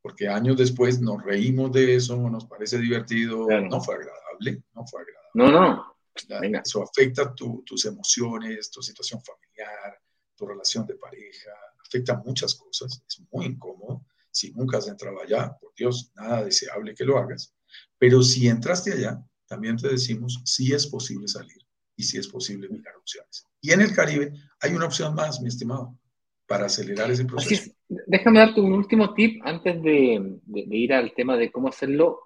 porque 0.00 0.28
años 0.28 0.56
después 0.56 1.00
nos 1.00 1.22
reímos 1.22 1.72
de 1.72 1.94
eso, 1.96 2.16
nos 2.16 2.46
parece 2.46 2.78
divertido, 2.78 3.46
no 3.48 3.80
fue 3.80 3.94
agradable, 3.94 4.62
no 4.74 4.86
fue 4.86 5.02
agradable. 5.02 5.30
No, 5.34 5.50
no. 5.50 5.91
Eso 6.14 6.82
afecta 6.82 7.34
tus 7.34 7.84
emociones, 7.84 8.70
tu 8.70 8.82
situación 8.82 9.20
familiar, 9.22 9.98
tu 10.36 10.46
relación 10.46 10.86
de 10.86 10.94
pareja, 10.94 11.50
afecta 11.84 12.16
muchas 12.24 12.54
cosas, 12.54 13.02
es 13.06 13.22
muy 13.30 13.46
incómodo. 13.46 14.06
Si 14.30 14.50
nunca 14.52 14.78
has 14.78 14.88
entrado 14.88 15.20
allá, 15.20 15.56
por 15.60 15.74
Dios, 15.74 16.10
nada 16.14 16.44
deseable 16.44 16.94
que 16.94 17.04
lo 17.04 17.18
hagas. 17.18 17.54
Pero 17.98 18.22
si 18.22 18.48
entraste 18.48 18.92
allá, 18.92 19.22
también 19.46 19.76
te 19.76 19.88
decimos 19.88 20.40
si 20.44 20.72
es 20.72 20.86
posible 20.86 21.28
salir 21.28 21.58
y 21.96 22.02
si 22.02 22.18
es 22.18 22.28
posible 22.28 22.68
mirar 22.68 22.96
opciones. 22.96 23.46
Y 23.60 23.72
en 23.72 23.82
el 23.82 23.94
Caribe 23.94 24.32
hay 24.60 24.74
una 24.74 24.86
opción 24.86 25.14
más, 25.14 25.40
mi 25.40 25.48
estimado, 25.48 25.98
para 26.46 26.66
acelerar 26.66 27.10
ese 27.10 27.24
proceso. 27.24 27.70
Déjame 27.88 28.38
darte 28.38 28.60
un 28.60 28.72
último 28.72 29.14
tip 29.14 29.42
antes 29.44 29.82
de, 29.82 30.40
ir 30.46 30.92
al 30.94 31.12
tema 31.14 31.36
de 31.36 31.50
cómo 31.50 31.68
hacerlo 31.68 32.20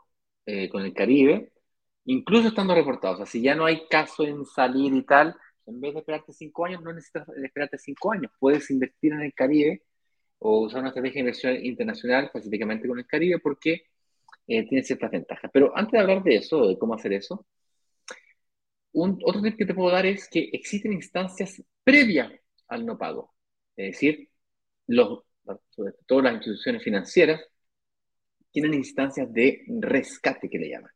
eh, 0.46 0.68
con 0.68 0.82
el 0.82 0.94
Caribe, 0.94 1.52
incluso 2.06 2.48
estando 2.48 2.74
reportado. 2.74 3.14
O 3.14 3.16
sea, 3.18 3.26
si 3.26 3.42
ya 3.42 3.54
no 3.54 3.66
hay 3.66 3.86
caso 3.88 4.24
en 4.24 4.44
salir 4.46 4.94
y 4.94 5.02
tal, 5.04 5.36
en 5.66 5.80
vez 5.80 5.94
de 5.94 6.00
esperarte 6.00 6.32
cinco 6.32 6.64
años, 6.66 6.82
no 6.82 6.92
necesitas 6.92 7.28
esperarte 7.42 7.78
cinco 7.78 8.12
años. 8.12 8.32
Puedes 8.38 8.70
invertir 8.70 9.12
en 9.12 9.22
el 9.22 9.34
Caribe 9.34 9.82
o 10.38 10.60
usar 10.60 10.80
una 10.80 10.88
estrategia 10.90 11.14
de 11.14 11.20
inversión 11.20 11.64
internacional 11.64 12.24
específicamente 12.26 12.88
con 12.88 12.98
el 12.98 13.06
Caribe 13.06 13.38
porque 13.40 13.86
eh, 14.46 14.66
tiene 14.68 14.84
ciertas 14.84 15.10
ventajas. 15.10 15.50
Pero 15.52 15.76
antes 15.76 15.92
de 15.92 15.98
hablar 15.98 16.22
de 16.22 16.36
eso, 16.36 16.68
de 16.68 16.78
cómo 16.78 16.94
hacer 16.94 17.12
eso, 17.12 17.46
un, 18.92 19.18
otro 19.24 19.42
tip 19.42 19.56
que 19.56 19.66
te 19.66 19.74
puedo 19.74 19.90
dar 19.90 20.06
es 20.06 20.28
que 20.28 20.50
existen 20.52 20.92
instancias 20.92 21.62
previas 21.84 22.32
al 22.68 22.86
no 22.86 22.96
pago. 22.98 23.34
Es 23.76 23.92
decir, 23.92 24.30
los, 24.86 25.24
sobre 25.70 25.94
todo 26.06 26.22
las 26.22 26.34
instituciones 26.34 26.82
financieras 26.82 27.42
tienen 28.50 28.74
instancias 28.74 29.32
de 29.32 29.64
rescate 29.80 30.48
que 30.48 30.58
le 30.58 30.70
llaman. 30.70 30.95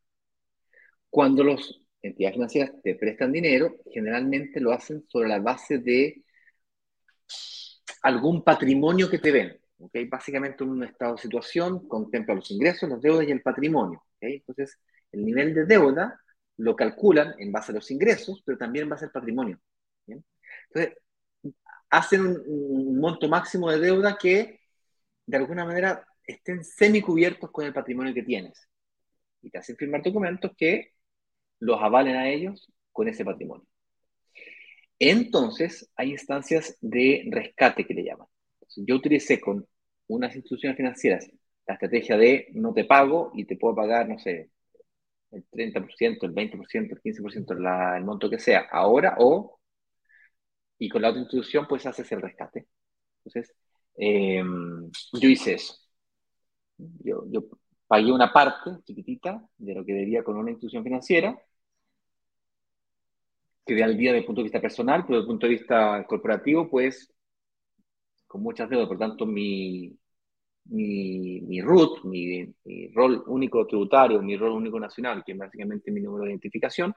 Cuando 1.10 1.44
los 1.44 1.82
entidades 2.02 2.34
financieras 2.34 2.72
te 2.82 2.94
prestan 2.94 3.32
dinero, 3.32 3.76
generalmente 3.92 4.60
lo 4.60 4.72
hacen 4.72 5.04
sobre 5.08 5.28
la 5.28 5.40
base 5.40 5.78
de 5.78 6.22
algún 8.02 8.42
patrimonio 8.42 9.10
que 9.10 9.18
te 9.18 9.32
ven. 9.32 9.60
¿okay? 9.78 10.06
Básicamente 10.06 10.64
un 10.64 10.82
estado 10.84 11.14
de 11.14 11.22
situación 11.22 11.86
contempla 11.88 12.34
los 12.34 12.50
ingresos, 12.50 12.88
las 12.88 13.00
deudas 13.00 13.26
y 13.26 13.32
el 13.32 13.42
patrimonio. 13.42 14.02
Entonces, 14.20 14.78
el 15.12 15.24
nivel 15.24 15.54
de 15.54 15.66
deuda 15.66 16.20
lo 16.58 16.76
calculan 16.76 17.34
en 17.38 17.52
base 17.52 17.72
a 17.72 17.74
los 17.74 17.90
ingresos, 17.90 18.42
pero 18.44 18.58
también 18.58 18.84
en 18.84 18.90
base 18.90 19.06
al 19.06 19.12
patrimonio. 19.12 19.60
Entonces, 20.06 20.96
hacen 21.90 22.20
un, 22.20 22.42
un, 22.46 23.00
monto 23.00 23.28
máximo 23.28 23.70
de 23.70 23.80
deuda 23.80 24.16
que 24.16 24.60
de 25.26 25.36
alguna 25.36 25.64
manera 25.64 26.06
estén 26.24 26.64
semicubiertos 26.64 27.50
con 27.50 27.64
el 27.64 27.72
patrimonio 27.72 28.14
que 28.14 28.22
tienes. 28.22 28.68
Y 29.42 29.50
te 29.50 29.58
hacen 29.58 29.76
firmar 29.76 30.02
documentos 30.02 30.52
que 30.56 30.92
los 31.60 31.80
avalen 31.80 32.16
a 32.16 32.28
ellos 32.28 32.70
con 32.92 33.08
ese 33.08 33.24
patrimonio. 33.24 33.66
Entonces, 34.98 35.90
hay 35.96 36.10
instancias 36.10 36.76
de 36.80 37.26
rescate 37.30 37.86
que 37.86 37.94
le 37.94 38.04
llaman. 38.04 38.26
yo 38.76 38.96
utilicé 38.96 39.40
con 39.40 39.66
unas 40.08 40.34
instituciones 40.36 40.76
financieras 40.76 41.30
la 41.66 41.74
estrategia 41.74 42.16
de 42.16 42.48
no 42.52 42.74
te 42.74 42.84
pago 42.84 43.30
y 43.34 43.44
te 43.44 43.56
puedo 43.56 43.76
pagar, 43.76 44.08
no 44.08 44.18
sé, 44.18 44.50
el 45.30 45.44
30%, 45.48 46.26
el 46.26 46.34
20%, 46.34 46.92
el 46.92 47.00
15%, 47.00 47.96
el 47.96 48.04
monto 48.04 48.28
que 48.28 48.38
sea, 48.38 48.66
ahora 48.70 49.16
o, 49.18 49.60
y 50.78 50.88
con 50.88 51.02
la 51.02 51.10
otra 51.10 51.20
institución, 51.20 51.66
pues 51.68 51.86
haces 51.86 52.10
el 52.12 52.22
rescate. 52.22 52.66
Entonces, 53.18 53.54
em, 53.96 54.90
yo 55.12 55.28
hice 55.28 55.54
eso. 55.54 55.74
Yo, 56.78 57.24
yo 57.28 57.44
pagué 57.86 58.10
una 58.12 58.32
parte 58.32 58.70
chiquitita 58.84 59.46
de 59.58 59.74
lo 59.74 59.84
que 59.84 59.92
debía 59.92 60.24
con 60.24 60.36
una 60.36 60.50
institución 60.50 60.82
financiera 60.82 61.38
quedé 63.64 63.82
al 63.84 63.96
día 63.96 64.10
desde 64.10 64.20
el 64.20 64.26
punto 64.26 64.40
de 64.40 64.44
vista 64.44 64.60
personal, 64.60 65.04
pero 65.06 65.18
desde 65.18 65.22
el 65.22 65.28
punto 65.28 65.46
de 65.46 65.52
vista 65.52 66.04
corporativo, 66.06 66.68
pues 66.68 67.12
con 68.26 68.42
muchas 68.42 68.68
deudas, 68.70 68.88
por 68.88 68.98
tanto 68.98 69.26
mi, 69.26 69.98
mi, 70.66 71.40
mi 71.42 71.60
RUT, 71.60 72.04
mi, 72.04 72.54
rol 72.94 73.24
único 73.26 73.66
tributario, 73.66 74.22
mi 74.22 74.36
rol 74.36 74.52
único 74.52 74.78
nacional, 74.80 75.24
que 75.24 75.32
es 75.32 75.38
básicamente 75.38 75.90
mi 75.90 76.00
número 76.00 76.24
de 76.24 76.30
identificación, 76.30 76.94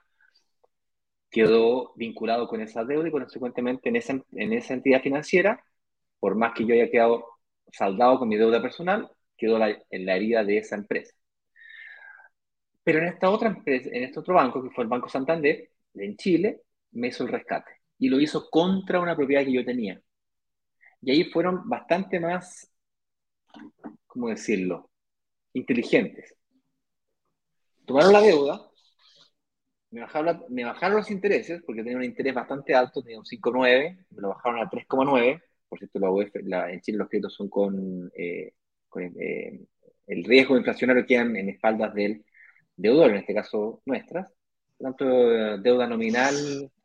quedó 1.30 1.94
vinculado 1.96 2.48
con 2.48 2.62
esa 2.62 2.86
deuda 2.86 3.08
y 3.08 3.12
consecuentemente 3.12 3.90
en 3.90 3.96
esa, 3.96 4.14
en 4.32 4.54
esa 4.54 4.74
entidad 4.76 5.02
financiera, 5.02 5.64
por 6.20 6.36
más 6.36 6.54
que 6.54 6.66
yo 6.66 6.76
haya 6.76 6.90
quedado 6.92 7.26
saldado 7.72 8.20
con 8.20 8.30
mi 8.30 8.38
deuda 8.38 8.62
personal, 8.62 9.10
quedó 9.38 9.58
en 9.90 10.06
la 10.06 10.16
herida 10.16 10.44
de 10.44 10.60
esa 10.60 10.76
empresa. 10.76 11.16
Pero 12.84 13.00
en 13.00 13.06
esta 13.06 13.30
otra 13.30 13.50
empresa, 13.50 13.90
en 13.92 14.04
este 14.04 14.20
otro 14.20 14.36
banco, 14.36 14.62
que 14.62 14.70
fue 14.70 14.84
el 14.84 14.90
Banco 14.90 15.10
Santander, 15.10 15.70
en 15.96 16.16
Chile, 16.18 16.62
me 16.92 17.08
hizo 17.08 17.24
el 17.24 17.30
rescate. 17.30 17.72
Y 18.00 18.10
lo 18.10 18.20
hizo 18.20 18.50
contra 18.50 19.00
una 19.00 19.16
propiedad 19.16 19.44
que 19.44 19.54
yo 19.54 19.66
tenía. 19.66 20.02
Y 21.02 21.12
ahí 21.12 21.26
fueron 21.26 21.68
bastante 21.70 22.20
más, 22.20 22.72
¿cómo 24.08 24.30
decirlo? 24.30 24.90
Inteligentes. 25.54 26.36
Tomaron 27.86 28.14
la 28.14 28.22
deuda, 28.22 28.72
me 29.92 30.02
bajaron, 30.64 30.98
los 30.98 31.12
intereses, 31.12 31.62
porque 31.66 31.84
tenía 31.84 31.98
un 31.98 32.04
interés 32.04 32.34
bastante 32.34 32.74
alto, 32.74 33.04
tenía 33.04 33.20
un 33.20 33.26
5,9, 33.26 34.06
me 34.10 34.22
lo 34.22 34.30
bajaron 34.30 34.60
a 34.60 34.70
3,9. 34.70 35.42
Por 35.70 35.80
cierto, 35.80 36.00
la 36.46 36.72
en 36.72 36.82
Chile 36.82 36.98
los 36.98 37.10
créditos 37.10 37.34
son 37.34 37.50
con, 37.50 38.12
eh, 38.16 38.54
eh, 38.96 39.60
el 40.08 40.24
riesgo 40.24 40.58
inflacionario 40.58 41.04
que 41.04 41.16
quedan 41.16 41.36
en 41.36 41.50
espaldas 41.50 41.94
del 41.94 42.26
deudor, 42.76 43.12
en 43.12 43.18
este 43.18 43.34
caso 43.34 43.82
nuestras 43.86 44.28
tanto 44.84 45.06
deuda 45.60 45.88
nominal, 45.88 46.36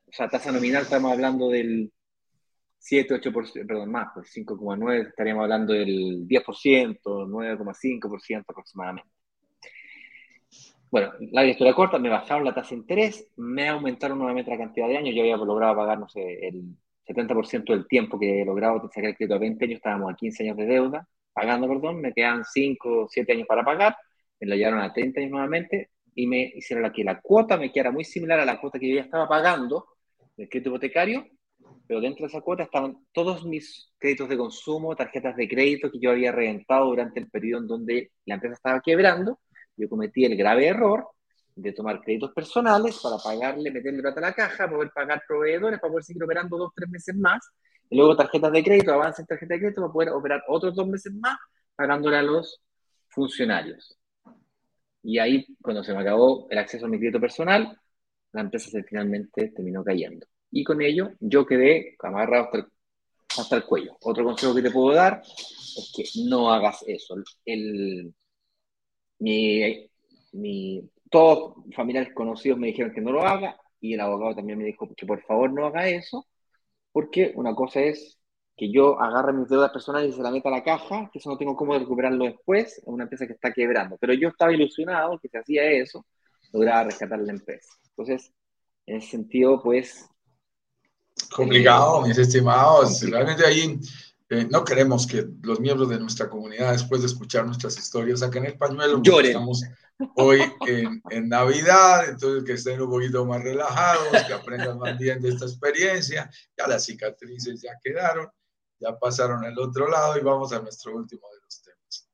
o 0.07 0.13
sea, 0.13 0.29
tasa 0.29 0.53
nominal 0.53 0.83
estamos 0.83 1.13
hablando 1.13 1.51
del 1.51 1.93
7, 2.79 3.21
8%, 3.21 3.67
perdón, 3.67 3.91
más, 3.91 4.09
pues 4.15 4.31
5,9, 4.35 5.09
estaríamos 5.09 5.43
hablando 5.43 5.73
del 5.73 6.27
10%, 6.27 7.27
9,5% 7.27 8.45
aproximadamente. 8.47 9.11
Bueno, 10.91 11.13
la 11.33 11.45
historia 11.45 11.75
corta, 11.75 11.99
me 11.99 12.09
bajaron 12.09 12.45
la 12.45 12.55
tasa 12.55 12.71
de 12.71 12.77
interés, 12.77 13.31
me 13.37 13.69
aumentaron 13.69 14.17
nuevamente 14.17 14.51
la 14.51 14.57
cantidad 14.57 14.89
de 14.89 14.97
años, 14.97 15.15
yo 15.15 15.21
había 15.21 15.37
logrado 15.37 15.77
pagar, 15.77 15.99
no 15.99 16.09
sé, 16.09 16.47
el 16.49 16.63
70% 17.07 17.73
del 17.75 17.87
tiempo 17.87 18.19
que 18.19 18.41
he 18.41 18.45
logrado 18.45 18.81
sacar 18.89 19.07
el 19.07 19.17
crédito 19.17 19.35
a 19.35 19.39
20 19.39 19.65
años, 19.65 19.77
estábamos 19.77 20.13
a 20.13 20.17
15 20.17 20.45
años 20.45 20.57
de 20.57 20.67
deuda, 20.67 21.09
pagando, 21.35 21.69
perdón, 21.69 22.01
me 22.01 22.15
quedan 22.15 22.45
5, 22.45 23.09
7 23.11 23.33
años 23.33 23.47
para 23.47 23.65
pagar, 23.65 23.97
me 24.41 24.47
lo 24.47 24.55
llevaron 24.55 24.81
a 24.81 24.93
30 24.93 25.21
años 25.21 25.33
nuevamente, 25.33 25.91
y 26.15 26.27
me 26.27 26.53
hicieron 26.55 26.91
que 26.93 27.05
la 27.05 27.21
cuota 27.21 27.57
me 27.57 27.73
quedara 27.73 27.91
muy 27.91 28.05
similar 28.05 28.41
a 28.41 28.45
la 28.45 28.61
cuota 28.61 28.79
que 28.79 28.89
yo 28.89 28.97
ya 28.97 29.03
estaba 29.03 29.29
pagando 29.29 29.87
del 30.37 30.49
crédito 30.49 30.71
hipotecario, 30.71 31.27
pero 31.87 32.01
dentro 32.01 32.23
de 32.23 32.29
esa 32.29 32.41
cuota 32.41 32.65
estaban 32.65 33.07
todos 33.13 33.45
mis 33.45 33.93
créditos 33.99 34.29
de 34.29 34.37
consumo, 34.37 34.95
tarjetas 34.95 35.37
de 35.37 35.49
crédito 35.49 35.91
que 35.91 35.99
yo 35.99 36.11
había 36.11 36.33
reventado 36.33 36.87
durante 36.87 37.21
el 37.21 37.31
periodo 37.31 37.63
en 37.63 37.67
donde 37.67 38.13
la 38.27 38.35
empresa 38.35 38.55
estaba 38.55 38.81
quebrando. 38.81 39.41
Yo 39.77 39.89
cometí 39.89 40.25
el 40.25 40.37
grave 40.37 40.67
error 40.67 41.09
de 41.55 41.73
tomar 41.73 42.01
créditos 42.01 42.33
personales 42.33 43.01
para 43.03 43.17
pagarle, 43.17 43.71
meterle 43.71 44.01
plata 44.01 44.21
a 44.21 44.23
la 44.23 44.33
caja, 44.33 44.69
poder 44.69 44.91
pagar 44.95 45.23
proveedores 45.27 45.81
para 45.81 45.91
poder 45.91 46.05
seguir 46.05 46.23
operando 46.23 46.57
dos, 46.57 46.73
tres 46.75 46.89
meses 46.89 47.17
más, 47.17 47.41
y 47.91 47.97
luego 47.97 48.17
tarjetas 48.17 48.53
de 48.53 48.63
crédito, 48.63 48.93
avance 48.93 49.23
en 49.23 49.27
tarjeta 49.27 49.55
de 49.55 49.61
crédito 49.61 49.81
para 49.81 49.93
poder 49.93 50.11
operar 50.11 50.43
otros 50.47 50.75
dos 50.75 50.87
meses 50.87 51.13
más, 51.15 51.37
pagándole 51.75 52.17
a 52.17 52.23
los 52.23 52.61
funcionarios. 53.09 53.99
Y 55.03 55.19
ahí, 55.19 55.47
cuando 55.63 55.85
se 55.85 55.95
me 55.95 56.01
acabó 56.01 56.47
el 56.51 56.59
acceso 56.59 56.87
a 56.87 56.89
mi 56.89 56.99
crédito 56.99 57.21
personal, 57.21 57.79
la 58.33 58.41
empresa 58.43 58.71
se 58.71 58.83
finalmente 58.83 59.49
terminó 59.49 59.85
cayendo. 59.85 60.27
Y 60.51 60.65
con 60.65 60.81
ello, 60.83 61.13
yo 61.21 61.47
quedé 61.47 61.97
amarrado 62.01 62.45
hasta 62.45 62.59
el, 62.59 62.65
hasta 63.39 63.57
el 63.57 63.65
cuello. 63.65 63.97
Otro 64.03 64.25
consejo 64.25 64.55
que 64.55 64.63
te 64.63 64.71
puedo 64.71 64.95
dar 64.95 65.23
es 65.23 65.93
que 65.97 66.05
no 66.29 66.53
hagas 66.53 66.85
eso. 66.87 67.17
El, 67.45 68.15
mi, 69.19 69.91
mi, 70.33 70.91
todos 71.11 71.55
familiares 71.75 72.13
conocidos 72.15 72.59
me 72.59 72.69
dijeron 72.69 72.93
que 72.93 73.01
no 73.01 73.13
lo 73.13 73.23
haga 73.23 73.59
y 73.81 73.95
el 73.95 74.01
abogado 74.01 74.37
también 74.37 74.59
me 74.59 74.65
dijo 74.65 74.89
que 74.97 75.07
por 75.07 75.23
favor 75.23 75.53
no 75.53 75.67
haga 75.67 75.89
eso, 75.89 76.27
porque 76.93 77.33
una 77.37 77.55
cosa 77.55 77.81
es 77.81 78.18
que 78.59 78.71
yo 78.73 79.01
agarre 79.01 79.33
mis 79.33 79.49
deudas 79.49 79.71
personales 79.71 80.11
y 80.11 80.17
se 80.17 80.23
la 80.23 80.33
meta 80.33 80.49
a 80.49 80.53
la 80.53 80.65
caja, 80.65 81.09
que 81.13 81.21
eso 81.21 81.31
no 81.31 81.39
tengo 81.39 81.57
cómo 81.57 81.79
recuperarlo 81.79 82.25
después, 82.25 82.79
es 82.79 82.83
una 82.87 83.05
empresa 83.05 83.27
que 83.27 83.35
está 83.35 83.53
quebrando. 83.53 83.97
Pero 84.01 84.13
yo 84.15 84.29
estaba 84.29 84.53
ilusionado 84.53 85.19
que 85.21 85.29
si 85.29 85.39
hacía 85.39 85.63
eso, 85.71 86.05
lograba 86.53 86.85
rescatar 86.85 87.21
la 87.21 87.33
empresa. 87.33 87.69
Entonces, 87.91 88.33
en 88.87 88.97
ese 88.97 89.11
sentido, 89.11 89.63
pues... 89.63 90.07
Complicado, 91.35 92.03
mis 92.03 92.19
estimados. 92.19 93.01
Realmente 93.03 93.47
ahí 93.47 93.79
Eh, 94.31 94.47
no 94.51 94.63
queremos 94.63 95.07
que 95.07 95.27
los 95.43 95.59
miembros 95.59 95.89
de 95.89 95.99
nuestra 95.99 96.29
comunidad, 96.29 96.73
después 96.73 97.01
de 97.01 97.07
escuchar 97.07 97.47
nuestras 97.47 97.79
historias, 97.79 98.21
saquen 98.21 98.45
el 98.45 98.59
pañuelo. 98.59 99.01
Lloren. 99.03 99.31
Estamos 99.31 99.63
hoy 100.17 100.43
en, 100.67 101.03
en, 101.09 101.29
Navidad, 101.31 102.11
entonces 102.11 102.45
que 102.45 102.53
estén 102.53 102.81
un 102.83 102.91
poquito 102.91 103.25
más 103.25 103.43
relajados, 103.43 104.23
que 104.27 104.33
aprendan 104.35 104.79
más 104.79 104.99
bien 104.99 105.23
de 105.23 105.31
esta 105.31 105.47
experiencia. 105.47 106.31
Ya 106.59 106.67
las 106.67 106.85
cicatrices 106.85 107.63
ya 107.63 107.73
quedaron, 107.83 108.29
ya 108.81 108.99
pasaron 108.99 109.45
al 109.45 109.59
otro 109.59 109.89
lado 109.89 110.19
y 110.19 110.23
vamos 110.23 110.53
a 110.53 110.61
nuestro 110.61 110.95
último 110.95 111.27
de 111.33 111.41
los 111.43 111.63
temas. 111.63 112.09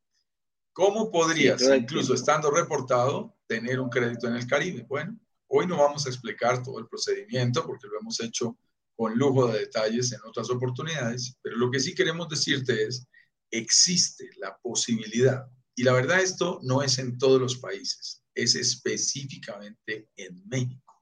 ¿Cómo 0.73 1.11
podrías, 1.11 1.63
incluso 1.63 2.15
estando 2.15 2.51
reportado, 2.51 3.37
tener 3.47 3.81
un 3.81 3.89
crédito 3.89 4.27
en 4.27 4.37
el 4.37 4.47
Caribe? 4.47 4.85
Bueno, 4.89 5.19
hoy 5.47 5.67
no 5.67 5.77
vamos 5.77 6.07
a 6.07 6.09
explicar 6.09 6.63
todo 6.63 6.79
el 6.79 6.89
procedimiento 6.89 7.65
porque 7.65 7.87
lo 7.87 8.01
hemos 8.01 8.21
hecho 8.21 8.57
con 8.97 9.17
lujo 9.17 9.49
de 9.49 9.61
detalles 9.61 10.13
en 10.13 10.21
otras 10.25 10.51
oportunidades, 10.51 11.37
pero 11.43 11.57
lo 11.57 11.71
que 11.71 11.81
sí 11.81 11.95
queremos 11.95 12.29
decirte 12.29 12.85
es, 12.85 13.07
existe 13.51 14.31
la 14.39 14.57
posibilidad, 14.59 15.47
y 15.77 15.83
la 15.83 15.93
verdad 15.93 16.21
esto 16.21 16.61
no 16.63 16.83
es 16.83 16.99
en 16.99 17.19
todos 17.19 17.41
los 17.41 17.57
países, 17.57 18.23
es 18.35 18.55
específicamente 18.55 20.09
en 20.17 20.43
México, 20.49 20.93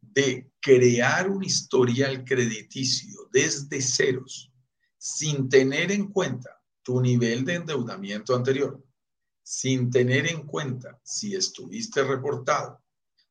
de 0.00 0.50
crear 0.60 1.30
un 1.30 1.44
historial 1.44 2.24
crediticio 2.24 3.28
desde 3.32 3.80
ceros, 3.80 4.52
sin 4.98 5.48
tener 5.48 5.92
en 5.92 6.08
cuenta 6.08 6.62
tu 6.82 7.00
nivel 7.00 7.44
de 7.44 7.54
endeudamiento 7.54 8.34
anterior, 8.34 8.82
sin 9.42 9.90
tener 9.90 10.30
en 10.30 10.46
cuenta 10.46 11.00
si 11.02 11.34
estuviste 11.34 12.02
reportado, 12.02 12.82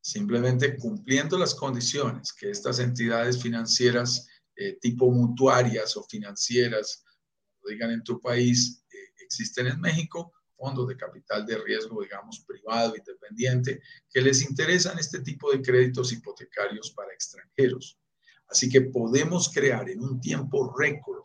simplemente 0.01 0.77
cumpliendo 0.77 1.37
las 1.37 1.55
condiciones 1.55 2.31
que 2.33 2.49
estas 2.51 2.79
entidades 2.79 3.41
financieras 3.41 4.27
eh, 4.57 4.77
tipo 4.79 5.11
mutuarias 5.11 5.97
o 5.97 6.03
financieras, 6.03 7.03
como 7.49 7.69
digan 7.69 7.91
en 7.91 8.03
tu 8.03 8.21
país, 8.21 8.85
eh, 8.89 8.97
existen 9.21 9.67
en 9.67 9.81
México, 9.81 10.31
fondos 10.55 10.87
de 10.87 10.95
capital 10.95 11.45
de 11.45 11.57
riesgo, 11.57 12.01
digamos, 12.01 12.39
privado, 12.47 12.95
independiente, 12.95 13.81
que 14.09 14.21
les 14.21 14.41
interesan 14.41 14.97
este 14.97 15.19
tipo 15.19 15.51
de 15.51 15.61
créditos 15.61 16.13
hipotecarios 16.13 16.91
para 16.91 17.13
extranjeros. 17.13 17.99
Así 18.47 18.69
que 18.69 18.81
podemos 18.81 19.49
crear 19.49 19.89
en 19.89 20.01
un 20.01 20.21
tiempo 20.21 20.73
récord 20.77 21.23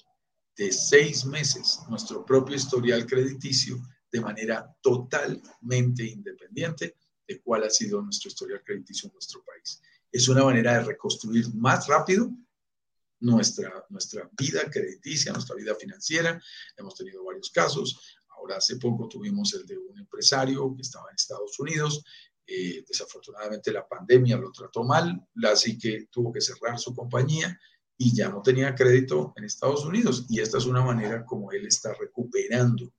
de 0.61 0.71
seis 0.73 1.25
meses 1.25 1.81
nuestro 1.89 2.23
propio 2.23 2.55
historial 2.55 3.07
crediticio 3.07 3.81
de 4.13 4.21
manera 4.21 4.71
totalmente 4.83 6.05
independiente 6.05 6.99
de 7.27 7.41
cuál 7.41 7.65
ha 7.65 7.71
sido 7.71 8.03
nuestro 8.03 8.29
historial 8.29 8.63
crediticio 8.63 9.07
en 9.07 9.15
nuestro 9.15 9.43
país. 9.43 9.81
Es 10.13 10.29
una 10.29 10.45
manera 10.45 10.75
de 10.75 10.85
reconstruir 10.85 11.47
más 11.55 11.87
rápido 11.87 12.31
nuestra, 13.21 13.87
nuestra 13.89 14.29
vida 14.37 14.71
crediticia, 14.71 15.33
nuestra 15.33 15.57
vida 15.57 15.75
financiera. 15.77 16.39
Hemos 16.77 16.95
tenido 16.95 17.25
varios 17.25 17.51
casos. 17.51 17.99
Ahora 18.37 18.59
hace 18.59 18.77
poco 18.77 19.09
tuvimos 19.09 19.55
el 19.55 19.65
de 19.65 19.79
un 19.79 19.99
empresario 19.99 20.77
que 20.77 20.83
estaba 20.83 21.09
en 21.09 21.15
Estados 21.15 21.59
Unidos. 21.59 22.05
Eh, 22.47 22.85
desafortunadamente 22.87 23.73
la 23.73 23.89
pandemia 23.89 24.37
lo 24.37 24.53
trató 24.53 24.85
mal, 24.85 25.27
así 25.45 25.79
que 25.79 26.09
tuvo 26.11 26.31
que 26.31 26.43
cerrar 26.43 26.79
su 26.79 26.95
compañía 26.95 27.59
y 28.03 28.15
ya 28.15 28.31
no 28.31 28.41
tenía 28.41 28.75
crédito 28.75 29.35
en 29.37 29.45
Estados 29.45 29.85
Unidos. 29.85 30.25
Y 30.31 30.41
esta 30.41 30.57
es 30.57 30.65
una 30.65 30.83
manera 30.83 31.23
como 31.23 31.53
él 31.53 31.67
está 31.67 31.93
recuperando 31.93 32.95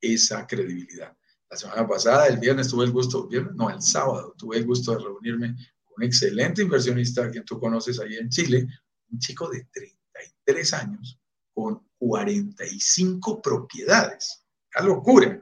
esa 0.00 0.46
credibilidad. 0.46 1.16
La 1.50 1.56
semana 1.56 1.84
pasada, 1.88 2.28
el 2.28 2.38
viernes, 2.38 2.68
tuve 2.68 2.84
el 2.84 2.92
gusto, 2.92 3.26
viernes, 3.26 3.56
no, 3.56 3.68
el 3.68 3.82
sábado, 3.82 4.36
tuve 4.38 4.58
el 4.58 4.64
gusto 4.64 4.92
de 4.92 5.02
reunirme 5.02 5.56
con 5.82 5.94
un 5.96 6.04
excelente 6.04 6.62
inversionista 6.62 7.24
a 7.24 7.30
quien 7.30 7.44
tú 7.44 7.58
conoces 7.58 7.98
ahí 7.98 8.14
en 8.14 8.28
Chile, 8.28 8.68
un 9.10 9.18
chico 9.18 9.50
de 9.50 9.66
33 9.72 10.72
años 10.74 11.18
con 11.52 11.84
45 11.98 13.42
propiedades. 13.42 14.44
¡Qué 14.70 14.84
locura! 14.84 15.40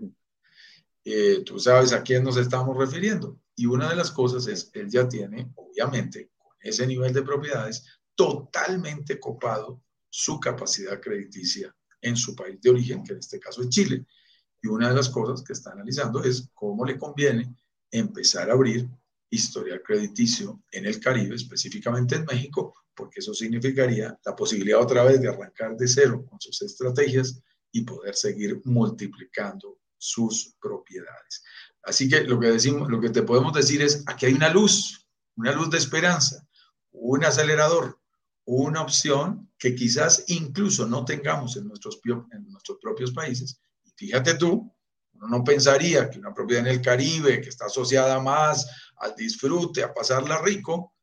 Eh, 1.05 1.43
tú 1.45 1.59
sabes 1.59 1.93
a 1.93 2.03
quién 2.03 2.25
nos 2.25 2.39
estamos 2.39 2.75
refiriendo. 2.79 3.39
Y 3.55 3.67
una 3.67 3.91
de 3.91 3.97
las 3.97 4.11
cosas 4.11 4.47
es, 4.47 4.71
él 4.73 4.89
ya 4.89 5.07
tiene, 5.07 5.53
obviamente, 5.57 6.31
con 6.39 6.57
ese 6.61 6.87
nivel 6.87 7.13
de 7.13 7.23
propiedades, 7.23 7.85
totalmente 8.15 9.19
copado 9.19 9.83
su 10.09 10.39
capacidad 10.39 11.01
crediticia 11.01 11.75
en 12.01 12.17
su 12.17 12.37
país 12.37 12.61
de 12.61 12.71
origen, 12.71 13.03
que 13.03 13.13
en 13.13 13.19
este 13.19 13.41
caso 13.41 13.63
es 13.63 13.69
Chile. 13.69 14.07
Y 14.63 14.69
una 14.69 14.89
de 14.89 14.95
las 14.95 15.09
cosas 15.09 15.43
que 15.43 15.53
está 15.53 15.73
analizando 15.73 16.23
es 16.23 16.49
cómo 16.55 16.85
le 16.85 16.99
conviene 16.99 17.55
empezar 17.91 18.51
a 18.51 18.55
abrir 18.55 18.89
historial 19.31 19.83
crediticio 19.83 20.63
en 20.71 20.87
el 20.87 21.01
Caribe, 21.01 21.35
específicamente 21.35 22.17
en 22.17 22.25
México, 22.25 22.75
porque 22.95 23.21
eso 23.21 23.35
significaría 23.35 24.19
la 24.25 24.37
posibilidad 24.37 24.81
otra 24.81 25.05
vez 25.05 25.21
de 25.21 25.29
arrancar 25.29 25.77
de 25.77 25.89
cero 25.89 26.25
con 26.29 26.41
sus 26.41 26.63
estrategias 26.63 27.41
y 27.73 27.83
poder 27.83 28.15
seguir 28.15 28.61
multiplicando 28.65 29.81
sus 29.99 30.55
propiedades. 30.61 31.43
Así 31.83 32.09
que 32.09 32.23
lo 32.23 32.39
que 32.39 32.53
decimos, 32.53 32.89
lo 32.89 33.01
que 33.01 33.11
te 33.11 33.23
podemos 33.23 33.53
decir 33.53 33.83
es, 33.83 34.05
aquí 34.07 34.27
hay 34.27 34.35
una 34.35 34.49
luz, 34.49 35.07
una 35.37 35.53
luz 35.53 35.71
de 35.71 35.79
esperanza, 35.79 36.47
un 36.93 37.25
acelerador, 37.25 38.01
una 38.47 38.83
opción 38.83 39.51
que 39.59 39.75
quizás 39.75 40.25
incluso 40.29 40.87
no 40.87 41.05
tengamos 41.05 41.57
en 41.57 41.67
nuestros, 41.69 42.01
en 42.05 42.51
nuestros 42.51 42.79
propios 42.81 43.13
países, 43.13 43.61
fíjate 43.97 44.35
tú, 44.35 44.71
uno 45.15 45.29
no 45.29 45.45
pensaría 45.45 46.11
que 46.11 46.19
una 46.19 46.35
propiedad 46.35 46.67
en 46.67 46.73
el 46.73 46.83
Caribe, 46.83 47.41
que 47.41 47.49
está 47.49 47.67
asociada 47.67 48.21
más 48.21 48.67
al 48.97 49.15
disfrute, 49.15 49.83
a 49.83 49.95
pasarla 49.95 50.43
rico, 50.43 50.95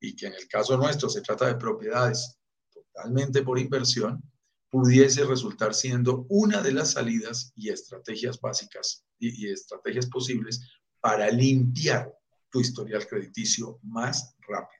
y 0.00 0.16
que 0.16 0.26
en 0.26 0.34
el 0.34 0.48
caso 0.48 0.76
nuestro 0.76 1.08
se 1.08 1.20
trata 1.20 1.46
de 1.46 1.54
propiedades 1.54 2.38
totalmente 2.72 3.42
por 3.42 3.58
inversión, 3.58 4.22
pudiese 4.68 5.24
resultar 5.24 5.74
siendo 5.74 6.26
una 6.28 6.62
de 6.62 6.72
las 6.72 6.92
salidas 6.92 7.52
y 7.56 7.70
estrategias 7.70 8.40
básicas 8.40 9.04
y, 9.18 9.46
y 9.46 9.52
estrategias 9.52 10.06
posibles 10.06 10.60
para 11.00 11.30
limpiar 11.30 12.12
tu 12.50 12.60
historial 12.60 13.06
crediticio 13.06 13.78
más 13.82 14.34
rápido, 14.40 14.79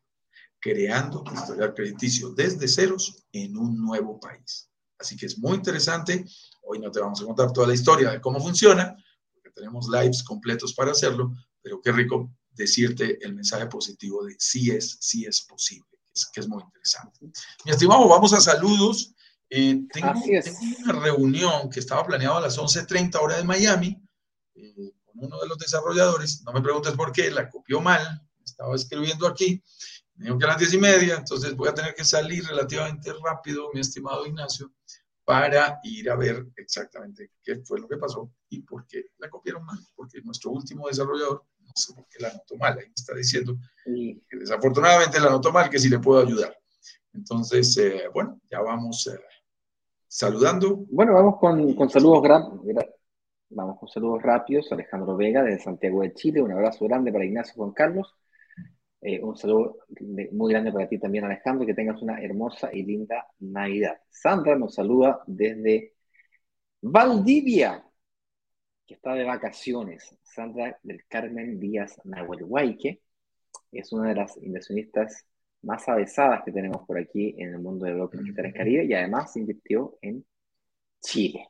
creando 0.60 1.22
tu 1.22 1.34
historial 1.34 1.74
crediticio 1.74 2.30
desde 2.30 2.68
ceros 2.68 3.24
en 3.32 3.56
un 3.56 3.76
nuevo 3.76 4.20
país. 4.20 4.70
Así 4.98 5.16
que 5.16 5.26
es 5.26 5.38
muy 5.38 5.56
interesante. 5.56 6.24
Hoy 6.62 6.78
no 6.78 6.90
te 6.90 7.00
vamos 7.00 7.20
a 7.22 7.24
contar 7.24 7.52
toda 7.52 7.66
la 7.66 7.74
historia 7.74 8.10
de 8.10 8.20
cómo 8.20 8.38
funciona, 8.40 8.94
porque 9.32 9.50
tenemos 9.50 9.88
lives 9.88 10.22
completos 10.22 10.74
para 10.74 10.92
hacerlo, 10.92 11.32
pero 11.62 11.80
qué 11.80 11.90
rico 11.90 12.30
decirte 12.50 13.18
el 13.24 13.34
mensaje 13.34 13.66
positivo 13.66 14.24
de 14.24 14.36
sí 14.38 14.70
es, 14.70 14.98
sí 15.00 15.24
es 15.24 15.40
posible, 15.42 15.88
que 16.32 16.40
es, 16.40 16.48
muy 16.48 16.62
interesante. 16.62 17.20
Mi 17.64 17.72
estimado, 17.72 18.06
vamos 18.08 18.32
a 18.34 18.40
saludos. 18.40 19.14
Eh, 19.48 19.80
tengo, 19.92 20.12
una 20.84 20.92
reunión 21.00 21.70
que 21.70 21.80
estaba 21.80 22.06
planeada 22.06 22.38
a 22.38 22.42
las 22.42 22.58
11.30 22.58 23.18
hora 23.20 23.36
de 23.36 23.44
Miami 23.44 24.00
eh, 24.54 24.92
con 25.04 25.24
uno 25.24 25.40
de 25.40 25.48
los 25.48 25.58
desarrolladores. 25.58 26.42
No 26.44 26.52
me 26.52 26.60
preguntes 26.60 26.92
por 26.92 27.10
qué, 27.12 27.30
la 27.30 27.48
copió 27.48 27.80
mal. 27.80 28.22
Estaba 28.44 28.76
escribiendo 28.76 29.26
aquí. 29.26 29.62
Me 30.20 30.26
dijo 30.26 30.38
que 30.38 30.44
a 30.44 30.48
las 30.48 30.58
10 30.58 30.74
y 30.74 30.78
media, 30.78 31.14
entonces 31.16 31.56
voy 31.56 31.68
a 31.68 31.74
tener 31.74 31.94
que 31.94 32.04
salir 32.04 32.44
relativamente 32.44 33.10
rápido, 33.24 33.70
mi 33.72 33.80
estimado 33.80 34.26
Ignacio 34.26 34.70
para 35.24 35.80
ir 35.82 36.10
a 36.10 36.16
ver 36.16 36.46
exactamente 36.56 37.30
qué 37.42 37.56
fue 37.64 37.80
lo 37.80 37.88
que 37.88 37.96
pasó 37.96 38.30
y 38.50 38.60
por 38.60 38.86
qué 38.86 39.06
la 39.16 39.30
copiaron 39.30 39.64
mal, 39.64 39.78
porque 39.96 40.20
nuestro 40.22 40.50
último 40.50 40.88
desarrollador, 40.88 41.44
no 41.60 41.72
sé 41.74 41.94
por 41.94 42.06
qué 42.06 42.18
la 42.20 42.28
anotó 42.28 42.56
mal, 42.56 42.76
ahí 42.76 42.86
me 42.86 42.92
está 42.94 43.14
diciendo 43.14 43.56
que 43.84 44.36
desafortunadamente 44.36 45.18
la 45.20 45.28
anotó 45.28 45.52
mal, 45.52 45.70
que 45.70 45.78
si 45.78 45.88
le 45.88 46.00
puedo 46.00 46.20
ayudar. 46.20 46.54
Entonces, 47.14 47.74
eh, 47.78 48.10
bueno, 48.12 48.40
ya 48.50 48.60
vamos 48.60 49.06
eh, 49.06 49.18
saludando. 50.06 50.84
Bueno, 50.90 51.14
vamos 51.14 51.38
con, 51.38 51.74
con 51.74 51.88
saludos 51.88 52.22
Vamos 53.50 53.78
con 53.78 53.88
saludos 53.88 54.22
rápidos. 54.22 54.70
Alejandro 54.70 55.16
Vega 55.16 55.42
de 55.42 55.58
Santiago 55.58 56.02
de 56.02 56.12
Chile. 56.12 56.42
Un 56.42 56.52
abrazo 56.52 56.84
grande 56.84 57.10
para 57.10 57.24
Ignacio 57.24 57.54
Juan 57.54 57.72
Carlos. 57.72 58.14
Eh, 59.02 59.18
un 59.22 59.36
saludo 59.36 59.78
muy 60.32 60.52
grande 60.52 60.72
para 60.72 60.88
ti 60.88 60.98
también, 60.98 61.24
Alejandro, 61.24 61.66
que 61.66 61.74
tengas 61.74 62.02
una 62.02 62.20
hermosa 62.20 62.70
y 62.72 62.82
linda 62.82 63.26
Navidad. 63.38 63.98
Sandra 64.10 64.56
nos 64.56 64.74
saluda 64.74 65.22
desde 65.26 65.94
Valdivia, 66.82 67.84
que 68.86 68.94
está 68.94 69.14
de 69.14 69.24
vacaciones. 69.24 70.16
Sandra 70.22 70.78
del 70.82 71.04
Carmen 71.08 71.58
Díaz 71.58 71.98
Nahuelhuayque 72.04 73.00
es 73.72 73.92
una 73.92 74.10
de 74.10 74.16
las 74.16 74.36
inversionistas 74.36 75.24
más 75.62 75.88
avesadas 75.88 76.42
que 76.44 76.52
tenemos 76.52 76.86
por 76.86 76.98
aquí 76.98 77.34
en 77.38 77.54
el 77.54 77.58
mundo 77.58 77.86
de 77.86 77.94
bloques 77.94 78.20
digitales 78.20 78.54
Caribe 78.54 78.84
y 78.84 78.94
además 78.94 79.36
invirtió 79.36 79.98
en 80.02 80.24
Chile. 81.00 81.48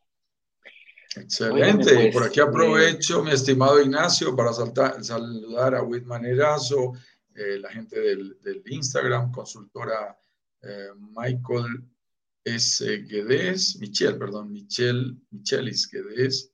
Excelente. 1.16 1.94
Pues, 1.94 2.14
por 2.14 2.24
aquí 2.24 2.40
aprovecho, 2.40 3.24
mi 3.24 3.32
estimado 3.32 3.80
Ignacio, 3.80 4.36
para 4.36 4.52
saludar 4.52 5.74
a 5.74 5.82
Whitman 5.82 6.24
Erazo, 6.24 6.92
eh, 7.34 7.58
la 7.58 7.70
gente 7.70 8.00
del, 8.00 8.62
Instagram, 8.66 9.30
consultora 9.30 10.18
eh, 10.62 10.90
Michael 11.16 11.84
S. 12.44 12.84
Guedes, 13.02 13.78
Michelle, 13.78 14.18
perdón, 14.18 14.52
Michelle, 14.52 15.16
Michelis 15.30 15.88
Guedes, 15.90 16.52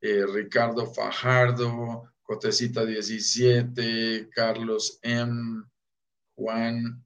eh, 0.00 0.24
Ricardo 0.26 0.86
Fajardo, 0.86 2.12
Cotecita 2.22 2.84
17, 2.84 4.28
Carlos 4.30 4.98
M., 5.02 5.64
Juan, 6.36 7.04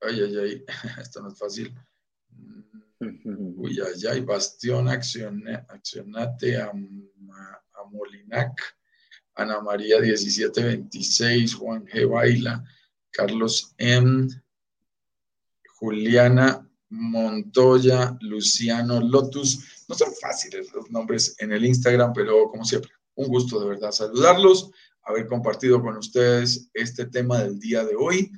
ay, 0.00 0.20
ay, 0.20 0.36
ay, 0.36 0.64
esto 1.00 1.22
no 1.22 1.28
es 1.28 1.38
fácil, 1.38 1.74
Uy, 2.98 3.78
allá 3.80 4.12
hay 4.12 4.20
Bastión 4.20 4.88
Accionate 4.88 6.56
a, 6.56 6.70
a 6.70 7.84
Molinac, 7.90 8.75
Ana 9.36 9.60
María 9.60 10.00
1726, 10.00 11.54
Juan 11.54 11.86
G. 11.86 12.08
Baila, 12.08 12.64
Carlos 13.10 13.74
M. 13.78 14.28
Juliana 15.78 16.66
Montoya, 16.88 18.16
Luciano 18.20 19.00
Lotus. 19.00 19.84
No 19.88 19.94
son 19.94 20.12
fáciles 20.20 20.72
los 20.72 20.90
nombres 20.90 21.36
en 21.38 21.52
el 21.52 21.64
Instagram, 21.64 22.12
pero 22.12 22.48
como 22.50 22.64
siempre, 22.64 22.90
un 23.14 23.28
gusto 23.28 23.60
de 23.60 23.68
verdad 23.68 23.92
saludarlos, 23.92 24.70
haber 25.02 25.26
compartido 25.26 25.80
con 25.80 25.96
ustedes 25.96 26.68
este 26.74 27.06
tema 27.06 27.42
del 27.42 27.58
día 27.58 27.84
de 27.84 27.94
hoy. 27.96 28.30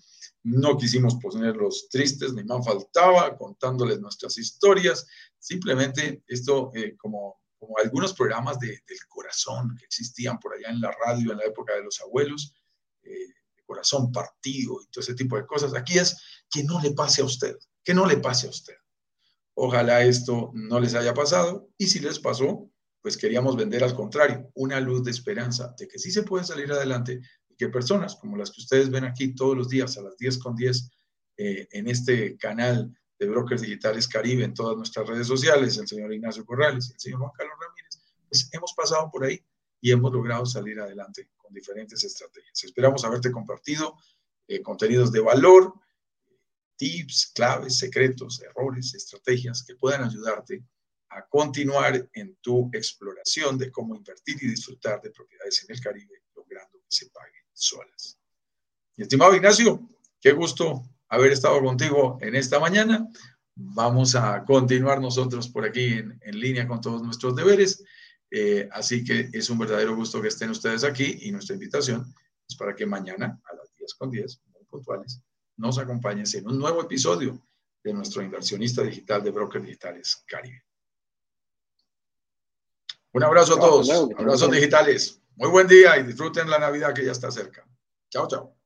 No 0.43 0.77
quisimos 0.77 1.17
ponerlos 1.17 1.89
tristes, 1.91 2.33
ni 2.33 2.43
más 2.45 2.65
faltaba, 2.65 3.37
contándoles 3.37 4.01
nuestras 4.01 4.39
historias. 4.39 5.07
Simplemente 5.39 6.23
esto, 6.27 6.71
eh, 6.75 6.97
como, 6.97 7.41
como 7.59 7.77
algunos 7.79 8.15
programas 8.15 8.59
de, 8.59 8.69
del 8.69 9.07
corazón 9.09 9.77
que 9.77 9.85
existían 9.85 10.39
por 10.39 10.55
allá 10.55 10.71
en 10.71 10.81
la 10.81 10.93
radio 10.93 11.33
en 11.33 11.39
la 11.39 11.45
época 11.45 11.75
de 11.75 11.83
los 11.83 12.01
abuelos, 12.01 12.55
eh, 13.03 13.35
corazón 13.69 14.11
partido 14.11 14.81
y 14.83 14.91
todo 14.91 15.03
ese 15.03 15.15
tipo 15.15 15.37
de 15.37 15.47
cosas. 15.47 15.75
Aquí 15.75 15.99
es 15.99 16.17
que 16.51 16.65
no 16.65 16.81
le 16.81 16.93
pase 16.93 17.21
a 17.21 17.27
usted, 17.27 17.57
que 17.85 17.95
no 17.95 18.07
le 18.07 18.17
pase 18.17 18.47
a 18.47 18.51
usted. 18.51 18.75
Ojalá 19.55 20.03
esto 20.03 20.51
no 20.55 20.81
les 20.81 20.95
haya 20.95 21.13
pasado 21.13 21.69
y 21.77 21.87
si 21.87 22.01
les 22.01 22.19
pasó, 22.19 22.71
pues 23.03 23.17
queríamos 23.17 23.57
vender 23.57 23.85
al 23.85 23.95
contrario, 23.95 24.51
una 24.55 24.81
luz 24.81 25.05
de 25.05 25.11
esperanza 25.11 25.75
de 25.79 25.87
que 25.87 25.99
sí 25.99 26.11
se 26.11 26.23
puede 26.23 26.45
salir 26.45 26.73
adelante 26.73 27.21
y 27.49 27.57
que 27.57 27.69
personas 27.69 28.17
como 28.17 28.37
las 28.37 28.51
que 28.51 28.61
ustedes 28.61 28.91
ven 28.91 29.05
aquí 29.05 29.35
todos 29.35 29.57
los 29.57 29.69
días 29.69 29.97
a 29.99 30.03
las 30.03 30.17
10 30.17 30.39
con 30.39 30.57
10 30.57 30.91
eh, 31.37 31.69
en 31.73 31.89
este 31.89 32.37
canal 32.37 32.97
de 33.19 33.27
Brokers 33.27 33.63
Digitales 33.63 34.07
Caribe, 34.07 34.45
en 34.45 34.55
todas 34.55 34.77
nuestras 34.77 35.07
redes 35.07 35.27
sociales, 35.27 35.77
el 35.79 35.89
señor 35.89 36.13
Ignacio 36.13 36.45
Corrales, 36.45 36.91
el 36.91 37.01
señor 37.01 37.21
Juan 37.21 37.33
Carlos 37.37 37.57
Ramírez, 37.61 38.01
pues 38.29 38.49
hemos 38.53 38.73
pasado 38.75 39.11
por 39.11 39.25
ahí 39.25 39.43
y 39.81 39.91
hemos 39.91 40.13
logrado 40.13 40.47
salir 40.47 40.81
adelante 40.81 41.31
con 41.37 41.53
diferentes 41.53 42.03
estrategias. 42.05 42.65
Esperamos 42.65 43.05
haberte 43.05 43.33
compartido 43.33 43.97
eh, 44.47 44.63
contenidos 44.63 45.11
de 45.13 45.21
valor, 45.21 45.75
tips, 46.77 47.33
claves, 47.35 47.79
secretos, 47.79 48.41
errores, 48.41 48.95
estrategias 48.95 49.65
que 49.65 49.75
puedan 49.75 50.05
ayudarte 50.05 50.65
a 51.11 51.27
continuar 51.27 52.09
en 52.13 52.37
tu 52.37 52.71
exploración 52.73 53.59
de 53.59 53.73
cómo 53.73 53.97
invertir 53.97 54.37
y 54.43 54.49
disfrutar 54.49 55.01
de 55.01 55.11
propiedades 55.11 55.65
en 55.65 55.75
el 55.75 55.81
Caribe, 55.81 56.23
logrando 56.37 56.79
que 56.79 56.97
se 56.97 57.11
paguen 57.11 57.43
solas. 57.53 58.19
Mi 58.97 59.03
estimado 59.03 59.35
Ignacio, 59.35 59.81
qué 60.21 60.33
gusto 60.33 60.85
haber 61.09 61.33
estado 61.33 61.61
contigo 61.63 62.19
en 62.21 62.35
esta 62.35 62.59
mañana. 62.59 63.09
Vamos 63.55 64.15
a 64.15 64.45
continuar 64.45 65.01
nosotros 65.01 65.49
por 65.49 65.65
aquí 65.65 65.95
en, 65.95 66.19
en 66.23 66.39
línea 66.39 66.69
con 66.69 66.81
todos 66.81 67.03
nuestros 67.03 67.35
deberes. 67.35 67.83
Eh, 68.31 68.69
así 68.73 69.05
que 69.05 69.31
es 69.33 69.49
un 69.49 69.59
verdadero 69.59 69.97
gusto 69.97 70.21
que 70.21 70.29
estén 70.29 70.51
ustedes 70.51 70.85
aquí 70.85 71.19
y 71.23 71.33
nuestra 71.33 71.55
invitación 71.55 72.15
es 72.49 72.57
para 72.57 72.75
que 72.75 72.87
mañana 72.87 73.41
a 73.45 73.55
las 73.55 73.75
10 73.77 73.95
con 73.95 74.11
10, 74.11 74.41
muy 74.53 74.65
puntuales, 74.65 75.21
nos 75.57 75.79
acompañen 75.79 76.27
en 76.33 76.47
un 76.47 76.59
nuevo 76.59 76.83
episodio 76.83 77.43
de 77.83 77.93
nuestro 77.93 78.23
inversionista 78.23 78.83
digital 78.83 79.23
de 79.23 79.31
Brokers 79.31 79.65
Digitales 79.65 80.25
Caribe. 80.27 80.63
Un 83.13 83.25
abrazo 83.25 83.55
a 83.55 83.61
todos, 83.61 83.91
abrazos 83.91 84.51
digitales. 84.51 85.21
Muy 85.37 85.49
buen 85.49 85.67
día 85.67 85.97
y 85.99 86.03
disfruten 86.03 86.51
la 86.51 86.59
Navidad 86.59 86.95
que 86.95 87.05
ya 87.05 87.13
está 87.13 87.31
cerca. 87.31 87.67
Chao, 88.11 88.29
chao. 88.29 88.58